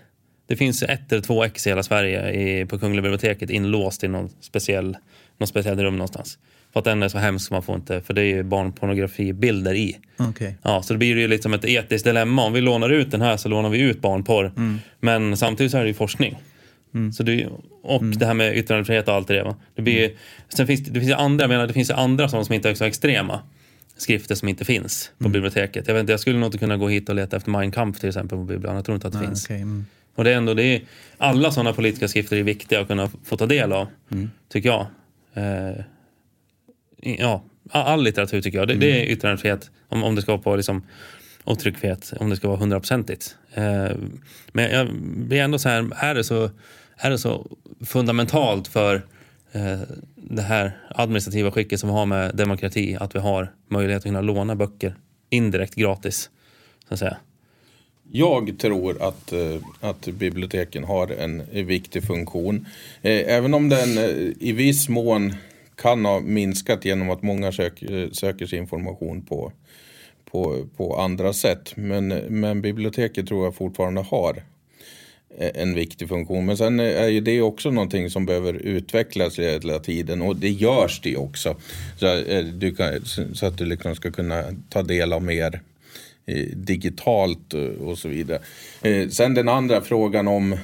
Det 0.48 0.56
finns 0.56 0.84
ett 0.84 1.12
eller 1.12 1.22
två 1.22 1.44
ex 1.44 1.68
i 1.68 1.70
hela 1.70 1.84
Sverige 1.84 2.32
i, 2.32 2.66
på 2.66 2.80
Kungliga 2.80 3.02
biblioteket 3.02 3.50
inlåst 3.50 4.04
i 4.04 4.08
någon 4.08 4.30
speciell, 4.42 4.98
någon 5.38 5.48
speciell 5.48 5.80
rum 5.80 5.96
någonstans. 5.98 6.38
För 6.74 6.80
att 6.80 6.84
den 6.86 7.04
är 7.04 7.08
så 7.10 7.18
hemsk 7.18 7.52
man 7.52 7.64
får 7.64 7.76
inte, 7.76 8.02
för 8.02 8.14
det 8.14 8.22
är 8.22 8.26
ju 8.26 8.44
barnpornografibilder 8.44 9.74
i. 9.74 9.98
Okej. 10.18 10.58
Ja, 10.64 10.82
så 10.82 10.94
det 10.94 10.98
blir 10.98 11.18
ju 11.18 11.28
liksom 11.28 11.54
ett 11.54 11.66
etiskt 11.66 12.06
dilemma. 12.06 12.44
Om 12.46 12.54
vi 12.54 12.62
lånar 12.62 12.90
ut 12.90 13.12
den 13.12 13.22
här 13.22 13.38
så 13.38 13.50
lånar 13.50 13.70
vi 13.70 13.80
ut 13.80 14.02
barnporr. 14.02 14.46
Mm. 14.58 14.80
Men 15.00 15.38
samtidigt 15.38 15.72
så 15.72 15.78
är 15.78 15.82
det 15.82 15.88
ju 15.88 15.94
forskning. 15.94 16.36
Så 17.14 17.24
det, 17.24 17.48
och 17.84 18.02
Mm. 18.02 18.18
det 18.18 18.26
här 18.26 18.34
med 18.34 18.58
yttrandefrihet 18.58 19.08
och 19.08 19.14
allt 19.14 19.28
det 19.28 19.34
där. 19.34 19.56
Det, 19.76 19.82
blir, 19.82 19.94
ju- 19.94 20.16
sen 20.50 20.68
finns, 20.68 20.80
det 20.84 20.92
det 20.92 21.00
finns 21.00 21.10
ju 21.12 21.16
andra, 21.16 21.44
jag 21.44 21.50
menar, 21.50 21.68
det 21.68 21.74
finns 21.74 21.90
ju 21.90 21.94
andra 21.94 22.30
sådana 22.30 22.46
som 22.46 22.56
inte 22.56 22.70
är 22.70 22.74
så 22.76 22.84
extrema 22.86 23.42
skrifter 23.98 24.36
som 24.36 24.48
inte 24.48 24.66
finns 24.66 25.12
Mm. 25.20 25.24
på 25.24 25.34
biblioteket. 25.34 25.88
Jag, 25.88 25.94
vet 25.94 26.02
inte, 26.02 26.14
jag 26.14 26.20
skulle 26.20 26.40
nog 26.40 26.48
inte 26.48 26.58
kunna 26.58 26.78
gå 26.78 26.88
hit 26.90 27.10
och 27.10 27.16
leta 27.16 27.38
efter 27.38 27.52
Mein 27.52 27.72
Kampf 27.72 28.00
till 28.00 28.10
exempel 28.10 28.38
på 28.38 28.44
biblioteket. 28.44 28.76
Jag 28.76 28.86
tror 28.86 28.96
inte 28.96 29.08
att 29.08 29.14
det 29.14 29.20
Nej, 29.20 29.28
finns. 29.28 29.46
okej, 29.46 29.62
mm. 29.62 29.86
Och 30.16 30.24
det 30.24 30.32
är 30.32 30.38
ändå, 30.38 30.54
det 30.54 30.64
är, 30.64 30.82
alla 31.18 31.52
sådana 31.52 31.74
politiska 31.74 32.08
skrifter 32.08 32.38
är 32.38 32.44
viktiga 32.44 32.82
att 32.82 32.88
kunna 32.88 33.10
få 33.24 33.38
ta 33.38 33.46
del 33.46 33.74
av, 33.74 33.88
tycker 34.50 34.70
jag. 34.70 34.86
Eh, 35.34 35.84
ja, 37.02 37.44
all 37.72 38.04
litteratur 38.04 38.42
tycker 38.42 38.58
jag. 38.58 38.68
Det, 38.68 38.76
det 38.76 39.02
är 39.02 39.06
yttrandefrihet, 39.12 39.72
om, 39.90 40.04
om 40.04 40.16
det 40.16 40.22
ska 40.22 40.38
vara 40.38 40.56
liksom, 40.56 40.84
och 41.44 41.60
tryckfrihet, 41.60 42.14
om 42.20 42.30
det 42.30 42.36
ska 42.36 42.48
vara 42.48 42.58
hundraprocentigt. 42.58 43.36
Eh, 43.54 43.92
men 44.52 44.72
jag 44.72 44.88
blir 45.02 45.42
ändå 45.42 45.60
så 45.60 45.70
här, 45.70 45.90
är 45.96 46.16
det 46.16 46.24
så, 46.24 46.50
är 46.98 47.10
det 47.10 47.18
så 47.18 47.58
fundamentalt 47.86 48.68
för 48.68 49.02
Eh, 49.54 49.80
det 50.16 50.42
här 50.42 50.72
administrativa 50.90 51.52
skicket 51.52 51.80
som 51.80 51.90
vi 51.90 51.96
har 51.96 52.06
med 52.06 52.36
demokrati, 52.36 52.98
att 53.00 53.16
vi 53.16 53.20
har 53.20 53.54
möjlighet 53.68 53.98
att 53.98 54.04
kunna 54.04 54.22
låna 54.22 54.56
böcker 54.56 54.96
indirekt 55.30 55.76
gratis, 55.76 56.30
så 56.88 56.94
att 56.94 57.00
säga. 57.00 57.18
Jag 58.12 58.60
tror 58.60 59.02
att, 59.02 59.34
eh, 59.34 59.56
att 59.82 60.06
biblioteken 60.06 60.84
har 60.84 61.08
en 61.08 61.44
viktig 61.52 62.04
funktion. 62.04 62.66
Eh, 63.02 63.36
även 63.36 63.54
om 63.54 63.70
den 63.70 63.98
i 64.40 64.52
viss 64.52 64.90
mån 64.90 65.34
kan 65.76 66.06
ha 66.06 66.20
minskat 66.20 66.86
genom 66.86 67.10
att 67.10 67.22
många 67.22 67.52
söker, 67.52 68.10
söker 68.14 68.46
sig 68.46 68.60
information 68.60 69.22
på, 69.22 69.52
på, 70.32 70.68
på 70.78 70.96
andra 70.96 71.34
sätt. 71.34 71.74
Men, 71.76 72.08
men 72.30 72.62
biblioteket 72.62 73.28
tror 73.28 73.44
jag 73.44 73.56
fortfarande 73.56 74.02
har 74.02 74.44
Eh, 75.38 75.62
en 75.62 75.76
viktig 75.76 76.10
funktion. 76.10 76.46
Men 76.46 76.58
sen 76.58 76.80
är 76.80 77.08
ju 77.08 77.22
det 77.22 77.42
också 77.42 77.72
någonting 77.72 78.10
som 78.10 78.26
behöver 78.26 78.54
utvecklas 78.54 79.40
hela 79.40 79.80
tiden 79.80 80.22
och 80.22 80.36
det 80.36 80.50
görs 80.50 81.02
det 81.02 81.18
också. 81.18 81.56
Så, 82.00 82.18
eh, 82.18 82.46
du 82.46 82.76
kan, 82.76 83.06
så 83.34 83.46
att 83.46 83.58
du 83.58 83.66
liksom 83.66 83.96
ska 83.96 84.12
kunna 84.12 84.44
ta 84.70 84.84
del 84.84 85.14
av 85.14 85.24
mer 85.24 85.62
eh, 86.26 86.46
digitalt 86.56 87.54
och 87.80 87.98
så 87.98 88.10
vidare. 88.10 88.40
Sen 89.10 89.34
den 89.34 89.50
andra 89.50 89.82
frågan 89.82 90.28
om, 90.28 90.58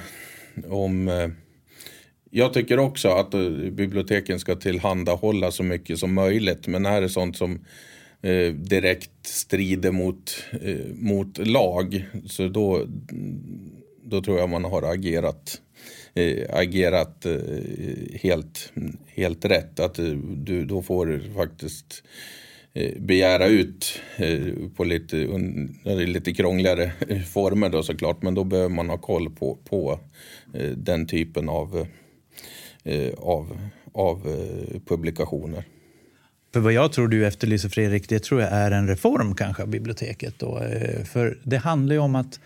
om 0.69 1.31
jag 2.31 2.53
tycker 2.53 2.79
också 2.79 3.09
att 3.09 3.31
biblioteken 3.71 4.39
ska 4.39 4.55
tillhandahålla 4.55 5.51
så 5.51 5.63
mycket 5.63 5.99
som 5.99 6.13
möjligt. 6.13 6.67
Men 6.67 6.83
det 6.83 6.89
här 6.89 7.01
är 7.01 7.07
sånt 7.07 7.37
som 7.37 7.59
direkt 8.53 9.11
strider 9.23 9.91
mot, 9.91 10.43
mot 10.93 11.47
lag. 11.47 12.05
Så 12.25 12.47
då, 12.47 12.85
då 14.09 14.21
tror 14.21 14.39
jag 14.39 14.49
man 14.49 14.63
har 14.63 14.93
agerat, 14.93 15.61
eh, 16.13 16.45
agerat 16.49 17.25
eh, 17.25 17.37
helt, 18.21 18.73
helt 19.07 19.45
rätt. 19.45 19.79
Att 19.79 19.99
eh, 19.99 20.05
du, 20.35 20.65
då 20.65 20.81
får 20.81 21.05
du 21.05 21.33
faktiskt 21.33 22.03
eh, 22.73 23.01
begära 23.01 23.47
ut 23.47 24.01
eh, 24.17 24.53
på 24.75 24.83
lite, 24.83 25.15
lite 25.85 26.33
krångligare 26.33 26.91
former 27.33 27.69
då 27.69 27.83
såklart. 27.83 28.21
Men 28.21 28.35
då 28.35 28.43
behöver 28.43 28.69
man 28.69 28.89
ha 28.89 28.97
koll 28.97 29.29
på, 29.29 29.57
på 29.69 29.99
den 30.75 31.07
typen 31.07 31.49
av, 31.49 31.87
av, 33.17 33.59
av 33.93 34.23
publikationer. 34.85 35.63
För 36.53 36.59
vad 36.59 36.73
jag 36.73 36.91
tror 36.91 37.07
du 37.07 37.27
efterlyser 37.27 37.69
Fredrik, 37.69 38.09
det 38.09 38.19
tror 38.19 38.41
jag 38.41 38.51
är 38.51 38.71
en 38.71 38.87
reform 38.87 39.35
kanske 39.35 39.63
av 39.63 39.69
biblioteket. 39.69 40.33
Då. 40.37 40.61
För 41.05 41.39
det 41.43 41.57
handlar 41.57 41.95
ju 41.95 41.99
om 41.99 42.15
att 42.15 42.39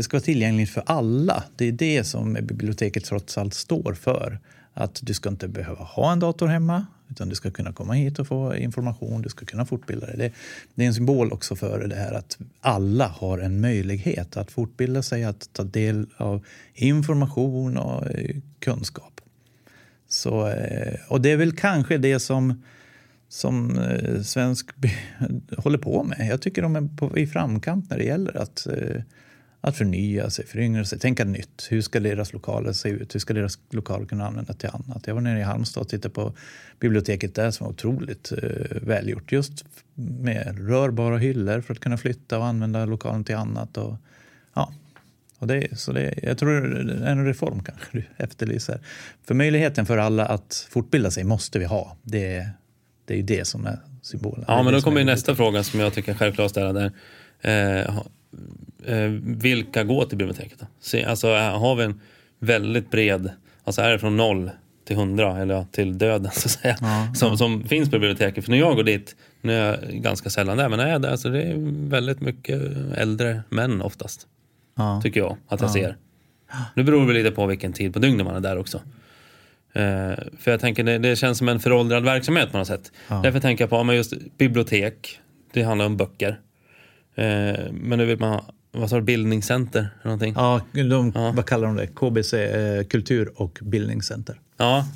det 0.00 0.04
ska 0.04 0.16
vara 0.16 0.24
tillgängligt 0.24 0.70
för 0.70 0.82
alla. 0.86 1.44
Det 1.56 1.64
är 1.64 1.72
det 1.72 2.04
som 2.04 2.32
biblioteket 2.32 3.04
trots 3.04 3.38
allt 3.38 3.54
står 3.54 3.94
för. 3.94 4.38
Att 4.74 5.00
du 5.02 5.14
ska 5.14 5.28
inte 5.28 5.48
behöva 5.48 5.84
ha 5.84 6.12
en 6.12 6.20
dator 6.20 6.46
hemma 6.46 6.86
utan 7.10 7.28
du 7.28 7.34
ska 7.34 7.50
kunna 7.50 7.72
komma 7.72 7.92
hit 7.92 8.18
och 8.18 8.26
få 8.26 8.56
information, 8.56 9.22
du 9.22 9.28
ska 9.28 9.46
kunna 9.46 9.66
fortbilda 9.66 10.06
dig. 10.06 10.16
Det, 10.16 10.32
det 10.74 10.82
är 10.82 10.86
en 10.86 10.94
symbol 10.94 11.32
också 11.32 11.56
för 11.56 11.86
det 11.86 11.94
här 11.94 12.12
att 12.12 12.38
alla 12.60 13.08
har 13.08 13.38
en 13.38 13.60
möjlighet 13.60 14.36
att 14.36 14.50
fortbilda 14.50 15.02
sig, 15.02 15.24
att 15.24 15.48
ta 15.52 15.62
del 15.62 16.06
av 16.16 16.46
information 16.74 17.76
och 17.76 18.10
eh, 18.10 18.36
kunskap. 18.58 19.20
Så, 20.08 20.48
eh, 20.48 20.98
och 21.08 21.20
det 21.20 21.30
är 21.30 21.36
väl 21.36 21.56
kanske 21.56 21.98
det 21.98 22.20
som, 22.20 22.62
som 23.28 23.78
eh, 23.78 24.22
svensk 24.22 24.70
håller 25.56 25.78
på 25.78 26.04
med. 26.04 26.28
Jag 26.30 26.42
tycker 26.42 26.62
de 26.62 26.76
är 26.76 26.96
på, 26.96 27.18
i 27.18 27.26
framkant 27.26 27.90
när 27.90 27.98
det 27.98 28.04
gäller 28.04 28.36
att 28.36 28.66
att 29.60 29.76
förnya 29.76 30.30
sig, 30.30 30.46
föryngra 30.46 30.84
sig, 30.84 30.98
tänka 30.98 31.24
nytt. 31.24 31.66
Hur 31.70 31.82
ska 31.82 32.00
deras 32.00 32.32
lokaler 32.32 32.72
se 32.72 32.88
ut? 32.88 33.14
Hur 33.14 33.20
ska 33.20 33.34
deras 33.34 33.58
lokaler 33.70 34.06
kunna 34.06 34.26
användas 34.26 34.56
till 34.56 34.68
annat? 34.72 35.06
Jag 35.06 35.14
var 35.14 35.20
nere 35.20 35.40
i 35.40 35.42
Halmstad 35.42 35.80
och 35.80 35.88
tittade 35.88 36.14
på 36.14 36.32
biblioteket 36.80 37.34
där 37.34 37.50
som 37.50 37.64
var 37.64 37.72
otroligt 37.72 38.32
eh, 38.32 38.76
välgjort. 38.82 39.32
Just 39.32 39.64
med 39.94 40.68
rörbara 40.68 41.18
hyllor 41.18 41.60
för 41.60 41.74
att 41.74 41.80
kunna 41.80 41.96
flytta 41.96 42.38
och 42.38 42.46
använda 42.46 42.84
lokalen 42.84 43.24
till 43.24 43.36
annat. 43.36 43.76
Och, 43.76 43.96
ja. 44.54 44.72
Och 45.38 45.46
det, 45.46 45.78
så 45.80 45.92
det, 45.92 46.14
jag 46.22 46.38
tror 46.38 46.60
det 46.60 47.06
är 47.06 47.12
en 47.12 47.26
reform 47.26 47.62
kanske 47.62 47.86
du 47.92 48.04
efterlyser. 48.16 48.80
För 49.26 49.34
möjligheten 49.34 49.86
för 49.86 49.98
alla 49.98 50.26
att 50.26 50.66
fortbilda 50.70 51.10
sig 51.10 51.24
måste 51.24 51.58
vi 51.58 51.64
ha. 51.64 51.96
Det, 52.02 52.48
det 53.04 53.14
är 53.14 53.16
ju 53.16 53.22
det 53.22 53.44
som 53.44 53.66
är 53.66 53.78
symbolen. 54.02 54.44
Ja, 54.48 54.62
men 54.62 54.72
då 54.72 54.80
kommer 54.80 55.04
nästa 55.04 55.36
fråga 55.36 55.62
som 55.62 55.80
jag 55.80 55.94
tycker 55.94 56.12
är 56.12 56.16
självklart 56.16 56.44
att 56.44 56.50
ställa 56.50 56.72
där. 56.72 56.92
Eh, 57.40 57.80
eh, 57.80 58.02
vilka 59.22 59.84
går 59.84 60.04
till 60.04 60.18
biblioteket? 60.18 60.58
Då? 60.58 60.66
Se, 60.80 61.04
alltså, 61.04 61.34
har 61.34 61.76
vi 61.76 61.84
en 61.84 62.00
väldigt 62.38 62.90
bred, 62.90 63.30
alltså 63.64 63.82
är 63.82 63.90
det 63.90 63.98
från 63.98 64.16
noll 64.16 64.50
till 64.84 64.96
hundra 64.96 65.38
eller 65.38 65.66
till 65.70 65.98
döden 65.98 66.30
så 66.34 66.46
att 66.46 66.50
säga, 66.50 66.76
ja, 66.80 67.14
som, 67.14 67.28
ja. 67.28 67.36
som 67.36 67.64
finns 67.64 67.90
på 67.90 67.98
biblioteket. 67.98 68.44
För 68.44 68.50
när 68.50 68.58
jag 68.58 68.76
går 68.76 68.84
dit, 68.84 69.16
nu 69.40 69.54
är 69.54 69.66
jag 69.66 70.02
ganska 70.02 70.30
sällan 70.30 70.56
där, 70.56 70.68
men 70.68 70.78
när 70.78 70.86
jag 70.86 70.94
är 70.94 70.98
där 70.98 71.16
så 71.16 71.28
det 71.28 71.42
är 71.42 71.54
väldigt 71.90 72.20
mycket 72.20 72.62
äldre 72.96 73.42
män 73.48 73.82
oftast. 73.82 74.26
Ja. 74.76 75.00
Tycker 75.02 75.20
jag 75.20 75.36
att 75.48 75.60
jag 75.60 75.70
ser. 75.70 75.96
Nu 76.74 76.82
beror 76.82 77.06
det 77.06 77.12
lite 77.12 77.30
på 77.30 77.46
vilken 77.46 77.72
tid 77.72 77.92
på 77.92 77.98
dygnet 77.98 78.26
man 78.26 78.36
är 78.36 78.40
där 78.40 78.58
också. 78.58 78.78
Uh, 79.76 80.14
för 80.38 80.50
jag 80.50 80.60
tänker 80.60 80.84
det, 80.84 80.98
det, 80.98 81.16
känns 81.16 81.38
som 81.38 81.48
en 81.48 81.60
föråldrad 81.60 82.04
verksamhet 82.04 82.52
på 82.52 82.58
något 82.58 82.66
sätt. 82.66 82.92
Därför 83.08 83.40
tänker 83.40 83.64
jag 83.64 83.70
på 83.70 83.84
men 83.84 83.96
just 83.96 84.12
bibliotek. 84.38 85.20
Det 85.52 85.62
handlar 85.62 85.86
om 85.86 85.96
böcker. 85.96 86.40
Uh, 87.18 87.72
men 87.72 87.98
nu 87.98 88.04
vill 88.04 88.18
man 88.18 88.44
vad 88.72 88.90
sa 88.90 88.96
du, 88.96 89.02
bildningscenter? 89.02 89.88
Någonting? 90.02 90.34
Ja, 90.36 90.60
de, 90.72 91.12
ja, 91.14 91.32
vad 91.36 91.46
kallar 91.46 91.66
de 91.66 91.76
det? 91.76 91.86
KBC, 91.86 92.34
eh, 92.34 92.84
kultur 92.84 93.32
och 93.36 93.58
bildningscenter. 93.62 94.40
Ja, 94.56 94.86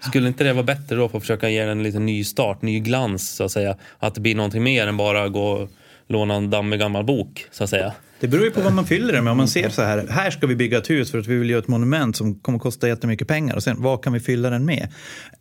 skulle 0.00 0.28
inte 0.28 0.44
det 0.44 0.52
vara 0.52 0.64
bättre 0.64 0.96
då 0.96 1.08
för 1.08 1.16
att 1.16 1.22
försöka 1.22 1.48
ge 1.48 1.60
den 1.60 1.70
en 1.78 1.82
liten 1.82 2.06
ny 2.06 2.24
start, 2.24 2.62
ny 2.62 2.80
glans 2.80 3.30
så 3.30 3.44
att 3.44 3.50
säga? 3.50 3.76
Att 3.98 4.14
det 4.14 4.20
blir 4.20 4.34
någonting 4.34 4.62
mer 4.62 4.86
än 4.86 4.96
bara 4.96 5.28
gå 5.28 5.50
och 5.50 5.70
låna 6.06 6.34
en 6.34 6.50
dammig 6.50 6.80
gammal 6.80 7.04
bok 7.04 7.46
så 7.50 7.64
att 7.64 7.70
säga. 7.70 7.92
Det 8.20 8.28
beror 8.28 8.44
ju 8.44 8.50
på 8.50 8.60
vad 8.60 8.72
man 8.72 8.86
fyller 8.86 9.12
det 9.12 9.22
med. 9.22 9.30
Om 9.30 9.36
man 9.36 9.48
ser 9.48 9.68
så 9.68 9.82
här, 9.82 10.06
här 10.08 10.30
ska 10.30 10.46
vi 10.46 10.56
bygga 10.56 10.78
ett 10.78 10.90
hus 10.90 11.10
för 11.10 11.18
att 11.18 11.26
vi 11.26 11.36
vill 11.36 11.50
göra 11.50 11.62
ett 11.62 11.68
monument 11.68 12.16
som 12.16 12.34
kommer 12.34 12.56
att 12.56 12.62
kosta 12.62 12.88
jättemycket 12.88 13.28
pengar. 13.28 13.56
Och 13.56 13.62
sen, 13.62 13.82
vad 13.82 14.04
kan 14.04 14.12
vi 14.12 14.20
fylla 14.20 14.50
den 14.50 14.64
med? 14.64 14.88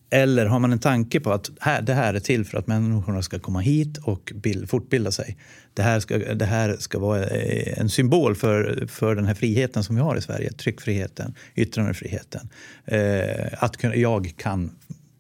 Eller 0.09 0.45
har 0.45 0.59
man 0.59 0.71
en 0.71 0.80
tanke 0.80 1.19
på 1.19 1.32
att 1.32 1.51
här, 1.59 1.82
det 1.82 1.93
här 1.93 2.13
är 2.13 2.19
till 2.19 2.45
för 2.45 2.57
att 2.57 2.67
människorna 2.67 3.21
ska 3.21 3.39
komma 3.39 3.59
hit 3.59 3.97
och 3.97 4.32
bild, 4.36 4.69
fortbilda 4.69 5.11
sig. 5.11 5.38
Det 5.73 5.82
här 5.82 5.99
ska, 5.99 6.17
det 6.17 6.45
här 6.45 6.75
ska 6.80 6.99
vara 6.99 7.25
eh, 7.25 7.80
en 7.80 7.89
symbol 7.89 8.36
för, 8.36 8.88
för 8.88 9.15
den 9.15 9.25
här 9.25 9.34
friheten 9.34 9.84
som 9.84 9.95
vi 9.95 10.01
har 10.01 10.15
i 10.15 10.21
Sverige. 10.21 10.51
Tryckfriheten, 10.51 11.36
yttrandefriheten. 11.55 12.49
Eh, 12.86 13.63
att 13.63 13.77
kunna, 13.77 13.95
jag 13.95 14.34
kan 14.38 14.71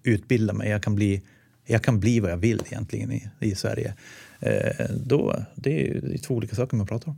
utbilda 0.03 0.53
mig, 0.53 0.69
jag 0.69 0.83
kan 0.83 0.95
bli, 0.95 1.21
jag 1.65 1.83
kan 1.83 1.99
bli 1.99 2.19
vad 2.19 2.31
jag 2.31 2.37
vill 2.37 2.61
egentligen 2.65 3.11
i, 3.11 3.29
i 3.39 3.55
Sverige. 3.55 3.93
Eh, 4.39 4.85
då, 5.05 5.45
det 5.55 5.89
är 5.89 6.17
två 6.17 6.35
olika 6.35 6.55
saker 6.55 6.77
man 6.77 6.87
pratar 6.87 7.09
om. 7.09 7.17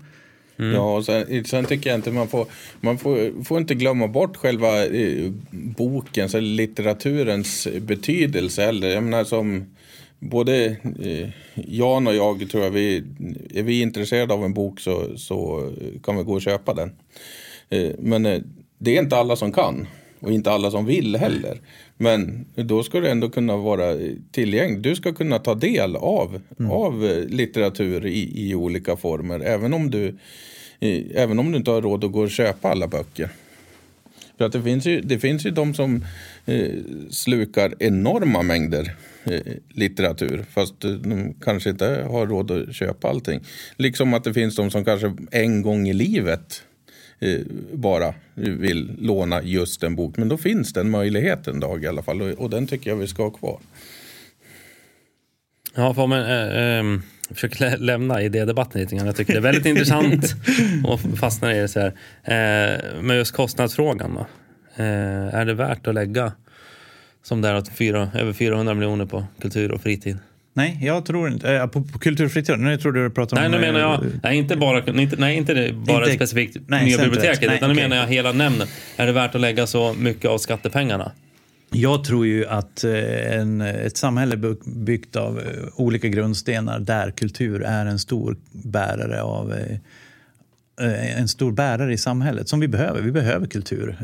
Mm. 0.60 0.74
Ja, 0.74 0.96
och 0.98 1.06
sen, 1.06 1.46
sen, 1.46 1.66
tycker 1.66 1.90
jag 1.90 2.00
inte 2.00 2.12
man 2.12 2.28
får, 2.28 2.46
man 2.82 2.98
får, 2.98 3.44
får 3.44 3.58
inte 3.58 3.76
glömma 3.76 4.08
bort 4.08 4.38
själva 4.38 4.86
eh, 4.86 5.32
bokens 5.52 6.36
eller 6.36 6.48
litteraturens 6.48 7.68
betydelse 7.82 8.66
heller. 8.66 8.90
Jag 8.90 9.04
menar 9.04 9.24
som 9.24 9.66
både 10.20 10.66
eh, 11.04 11.30
Jan 11.54 12.08
och 12.08 12.16
jag 12.16 12.50
tror 12.50 12.64
jag, 12.64 12.72
vi, 12.72 13.04
är 13.54 13.64
vi 13.64 13.82
intresserade 13.82 14.34
av 14.34 14.46
en 14.46 14.54
bok 14.54 14.80
så, 14.80 15.18
så 15.18 15.70
kan 16.04 16.18
vi 16.18 16.24
gå 16.24 16.34
och 16.34 16.42
köpa 16.42 16.74
den. 16.74 16.92
Eh, 17.70 17.92
men 18.00 18.26
eh, 18.26 18.42
det 18.78 18.98
är 18.98 19.02
inte 19.02 19.18
alla 19.18 19.36
som 19.36 19.52
kan 19.52 19.88
och 20.20 20.32
inte 20.32 20.52
alla 20.52 20.72
som 20.72 20.86
vill 20.86 21.16
heller. 21.16 21.58
Men 22.02 22.46
då 22.56 22.84
ska 22.84 23.00
det 23.00 23.12
ändå 23.12 23.30
kunna 23.30 23.58
vara 23.58 23.98
tillgängligt. 24.32 24.84
Du 24.84 24.96
ska 24.96 25.14
kunna 25.14 25.40
ta 25.40 25.56
del 25.56 25.96
av, 25.96 26.42
mm. 26.60 26.72
av 26.72 27.06
eh, 27.06 27.26
litteratur 27.26 28.06
i, 28.06 28.50
i 28.50 28.56
olika 28.56 28.96
former. 28.96 29.40
Även 29.40 29.74
om, 29.74 29.92
du, 29.92 30.16
även 31.16 31.40
om 31.40 31.52
du 31.52 31.58
inte 31.58 31.72
har 31.72 31.82
råd 31.82 32.04
att 32.04 32.12
gå 32.12 32.22
och 32.22 32.32
köpa 32.32 32.70
alla 32.70 32.88
böcker. 32.88 33.30
För 34.38 34.46
att 34.46 34.52
det 34.52 34.62
finns 34.62 34.86
ju, 34.86 35.02
det 35.02 35.20
finns 35.20 35.46
ju 35.46 35.52
de 35.52 35.74
som 35.74 36.06
eh, 36.46 36.72
slukar 37.10 37.74
enorma 37.80 38.42
mängder 38.42 38.96
eh, 39.24 39.42
litteratur. 39.70 40.46
Fast 40.50 40.80
de 40.80 41.34
kanske 41.42 41.70
inte 41.70 42.06
har 42.10 42.28
råd 42.28 42.52
att 42.52 42.76
köpa 42.76 43.10
allting. 43.10 43.40
Liksom 43.78 44.14
att 44.14 44.24
det 44.24 44.34
finns 44.34 44.56
de 44.56 44.72
som 44.72 44.86
kanske 44.86 45.14
en 45.32 45.62
gång 45.62 45.88
i 45.88 45.94
livet 45.94 46.64
bara 47.74 48.14
vill 48.36 48.96
låna 49.00 49.44
just 49.44 49.84
en 49.84 49.96
bok. 49.96 50.18
Men 50.18 50.30
då 50.30 50.38
finns 50.38 50.74
den 50.74 50.90
möjligheten 50.90 51.60
dag 51.60 51.84
i 51.84 51.88
alla 51.88 52.02
fall 52.02 52.22
och, 52.22 52.30
och 52.30 52.50
den 52.50 52.68
tycker 52.68 52.90
jag 52.90 52.98
vi 52.98 53.08
ska 53.08 53.24
ha 53.24 53.30
kvar. 53.30 53.60
Ja, 55.76 55.94
för 55.94 56.08
men, 56.08 56.24
äh, 56.24 56.80
äh, 56.80 57.00
försöker 57.34 57.60
lä 57.60 57.78
lämna 57.78 58.22
idédebatten 58.22 58.82
lite 58.82 58.96
grann. 58.96 59.06
Jag 59.06 59.16
tycker 59.16 59.34
det 59.34 59.40
är 59.40 59.42
väldigt 59.42 59.66
intressant 59.66 60.36
och 60.86 61.00
fastnar 61.20 61.52
i 61.52 61.60
det 61.60 61.68
så 61.68 61.80
här. 61.80 61.88
Eh, 62.24 63.02
men 63.02 63.18
just 63.18 63.32
kostnadsfrågan 63.32 64.14
då. 64.14 64.28
Eh, 64.84 65.36
är 65.36 65.46
det 65.46 65.54
värt 65.54 65.88
att 65.88 65.96
lägga 65.96 66.32
som 67.24 67.42
det 67.42 67.50
är 67.50 67.54
att 67.54 67.70
fyra, 67.70 68.12
över 68.14 68.34
400 68.34 68.74
miljoner 68.74 69.06
på 69.06 69.26
kultur 69.42 69.72
och 69.72 69.82
fritid? 69.82 70.18
Nej, 70.54 70.78
jag 70.82 71.06
tror 71.06 71.30
inte... 71.32 71.54
Äh, 71.56 71.68
på, 71.68 71.82
på 71.82 72.00
kulturfritid? 72.00 72.60
Nu 72.60 72.78
tror 72.78 72.92
du 72.92 73.10
pratar 73.10 73.38
nej, 73.38 73.46
om... 73.46 73.52
nu 73.52 73.60
menar 73.60 73.80
jag... 73.80 74.04
Nej, 74.24 74.38
inte 74.38 74.58
bara, 74.58 74.78
inte, 75.02 75.16
nej, 75.18 75.38
inte 75.38 75.54
det, 75.54 75.74
bara 75.74 76.04
Inte- 76.04 76.16
specifikt 76.16 76.58
nej, 76.68 76.86
nya 76.86 76.98
biblioteket. 76.98 77.48
Nej, 77.48 77.58
utan 77.58 77.70
nu 77.70 77.76
menar 77.76 77.96
jag 77.96 78.08
hela 78.08 78.32
nämnden. 78.32 78.68
Är 78.98 79.06
det 79.06 79.12
värt 79.12 79.36
att 79.36 79.42
lägga 79.42 79.68
så 79.68 79.94
mycket 79.94 80.30
av 80.30 80.38
skattepengarna? 80.38 81.12
Jag 81.74 82.04
tror 82.04 82.26
ju 82.26 82.46
att 82.48 82.84
eh, 82.84 83.40
en, 83.40 83.62
ett 83.62 83.98
samhälle 83.98 84.38
by- 84.38 84.56
byggt 84.66 85.16
av 85.16 85.40
eh, 85.40 85.46
olika 85.76 86.08
grundstenar 86.08 86.80
där 86.80 87.12
kultur 87.12 87.62
är 87.64 87.86
en 87.86 88.00
stor 88.00 88.38
bärare 88.52 89.22
av 89.22 89.54
eh, 89.54 89.78
eh, 90.88 91.20
en 91.20 91.28
stor 91.28 91.52
bärare 91.52 91.94
i 91.94 91.98
samhället 91.98 92.50
som 92.50 92.60
vi 92.60 92.68
behöver. 92.68 93.02
Vi 93.02 93.12
behöver 93.12 93.48
kultur. 93.48 93.98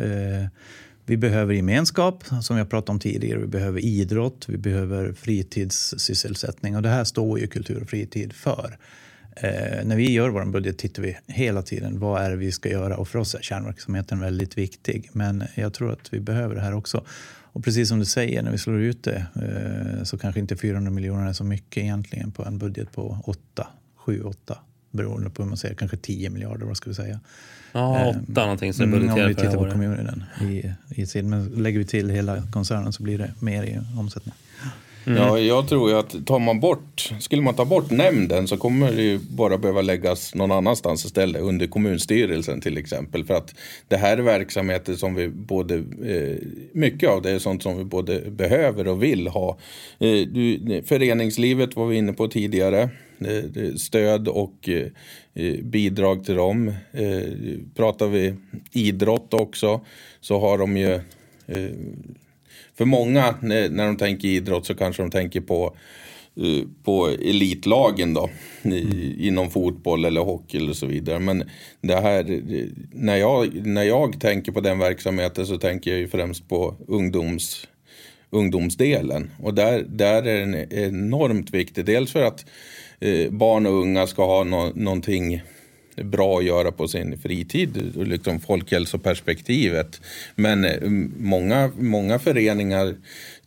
Vi 1.10 1.18
behöver 1.18 1.54
gemenskap, 1.54 2.24
som 2.42 2.58
jag 2.58 2.70
pratade 2.70 2.92
om 2.92 3.00
tidigare. 3.00 3.40
Vi 3.40 3.48
behöver 3.48 3.86
idrott, 3.86 4.46
vi 4.50 4.58
behöver 4.58 5.14
fritidssysselsättning. 5.14 6.76
Och 6.76 6.82
det 6.82 6.90
här 6.90 7.04
står 7.04 7.40
ju 7.40 7.48
kultur 7.48 7.82
och 7.82 7.90
fritid 7.90 8.34
för. 8.34 8.78
Eh, 9.36 9.86
när 9.86 9.96
vi 9.96 10.12
gör 10.12 10.30
vår 10.30 10.46
budget 10.46 10.78
tittar 10.78 11.04
vi 11.04 11.18
hela 11.28 11.62
tiden 11.62 12.00
vad 12.00 12.22
är 12.22 12.30
det 12.30 12.36
vi 12.36 12.52
ska 12.52 12.70
göra. 12.70 12.98
Och 12.98 13.08
för 13.08 13.20
oss 13.20 13.36
är 13.36 13.42
kärnverksamheten 13.42 14.20
väldigt 14.20 14.58
viktig. 14.58 15.10
Men 15.14 15.44
jag 15.56 15.74
tror 15.74 15.92
att 15.92 16.14
vi 16.14 16.20
behöver 16.20 16.56
det 16.56 16.62
här 16.62 16.74
också. 16.74 17.06
Och 17.42 17.64
precis 17.64 17.90
som 17.90 18.00
du 18.00 18.06
säger, 18.06 18.44
när 18.44 18.52
vi 18.52 18.58
slår 18.58 18.80
ut 18.80 19.04
det 19.04 19.26
eh, 19.36 20.04
så 20.04 20.18
kanske 20.18 20.40
inte 20.40 20.56
400 20.56 20.92
miljoner 20.92 21.30
är 21.30 21.34
så 21.34 21.44
mycket 21.44 21.84
egentligen 21.84 22.32
på 22.32 22.46
en 22.46 22.58
budget 22.58 22.92
på 22.92 23.18
8, 23.26 23.68
7, 23.96 24.24
8 24.24 24.58
beroende 24.92 25.30
på 25.30 25.44
hur 25.44 25.50
man 25.50 25.58
ser, 25.58 25.74
kanske 25.74 25.98
10 25.98 26.30
miljarder, 26.30 26.66
vad 26.66 26.78
ska 26.78 26.90
vi 26.90 26.96
säga? 26.96 27.20
Ja, 27.78 28.10
åtta 28.10 28.42
någonting 28.42 28.74
som 28.74 28.84
är 28.84 28.98
Mm, 28.98 29.10
om 29.10 29.16
budgeterat 29.16 29.30
vi 29.30 29.34
det 29.34 29.42
här 29.42 29.48
tittar 29.50 29.58
på 29.58 29.64
året. 29.64 29.74
kommunen 29.74 30.24
i, 30.42 30.74
i 31.02 31.06
sin, 31.06 31.30
men 31.30 31.46
lägger 31.46 31.80
vi 31.80 31.86
till 31.86 32.10
hela 32.10 32.42
koncernen 32.52 32.94
så 32.94 33.04
blir 33.04 33.18
det 33.18 33.32
mer 33.40 33.64
i 33.64 33.80
omsättning. 34.00 34.34
Ja, 35.16 35.40
jag 35.40 35.68
tror 35.68 35.90
ju 35.90 35.98
att 35.98 36.26
tar 36.26 36.40
man 36.40 36.60
bort, 36.60 37.14
skulle 37.20 37.42
man 37.42 37.54
ta 37.54 37.66
bort 37.66 37.92
nämnden 37.92 38.48
så 38.48 38.58
kommer 38.58 38.92
det 38.92 39.02
ju 39.02 39.20
bara 39.30 39.58
behöva 39.58 39.82
läggas 39.82 40.36
någon 40.36 40.52
annanstans 40.52 41.06
istället, 41.06 41.42
under 41.42 41.68
kommunstyrelsen 41.68 42.62
till 42.62 42.78
exempel. 42.78 43.26
För 43.26 43.34
att 43.34 43.56
det 43.88 43.98
här 43.98 44.18
är 44.18 44.22
verksamheter 44.22 44.94
som 44.94 45.16
vi 45.16 45.28
både, 45.30 45.76
eh, 45.76 46.38
mycket 46.72 47.10
av 47.10 47.22
det 47.22 47.32
är 47.32 47.40
sånt 47.40 47.64
som 47.64 47.78
vi 47.78 47.84
både 47.84 48.32
behöver 48.32 48.88
och 48.88 49.04
vill 49.04 49.28
ha. 49.28 49.58
Eh, 50.00 50.28
du, 50.28 50.82
föreningslivet 50.86 51.76
var 51.76 51.88
vi 51.88 51.98
inne 51.98 52.14
på 52.14 52.28
tidigare, 52.28 52.90
eh, 53.20 53.76
stöd 53.78 54.28
och 54.28 54.70
eh, 54.70 54.76
eh, 54.76 54.90
Eh, 55.40 55.64
bidrag 55.64 56.26
till 56.26 56.36
dem. 56.36 56.68
Eh, 56.92 57.32
pratar 57.76 58.08
vi 58.08 58.34
idrott 58.72 59.34
också 59.34 59.82
så 60.22 60.40
har 60.40 60.58
de 60.58 60.78
ju 60.78 60.94
eh, 61.48 61.72
för 62.76 62.86
många 62.86 63.36
när, 63.42 63.86
de 63.86 63.98
tänker 63.98 64.28
idrott 64.28 64.66
så 64.66 64.76
kanske 64.76 65.04
de 65.04 65.12
tänker 65.12 65.42
på, 65.42 65.76
på 66.84 67.08
elitlagen 67.08 68.14
då. 68.14 68.30
Inom 69.20 69.50
fotboll 69.50 70.06
eller 70.06 70.22
hockey 70.22 70.58
eller 70.58 70.74
så 70.74 70.86
vidare. 70.86 71.20
Men 71.20 71.50
det 71.82 71.96
här, 71.96 72.42
när 72.92 73.16
jag, 73.16 73.66
när 73.68 73.84
jag 73.84 74.22
tänker 74.22 74.52
på 74.52 74.62
den 74.62 74.80
verksamheten 74.80 75.46
så 75.46 75.58
tänker 75.58 75.92
jag 75.92 76.00
ju 76.00 76.08
främst 76.08 76.50
på 76.50 76.76
ungdoms, 76.88 77.68
ungdomsdelen. 78.30 79.32
Och 79.44 79.54
där, 79.54 79.86
där 79.90 80.24
är 80.24 80.40
den 80.40 80.74
enormt 80.74 81.54
viktig. 81.54 81.86
Dels 81.86 82.12
för 82.12 82.24
att 82.24 82.46
eh, 83.00 83.32
barn 83.32 83.66
och 83.66 83.82
unga 83.82 84.08
ska 84.08 84.26
ha 84.26 84.44
no 84.44 84.72
någonting 84.76 85.42
bra 86.04 86.38
att 86.38 86.46
göra 86.46 86.72
på 86.72 86.88
sin 86.88 87.18
fritid, 87.18 87.94
liksom 87.96 88.40
folkhälsoperspektivet. 88.40 90.02
Men 90.36 90.66
eh, 90.66 90.90
många, 91.18 91.72
många 91.78 92.20
föreningar 92.20 92.96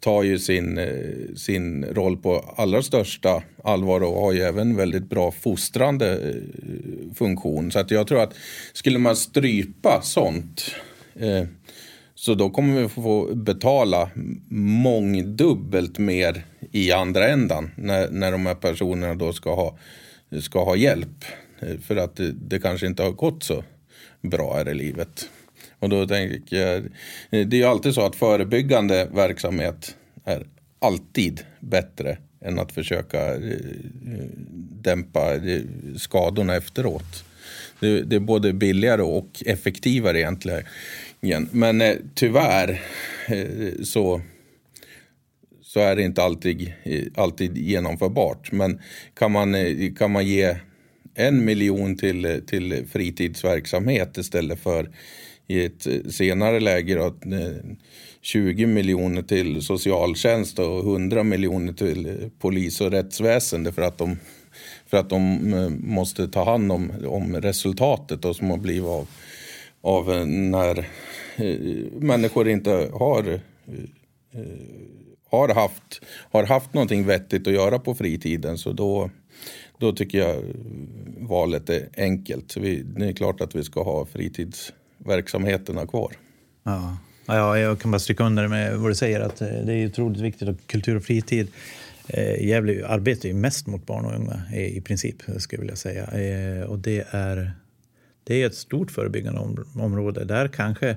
tar 0.01 0.23
ju 0.23 0.39
sin, 0.39 0.79
eh, 0.79 1.35
sin 1.37 1.85
roll 1.85 2.17
på 2.17 2.55
allra 2.57 2.83
största 2.83 3.43
allvar 3.65 4.01
och 4.01 4.21
har 4.21 4.33
ju 4.33 4.41
även 4.41 4.77
väldigt 4.77 5.09
bra 5.09 5.31
fostrande 5.31 6.13
eh, 6.13 7.15
funktion. 7.15 7.71
Så 7.71 7.79
att 7.79 7.91
jag 7.91 8.07
tror 8.07 8.23
att 8.23 8.35
skulle 8.73 8.99
man 8.99 9.17
strypa 9.17 10.01
sånt 10.03 10.75
eh, 11.15 11.45
så 12.21 12.35
då 12.35 12.51
kommer 12.51 12.83
vi 12.83 12.89
få 12.89 13.35
betala 13.35 14.11
mångdubbelt 14.49 15.99
mer 15.99 16.45
i 16.73 16.93
andra 16.93 17.29
ändan 17.29 17.71
när, 17.77 18.11
när 18.11 18.33
de 18.33 18.47
här 18.47 18.55
personerna 18.55 19.14
då 19.14 19.33
ska 19.33 19.55
ha, 19.55 19.79
ska 20.41 20.64
ha 20.64 20.77
hjälp. 20.77 21.25
För 21.83 21.97
att 21.97 22.16
det, 22.16 22.33
det 22.33 22.59
kanske 22.59 22.87
inte 22.87 23.03
har 23.03 23.11
gått 23.11 23.43
så 23.43 23.64
bra 24.21 24.55
här 24.55 24.68
i 24.68 24.75
livet. 24.75 25.29
Och 25.79 25.89
då 25.89 26.07
tänker 26.07 26.57
jag, 26.57 26.83
det 27.31 27.57
är 27.57 27.61
ju 27.61 27.64
alltid 27.64 27.95
så 27.95 28.07
att 28.07 28.16
förebyggande 28.16 29.09
verksamhet 29.14 29.97
är 30.25 30.47
alltid 30.79 31.41
bättre 31.61 32.18
än 32.41 32.59
att 32.59 32.73
försöka 32.73 33.35
eh, 33.35 33.59
dämpa 34.83 35.35
eh, 35.35 35.62
skadorna 35.97 36.57
efteråt. 36.57 37.25
Det, 37.81 38.03
det 38.03 38.16
är 38.16 38.21
både 38.21 38.53
billigare 38.53 39.03
och 39.03 39.43
effektivare 39.47 40.21
egentligen. 40.21 40.62
Men 41.51 41.81
eh, 41.81 41.97
tyvärr 42.14 42.81
eh, 43.29 43.83
så, 43.83 44.21
så 45.62 45.81
är 45.81 45.97
det 45.97 46.03
inte 46.03 46.23
alltid, 46.23 46.73
eh, 46.83 47.03
alltid 47.14 47.59
genomförbart. 47.59 48.53
Men 48.53 48.81
kan 49.14 49.33
man, 49.33 49.55
eh, 49.55 49.95
kan 49.95 50.11
man 50.11 50.27
ge 50.27 50.57
en 51.14 51.45
miljon 51.45 51.97
till, 51.97 52.25
eh, 52.25 52.37
till 52.37 52.87
fritidsverksamhet 52.93 54.18
istället 54.18 54.61
för 54.61 54.91
i 55.47 55.64
ett 55.64 55.87
eh, 55.87 56.11
senare 56.11 56.61
läge 56.61 56.95
då, 56.95 57.14
20 58.21 58.62
eh, 58.62 58.68
miljoner 58.68 59.23
till 59.23 59.62
socialtjänst 59.62 60.59
och 60.59 60.81
100 60.81 61.23
miljoner 61.23 61.73
till 61.73 62.31
polis 62.39 62.81
och 62.81 62.91
rättsväsende 62.91 63.73
för 63.73 63.83
att 63.83 63.99
de, 63.99 64.16
för 64.87 64.97
att 64.97 65.11
de 65.11 65.81
måste 65.85 66.29
ta 66.29 66.45
hand 66.45 66.73
om, 66.73 66.93
om 67.07 67.37
resultatet 67.37 68.23
då, 68.23 68.35
som 68.35 68.51
har 68.51 68.59
blivit 68.59 68.85
av, 68.85 69.09
av 69.81 70.12
eh, 70.12 70.26
när 70.26 70.78
eh, 71.37 71.57
människor 71.93 72.49
inte 72.49 72.91
har 72.93 73.28
eh, 73.28 74.41
har 75.31 75.55
haft, 75.55 76.03
har 76.31 76.45
haft 76.45 76.74
någonting 76.74 77.07
vettigt 77.07 77.47
att 77.47 77.53
göra 77.53 77.78
på 77.78 77.95
fritiden 77.95 78.59
så 78.59 78.72
då, 78.72 79.11
då 79.78 79.93
tycker 79.93 80.18
jag 80.18 80.43
valet 81.18 81.70
är 81.70 81.89
enkelt. 81.97 82.57
Vi, 82.57 82.83
det 82.83 83.07
är 83.07 83.12
klart 83.12 83.41
att 83.41 83.55
vi 83.55 83.64
ska 83.64 83.83
ha 83.83 84.07
fritidsverksamheterna 84.07 85.87
kvar. 85.87 86.12
Ja. 86.62 86.97
Ja, 87.26 87.59
jag 87.59 87.81
kan 87.81 87.91
bara 87.91 87.99
stryka 87.99 88.24
under 88.24 88.49
med 88.49 88.78
vad 88.78 88.91
du 88.91 88.95
säger, 88.95 89.20
att 89.20 89.37
det 89.39 89.72
är 89.72 89.87
otroligt 89.87 90.20
viktigt 90.20 90.49
att 90.49 90.66
kultur 90.66 90.97
och 90.97 91.05
fritid 91.05 91.49
Eh, 92.12 92.47
Gävle 92.47 92.87
arbetar 92.87 93.28
ju 93.28 93.35
mest 93.35 93.66
mot 93.66 93.87
barn 93.87 94.05
och 94.05 94.14
unga 94.14 94.43
i 94.55 94.81
princip, 94.81 95.16
skulle 95.22 95.59
jag 95.59 95.61
vilja 95.61 95.76
säga. 95.76 96.05
Eh, 96.05 96.62
och 96.62 96.78
det 96.78 97.07
är, 97.11 97.53
det 98.31 98.43
är 98.43 98.47
ett 98.47 98.55
stort 98.55 98.91
förebyggande 98.91 99.41
om, 99.41 99.64
område. 99.74 100.24
Där 100.24 100.49
kanske 100.49 100.97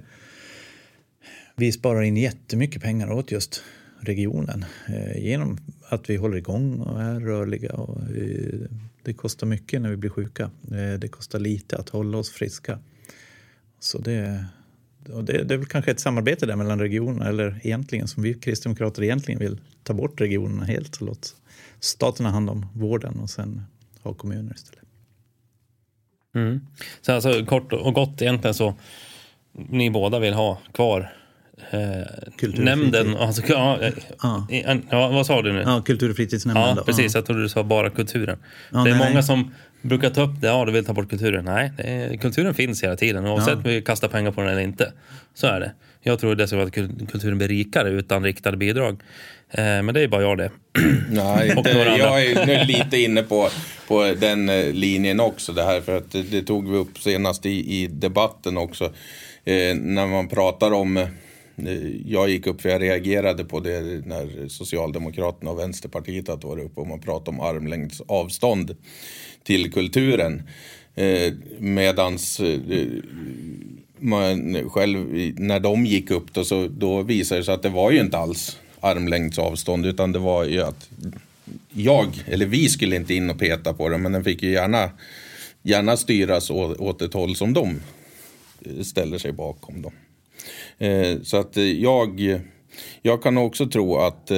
vi 1.55 1.71
sparar 1.71 2.01
in 2.01 2.17
jättemycket 2.17 2.81
pengar 2.81 3.11
åt 3.11 3.31
just 3.31 3.63
regionen 3.99 4.65
eh, 4.87 5.23
genom 5.23 5.57
att 5.89 6.09
vi 6.09 6.15
håller 6.15 6.37
igång 6.37 6.79
och 6.79 7.01
är 7.01 7.19
rörliga. 7.19 7.73
Och, 7.73 8.01
eh, 8.01 8.69
det 9.03 9.13
kostar 9.13 9.47
mycket 9.47 9.81
när 9.81 9.89
vi 9.89 9.97
blir 9.97 10.09
sjuka. 10.09 10.51
Eh, 10.71 10.99
det 10.99 11.07
kostar 11.07 11.39
lite 11.39 11.77
att 11.77 11.89
hålla 11.89 12.17
oss 12.17 12.29
friska. 12.29 12.79
Så 13.79 13.97
det, 13.97 14.45
och 15.09 15.23
det, 15.23 15.43
det 15.43 15.53
är 15.53 15.57
väl 15.57 15.67
kanske 15.67 15.91
ett 15.91 15.99
samarbete 15.99 16.45
där 16.45 16.55
mellan 16.55 16.79
regionerna, 16.79 17.29
eller 17.29 17.59
egentligen 17.63 18.07
som 18.07 18.23
vi 18.23 18.33
kristdemokrater 18.33 19.03
egentligen 19.03 19.39
vill 19.39 19.61
ta 19.83 19.93
bort 19.93 20.21
regionerna 20.21 20.65
helt 20.65 20.95
och 20.95 21.07
låta 21.07 21.27
staten 21.79 22.25
ha 22.25 22.33
hand 22.33 22.49
om 22.49 22.65
vården 22.73 23.19
och 23.19 23.29
sen 23.29 23.61
ha 24.01 24.13
kommuner 24.13 24.53
istället. 24.55 24.82
Mm. 26.35 26.61
Så 27.01 27.13
alltså 27.13 27.45
kort 27.45 27.73
och 27.73 27.93
gott 27.93 28.21
egentligen 28.21 28.53
så 28.53 28.75
ni 29.51 29.89
båda 29.89 30.19
vill 30.19 30.33
ha 30.33 30.57
kvar 30.73 31.13
eh, 31.71 32.49
nämnden. 32.53 33.17
Alltså, 33.17 33.41
ja, 33.47 33.79
eh, 33.81 34.77
Ja. 34.89 35.07
vad 35.09 35.25
sa 35.25 35.41
du 35.41 35.53
nu? 35.53 35.61
Ja, 35.65 35.81
kultur 35.85 36.09
och 36.09 36.15
fritidsnämnden. 36.15 36.75
Ja, 36.77 36.83
precis. 36.85 37.15
Jag 37.15 37.25
trodde 37.25 37.41
du 37.41 37.49
sa 37.49 37.63
bara 37.63 37.89
kulturen. 37.89 38.37
Det 38.69 38.77
är 38.77 38.83
nej. 38.83 39.09
många 39.09 39.23
som 39.23 39.53
brukar 39.81 40.09
ta 40.09 40.21
upp 40.21 40.41
det. 40.41 40.47
Ja, 40.47 40.65
du 40.65 40.71
vill 40.71 40.85
ta 40.85 40.93
bort 40.93 41.09
kulturen. 41.09 41.45
Nej, 41.45 41.71
är, 41.77 42.17
kulturen 42.17 42.53
finns 42.53 42.83
hela 42.83 42.95
tiden 42.95 43.27
oavsett 43.27 43.55
om 43.55 43.63
vi 43.63 43.81
kastar 43.81 44.07
pengar 44.07 44.31
på 44.31 44.41
den 44.41 44.49
eller 44.49 44.61
inte. 44.61 44.91
Så 45.33 45.47
är 45.47 45.59
det. 45.59 45.71
Jag 46.03 46.19
tror 46.19 46.35
dessutom 46.35 46.65
att 46.67 46.73
kul- 46.73 47.07
kulturen 47.11 47.37
blir 47.37 47.47
rikare 47.47 47.89
utan 47.89 48.23
riktade 48.23 48.57
bidrag. 48.57 49.01
Eh, 49.51 49.63
men 49.63 49.93
det 49.93 50.01
är 50.01 50.07
bara 50.07 50.21
jag 50.21 50.37
det. 50.37 50.51
Nej, 51.11 51.55
det, 51.63 51.97
jag 51.97 52.25
är 52.25 52.45
nu 52.45 52.65
lite 52.65 52.97
inne 52.97 53.23
på, 53.23 53.49
på 53.87 54.13
den 54.19 54.49
eh, 54.49 54.73
linjen 54.73 55.19
också. 55.19 55.53
Det 55.53 55.63
här 55.63 55.81
för 55.81 55.97
att 55.97 56.11
det, 56.11 56.21
det 56.21 56.41
tog 56.41 56.71
vi 56.71 56.77
upp 56.77 56.97
senast 56.99 57.45
i, 57.45 57.81
i 57.81 57.87
debatten 57.87 58.57
också. 58.57 58.85
Eh, 59.43 59.75
när 59.75 60.07
man 60.07 60.27
pratar 60.27 60.71
om 60.71 61.07
jag 62.05 62.29
gick 62.29 62.47
upp 62.47 62.61
för 62.61 62.69
jag 62.69 62.81
reagerade 62.81 63.45
på 63.45 63.59
det 63.59 64.05
när 64.05 64.47
Socialdemokraterna 64.47 65.51
och 65.51 65.59
Vänsterpartiet 65.59 66.29
att 66.29 66.43
var 66.43 66.59
uppe 66.59 66.81
och 66.81 66.87
man 66.87 66.99
pratade 66.99 67.37
om 67.37 67.39
armlängds 67.39 68.01
avstånd 68.07 68.75
till 69.43 69.71
kulturen. 69.71 70.43
Eh, 70.95 71.33
medans 71.59 72.39
eh, 72.39 72.59
man 74.03 74.69
själv, 74.69 75.07
när 75.37 75.59
de 75.59 75.85
gick 75.85 76.11
upp 76.11 76.33
då, 76.33 76.45
så 76.45 76.67
då 76.67 77.01
visade 77.01 77.41
det 77.41 77.45
sig 77.45 77.53
att 77.53 77.63
det 77.63 77.69
var 77.69 77.91
ju 77.91 77.99
inte 77.99 78.17
alls 78.17 78.57
armlängds 78.79 79.39
avstånd 79.39 79.85
utan 79.85 80.11
det 80.11 80.19
var 80.19 80.43
ju 80.43 80.61
att 80.61 80.89
jag, 81.69 82.23
eller 82.27 82.45
vi 82.45 82.69
skulle 82.69 82.95
inte 82.95 83.13
in 83.13 83.29
och 83.29 83.39
peta 83.39 83.73
på 83.73 83.89
det 83.89 83.97
men 83.97 84.11
den 84.11 84.23
fick 84.23 84.43
ju 84.43 84.51
gärna, 84.51 84.89
gärna 85.61 85.97
styras 85.97 86.49
åt, 86.49 87.01
ett 87.01 87.13
håll 87.13 87.35
som 87.35 87.53
de 87.53 87.79
eh, 88.65 88.83
ställer 88.83 89.17
sig 89.17 89.31
bakom. 89.31 89.81
Då. 89.81 89.91
Eh, 90.85 91.17
så 91.23 91.37
att 91.37 91.57
eh, 91.57 91.63
jag, 91.63 92.39
jag 93.01 93.23
kan 93.23 93.37
också 93.37 93.67
tro 93.67 93.97
att 93.97 94.31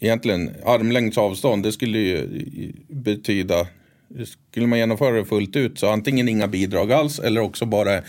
egentligen 0.00 0.50
armlängds 0.64 1.18
avstånd 1.18 1.62
det 1.62 1.72
skulle 1.72 1.98
ju 1.98 2.72
betyda 2.88 3.66
skulle 4.24 4.66
man 4.66 4.78
genomföra 4.78 5.16
det 5.16 5.24
fullt 5.24 5.56
ut 5.56 5.78
så 5.78 5.90
antingen 5.90 6.28
inga 6.28 6.48
bidrag 6.48 6.92
alls 6.92 7.18
eller 7.18 7.40
också 7.40 7.66
bara 7.66 8.02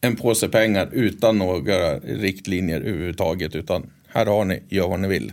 en 0.00 0.16
påse 0.16 0.48
pengar 0.48 0.88
utan 0.92 1.38
några 1.38 1.98
riktlinjer 1.98 2.80
överhuvudtaget. 2.80 3.54
Utan 3.54 3.90
här 4.08 4.26
har 4.26 4.44
ni, 4.44 4.62
gör 4.68 4.88
vad 4.88 5.00
ni 5.00 5.08
vill. 5.08 5.32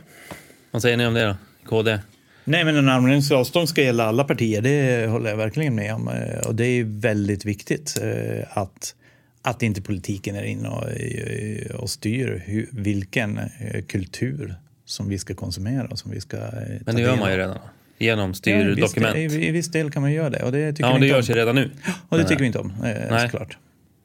Vad 0.71 0.81
säger 0.81 0.97
ni 0.97 1.05
om 1.05 1.13
det 1.13 1.25
då? 1.25 1.35
KD? 1.65 1.99
Nej, 2.43 2.65
men 2.65 2.75
en 2.75 2.89
armlängds 2.89 3.31
avstånd 3.31 3.69
ska 3.69 3.81
gälla 3.81 4.05
alla 4.05 4.23
partier. 4.23 4.61
Det 4.61 5.07
håller 5.07 5.29
jag 5.29 5.37
verkligen 5.37 5.75
med 5.75 5.93
om. 5.93 6.07
Eh, 6.07 6.47
och 6.47 6.55
det 6.55 6.65
är 6.65 6.83
väldigt 6.83 7.45
viktigt 7.45 7.99
eh, 8.01 8.57
att, 8.57 8.95
att 9.41 9.63
inte 9.63 9.81
politiken 9.81 10.35
är 10.35 10.43
inne 10.43 10.69
och, 10.69 10.89
eh, 10.89 11.75
och 11.75 11.89
styr 11.89 12.43
hur, 12.45 12.69
vilken 12.71 13.39
kultur 13.87 14.55
som 14.85 15.09
vi 15.09 15.17
ska 15.17 15.35
konsumera 15.35 15.87
och 15.87 15.99
som 15.99 16.11
vi 16.11 16.21
ska 16.21 16.37
Men 16.85 16.95
det 16.95 17.01
gör 17.01 17.17
man 17.17 17.31
ju 17.31 17.37
redan 17.37 17.57
genom 17.97 18.33
styrdokument. 18.33 19.15
Ja, 19.15 19.21
i, 19.21 19.47
I 19.47 19.51
viss 19.51 19.71
del 19.71 19.91
kan 19.91 20.01
man 20.01 20.13
göra 20.13 20.29
det. 20.29 20.43
Och 20.43 20.51
det 20.51 20.71
tycker 20.71 20.89
ja, 20.89 20.97
det 20.97 21.07
görs 21.07 21.29
ju 21.29 21.33
redan 21.33 21.55
nu. 21.55 21.71
Och 22.09 22.17
det 22.17 22.23
tycker 22.23 22.41
vi 22.41 22.47
inte 22.47 22.59
om, 22.59 22.73
eh, 22.83 23.21
såklart. 23.21 23.57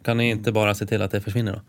Kan 0.05 0.17
ni 0.17 0.31
inte 0.31 0.53
bara 0.53 0.75
se 0.75 0.87
till 0.87 1.03
att 1.03 1.11
det 1.11 1.21
försvinner 1.21 1.53
då? 1.53 1.61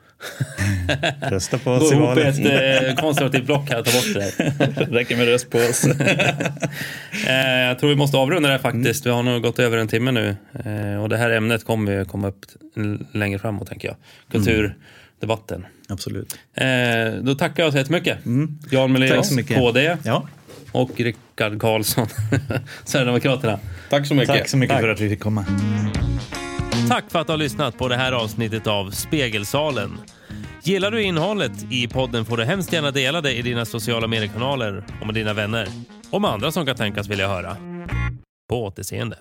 Rösta 1.29 1.57
på 1.57 1.71
oss 1.71 1.91
i 1.91 1.95
valet. 1.95 2.35
Gå 2.35 2.41
ihop 2.41 2.61
ett 2.61 2.89
eh, 2.89 2.95
konservativt 2.95 3.45
block 3.45 3.69
här 3.69 3.79
och 3.79 3.85
ta 3.85 3.91
bort 3.91 4.13
det. 4.13 4.87
räcker 4.91 5.17
med 5.17 5.25
röst 5.25 5.49
på 5.49 5.57
oss. 5.57 5.85
eh, 7.27 7.35
jag 7.67 7.79
tror 7.79 7.89
vi 7.89 7.95
måste 7.95 8.17
avrunda 8.17 8.49
det 8.49 8.53
här 8.53 8.61
faktiskt. 8.61 9.05
Vi 9.05 9.09
har 9.09 9.23
nog 9.23 9.41
gått 9.41 9.59
över 9.59 9.77
en 9.77 9.87
timme 9.87 10.11
nu. 10.11 10.35
Eh, 10.65 11.03
och 11.03 11.09
det 11.09 11.17
här 11.17 11.29
ämnet 11.29 11.63
kommer 11.63 11.91
ju 11.91 12.05
komma 12.05 12.27
upp 12.27 12.45
längre 13.11 13.39
framåt 13.39 13.67
tänker 13.67 13.87
jag. 13.87 13.97
Kulturdebatten. 14.31 15.57
Mm. 15.57 15.69
Absolut. 15.87 16.37
Eh, 16.53 17.21
då 17.21 17.35
tackar 17.35 17.63
jag 17.63 17.71
så 17.71 17.77
jättemycket. 17.77 18.25
Mm. 18.25 18.59
Jan 18.71 18.91
Meleus, 18.91 19.29
KD. 19.47 19.97
Ja 20.03 20.27
och 20.73 20.91
Rickard 20.99 21.61
Karlsson, 21.61 22.07
Sverigedemokraterna. 22.85 23.59
Tack 23.89 24.07
så 24.07 24.13
mycket. 24.13 24.35
Tack 24.35 24.49
så 24.49 24.57
mycket 24.57 24.75
Tack. 24.75 24.81
för 24.81 24.89
att 24.89 24.99
vi 24.99 25.09
fick 25.09 25.19
komma. 25.19 25.45
Tack 26.89 27.11
för 27.11 27.19
att 27.19 27.27
du 27.27 27.33
har 27.33 27.37
lyssnat 27.37 27.77
på 27.77 27.87
det 27.87 27.95
här 27.95 28.11
avsnittet 28.11 28.67
av 28.67 28.91
Spegelsalen. 28.91 29.97
Gillar 30.63 30.91
du 30.91 31.03
innehållet 31.03 31.51
i 31.71 31.87
podden 31.87 32.25
får 32.25 32.37
du 32.37 32.43
hemskt 32.43 32.73
gärna 32.73 32.91
dela 32.91 33.21
det 33.21 33.33
i 33.33 33.41
dina 33.41 33.65
sociala 33.65 34.07
mediekanaler 34.07 34.83
och 35.01 35.05
med 35.05 35.15
dina 35.15 35.33
vänner 35.33 35.67
och 36.09 36.21
med 36.21 36.31
andra 36.31 36.51
som 36.51 36.65
kan 36.65 36.75
tänkas 36.75 37.07
vilja 37.07 37.27
höra. 37.27 37.57
På 38.49 38.63
återseende. 38.63 39.17